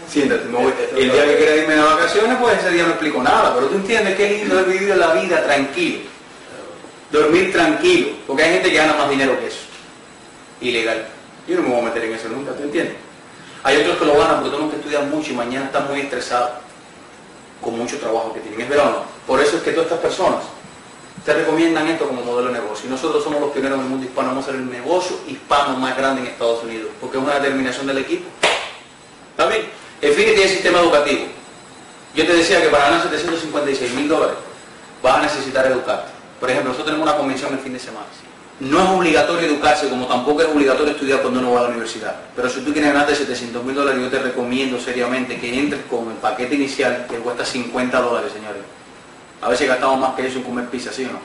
siéntate, 0.09 0.45
me 0.45 0.59
voy. 0.59 0.73
El 0.97 1.11
día 1.11 1.27
que 1.27 1.37
quiera 1.39 1.57
irme 1.57 1.75
de 1.75 1.83
vacaciones, 1.83 2.39
pues 2.41 2.59
ese 2.61 2.71
día 2.71 2.85
no 2.85 2.91
explico 2.91 3.21
nada. 3.21 3.53
Pero 3.57 3.67
tú 3.67 3.75
entiendes 3.75 4.15
que 4.15 4.25
es 4.27 4.41
lindo 4.43 4.61
es 4.61 4.67
vivir 4.69 4.97
la 4.97 5.13
vida 5.13 5.43
tranquilo. 5.43 5.99
Dormir 7.11 7.53
tranquilo. 7.53 8.11
Porque 8.29 8.45
hay 8.45 8.53
gente 8.53 8.71
que 8.71 8.77
gana 8.77 8.95
más 8.95 9.11
dinero 9.11 9.37
que 9.41 9.49
eso. 9.49 9.59
Ilegal. 10.61 11.05
Yo 11.49 11.57
no 11.57 11.63
me 11.63 11.69
voy 11.71 11.81
a 11.81 11.85
meter 11.87 12.05
en 12.05 12.15
eso 12.15 12.29
nunca, 12.29 12.53
¿tú 12.53 12.63
entiendes? 12.63 12.95
Hay 13.65 13.79
otros 13.79 13.97
que 13.97 14.05
lo 14.05 14.17
ganan 14.19 14.37
porque 14.37 14.51
tenemos 14.51 14.71
que 14.73 14.79
estudiar 14.79 15.03
mucho 15.07 15.33
y 15.33 15.35
mañana 15.35 15.67
están 15.67 15.89
muy 15.89 15.99
estresados. 15.99 16.64
Con 17.61 17.79
mucho 17.79 17.99
trabajo 17.99 18.33
que 18.33 18.41
tienen. 18.41 18.61
¿Es 18.61 18.69
verdad 18.69 18.89
o 18.89 18.91
no? 18.91 19.05
Por 19.27 19.41
eso 19.41 19.57
es 19.57 19.63
que 19.63 19.71
todas 19.73 19.87
estas 19.87 20.01
personas 20.01 20.45
te 21.25 21.33
recomiendan 21.33 21.89
esto 21.89 22.07
como 22.07 22.23
modelo 22.23 22.53
de 22.53 22.61
negocio. 22.61 22.87
Y 22.87 22.91
nosotros 22.91 23.25
somos 23.25 23.41
los 23.41 23.51
pioneros 23.51 23.79
en 23.79 23.85
el 23.85 23.91
mundo 23.91 24.07
hispano. 24.07 24.29
Vamos 24.29 24.45
a 24.45 24.51
ser 24.51 24.57
el 24.57 24.71
negocio 24.71 25.17
hispano 25.27 25.77
más 25.79 25.97
grande 25.97 26.23
en 26.23 26.27
Estados 26.29 26.63
Unidos. 26.63 26.91
Porque 27.01 27.17
es 27.17 27.23
una 27.23 27.35
determinación 27.35 27.87
del 27.87 27.99
equipo. 27.99 28.25
¿Está 29.31 29.47
bien? 29.49 29.63
El 30.01 30.13
fin 30.13 30.27
tiene 30.27 30.49
sistema 30.49 30.81
educativo. 30.81 31.25
Yo 32.15 32.27
te 32.27 32.33
decía 32.35 32.63
que 32.63 32.69
para 32.69 32.85
ganar 32.85 33.03
756 33.03 33.93
mil 33.95 34.09
dólares 34.09 34.37
vas 35.03 35.19
a 35.19 35.23
necesitar 35.23 35.67
educarte. 35.67 36.11
Por 36.39 36.51
ejemplo, 36.51 36.73
nosotros 36.73 36.93
tenemos 36.93 37.09
una 37.09 37.17
convención 37.17 37.53
el 37.53 37.59
fin 37.59 37.73
de 37.73 37.79
semana. 37.79 38.07
No 38.61 38.81
es 38.83 38.89
obligatorio 38.89 39.49
educarse, 39.49 39.89
como 39.89 40.07
tampoco 40.07 40.43
es 40.43 40.49
obligatorio 40.49 40.93
estudiar 40.93 41.23
cuando 41.23 41.41
uno 41.41 41.53
va 41.53 41.61
a 41.61 41.63
la 41.65 41.69
universidad. 41.71 42.15
Pero 42.37 42.49
si 42.49 42.61
tú 42.61 42.73
quieres 42.73 42.93
ganarte 42.93 43.15
700 43.17 43.65
mil 43.65 43.75
dólares, 43.75 44.01
yo 44.01 44.09
te 44.09 44.21
recomiendo 44.21 44.79
seriamente 44.79 45.41
que 45.41 45.59
entres 45.59 45.83
con 45.91 46.09
el 46.11 46.17
paquete 46.19 46.55
inicial 46.55 47.07
que 47.11 47.17
cuesta 47.17 47.45
50 47.45 48.01
dólares, 48.01 48.33
señores. 48.33 48.63
A 49.43 49.49
veces 49.49 49.69
gastamos 49.69 49.99
más 49.99 50.15
que 50.15 50.27
eso 50.27 50.39
en 50.39 50.45
comer 50.45 50.67
pizza, 50.67 50.93
¿sí 50.93 51.05
o 51.05 51.13
no? 51.13 51.19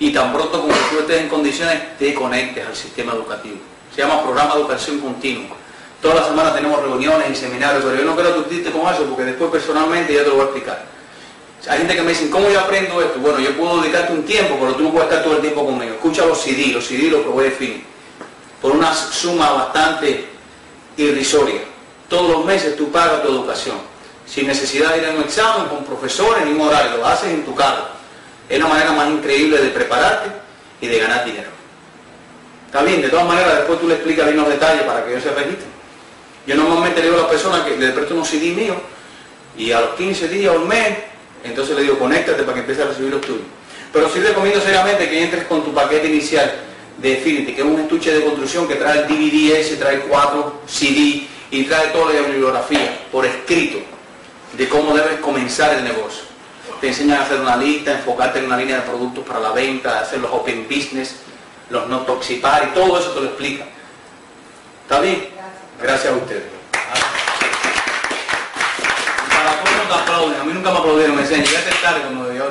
Y 0.00 0.12
tan 0.12 0.32
pronto 0.32 0.60
como 0.60 0.74
tú 0.90 0.98
estés 0.98 1.20
en 1.20 1.28
condiciones, 1.28 1.96
te 1.98 2.12
conectes 2.14 2.66
al 2.66 2.74
sistema 2.74 3.12
educativo. 3.12 3.56
Se 3.94 4.02
llama 4.02 4.22
Programa 4.22 4.54
de 4.54 4.60
Educación 4.60 4.98
Continua. 4.98 5.56
Todas 6.02 6.18
las 6.18 6.26
semanas 6.26 6.54
tenemos 6.54 6.82
reuniones 6.82 7.30
y 7.30 7.34
seminarios, 7.36 7.84
pero 7.84 7.96
yo 7.96 8.04
no 8.04 8.14
quiero 8.14 8.34
discutirte 8.34 8.72
con 8.72 8.92
eso 8.92 9.04
porque 9.04 9.24
después 9.24 9.50
personalmente 9.52 10.12
ya 10.12 10.24
te 10.24 10.30
lo 10.30 10.34
voy 10.34 10.42
a 10.42 10.44
explicar. 10.46 10.93
Hay 11.68 11.78
gente 11.78 11.94
que 11.94 12.02
me 12.02 12.10
dice, 12.10 12.28
¿cómo 12.28 12.50
yo 12.50 12.60
aprendo 12.60 13.00
esto? 13.00 13.18
Bueno, 13.20 13.38
yo 13.40 13.56
puedo 13.56 13.80
dedicarte 13.80 14.12
un 14.12 14.24
tiempo, 14.24 14.56
pero 14.60 14.74
tú 14.74 14.82
no 14.82 14.90
puedes 14.90 15.08
estar 15.08 15.24
todo 15.24 15.36
el 15.36 15.40
tiempo 15.40 15.64
conmigo. 15.64 15.94
Escucha 15.94 16.26
los 16.26 16.40
CD, 16.40 16.72
los 16.72 16.84
CD 16.84 17.10
los 17.10 17.24
voy 17.26 17.46
a 17.46 17.50
definir. 17.50 17.84
Por 18.60 18.72
una 18.72 18.94
suma 18.94 19.50
bastante 19.50 20.26
irrisoria. 20.96 21.60
Todos 22.08 22.30
los 22.30 22.44
meses 22.44 22.76
tú 22.76 22.90
pagas 22.90 23.22
tu 23.22 23.28
educación. 23.28 23.76
Sin 24.26 24.46
necesidad 24.46 24.92
de 24.92 24.98
ir 24.98 25.06
a 25.06 25.10
un 25.10 25.22
examen, 25.22 25.68
con 25.68 25.84
profesores, 25.84 26.44
ni 26.44 26.52
un 26.52 26.60
horario, 26.60 26.98
lo 26.98 27.06
haces 27.06 27.30
en 27.30 27.44
tu 27.44 27.54
casa. 27.54 27.88
Es 28.48 28.58
la 28.58 28.66
manera 28.66 28.92
más 28.92 29.08
increíble 29.08 29.58
de 29.58 29.68
prepararte 29.70 30.30
y 30.80 30.86
de 30.86 30.98
ganar 30.98 31.24
dinero. 31.24 31.48
Está 32.66 32.82
bien, 32.82 33.00
de 33.00 33.08
todas 33.08 33.26
maneras 33.26 33.56
después 33.56 33.80
tú 33.80 33.88
le 33.88 33.94
explicas 33.94 34.26
bien 34.26 34.36
los 34.36 34.48
detalles 34.48 34.82
para 34.82 35.04
que 35.04 35.12
ellos 35.12 35.22
se 35.22 35.30
registren. 35.30 35.72
Yo 36.46 36.56
normalmente 36.56 37.00
le 37.00 37.06
digo 37.06 37.18
a 37.18 37.22
la 37.22 37.28
persona 37.28 37.64
que 37.64 37.76
le 37.76 37.90
presto 37.90 38.14
unos 38.14 38.28
CD 38.28 38.52
míos 38.52 38.76
y 39.56 39.72
a 39.72 39.80
los 39.80 39.94
15 39.94 40.28
días 40.28 40.54
o 40.54 40.60
un 40.60 40.68
mes, 40.68 40.98
entonces 41.44 41.76
le 41.76 41.82
digo, 41.82 41.98
conéctate 41.98 42.42
para 42.42 42.54
que 42.54 42.60
empiece 42.60 42.82
a 42.82 42.86
recibir 42.86 43.10
los 43.10 43.20
tuyos. 43.20 43.42
Pero 43.92 44.08
sí 44.08 44.18
recomiendo 44.18 44.60
seriamente 44.60 45.08
que 45.08 45.22
entres 45.22 45.44
con 45.44 45.64
tu 45.64 45.72
paquete 45.72 46.08
inicial 46.08 46.52
de 46.98 47.18
Affinity, 47.18 47.52
que 47.52 47.60
es 47.60 47.66
un 47.66 47.80
estuche 47.80 48.12
de 48.12 48.24
construcción 48.24 48.66
que 48.66 48.76
trae 48.76 49.00
el 49.00 49.06
DVD 49.06 49.56
ese, 49.56 49.76
trae 49.76 50.00
cuatro 50.00 50.62
CD 50.66 51.26
y 51.50 51.64
trae 51.64 51.88
toda 51.88 52.12
la 52.12 52.20
bibliografía 52.22 53.00
por 53.12 53.26
escrito 53.26 53.78
de 54.56 54.68
cómo 54.68 54.94
debes 54.96 55.20
comenzar 55.20 55.76
el 55.76 55.84
negocio. 55.84 56.24
Te 56.80 56.88
enseñan 56.88 57.18
a 57.18 57.22
hacer 57.24 57.40
una 57.40 57.56
lista, 57.56 57.92
enfocarte 57.92 58.38
en 58.38 58.46
una 58.46 58.56
línea 58.56 58.76
de 58.76 58.82
productos 58.82 59.24
para 59.24 59.40
la 59.40 59.52
venta, 59.52 60.00
hacer 60.00 60.20
los 60.20 60.30
open 60.32 60.66
business, 60.68 61.16
los 61.70 61.88
no 61.88 62.00
toxipar 62.00 62.70
y 62.70 62.74
todo 62.74 62.98
eso 62.98 63.10
te 63.10 63.20
lo 63.20 63.26
explica. 63.26 63.64
¿Está 64.82 65.00
bien? 65.00 65.28
Gracias 65.80 66.12
a 66.12 66.16
ustedes. 66.16 66.53
a 69.92 70.44
mí 70.44 70.52
nunca 70.52 70.70
me 70.70 70.78
aplaudieron, 70.78 71.16
me 71.16 71.22
decían, 71.22 71.42
llegaste 71.42 71.70
tarde 71.82 72.00
cuando 72.02 72.32
yo. 72.32 72.44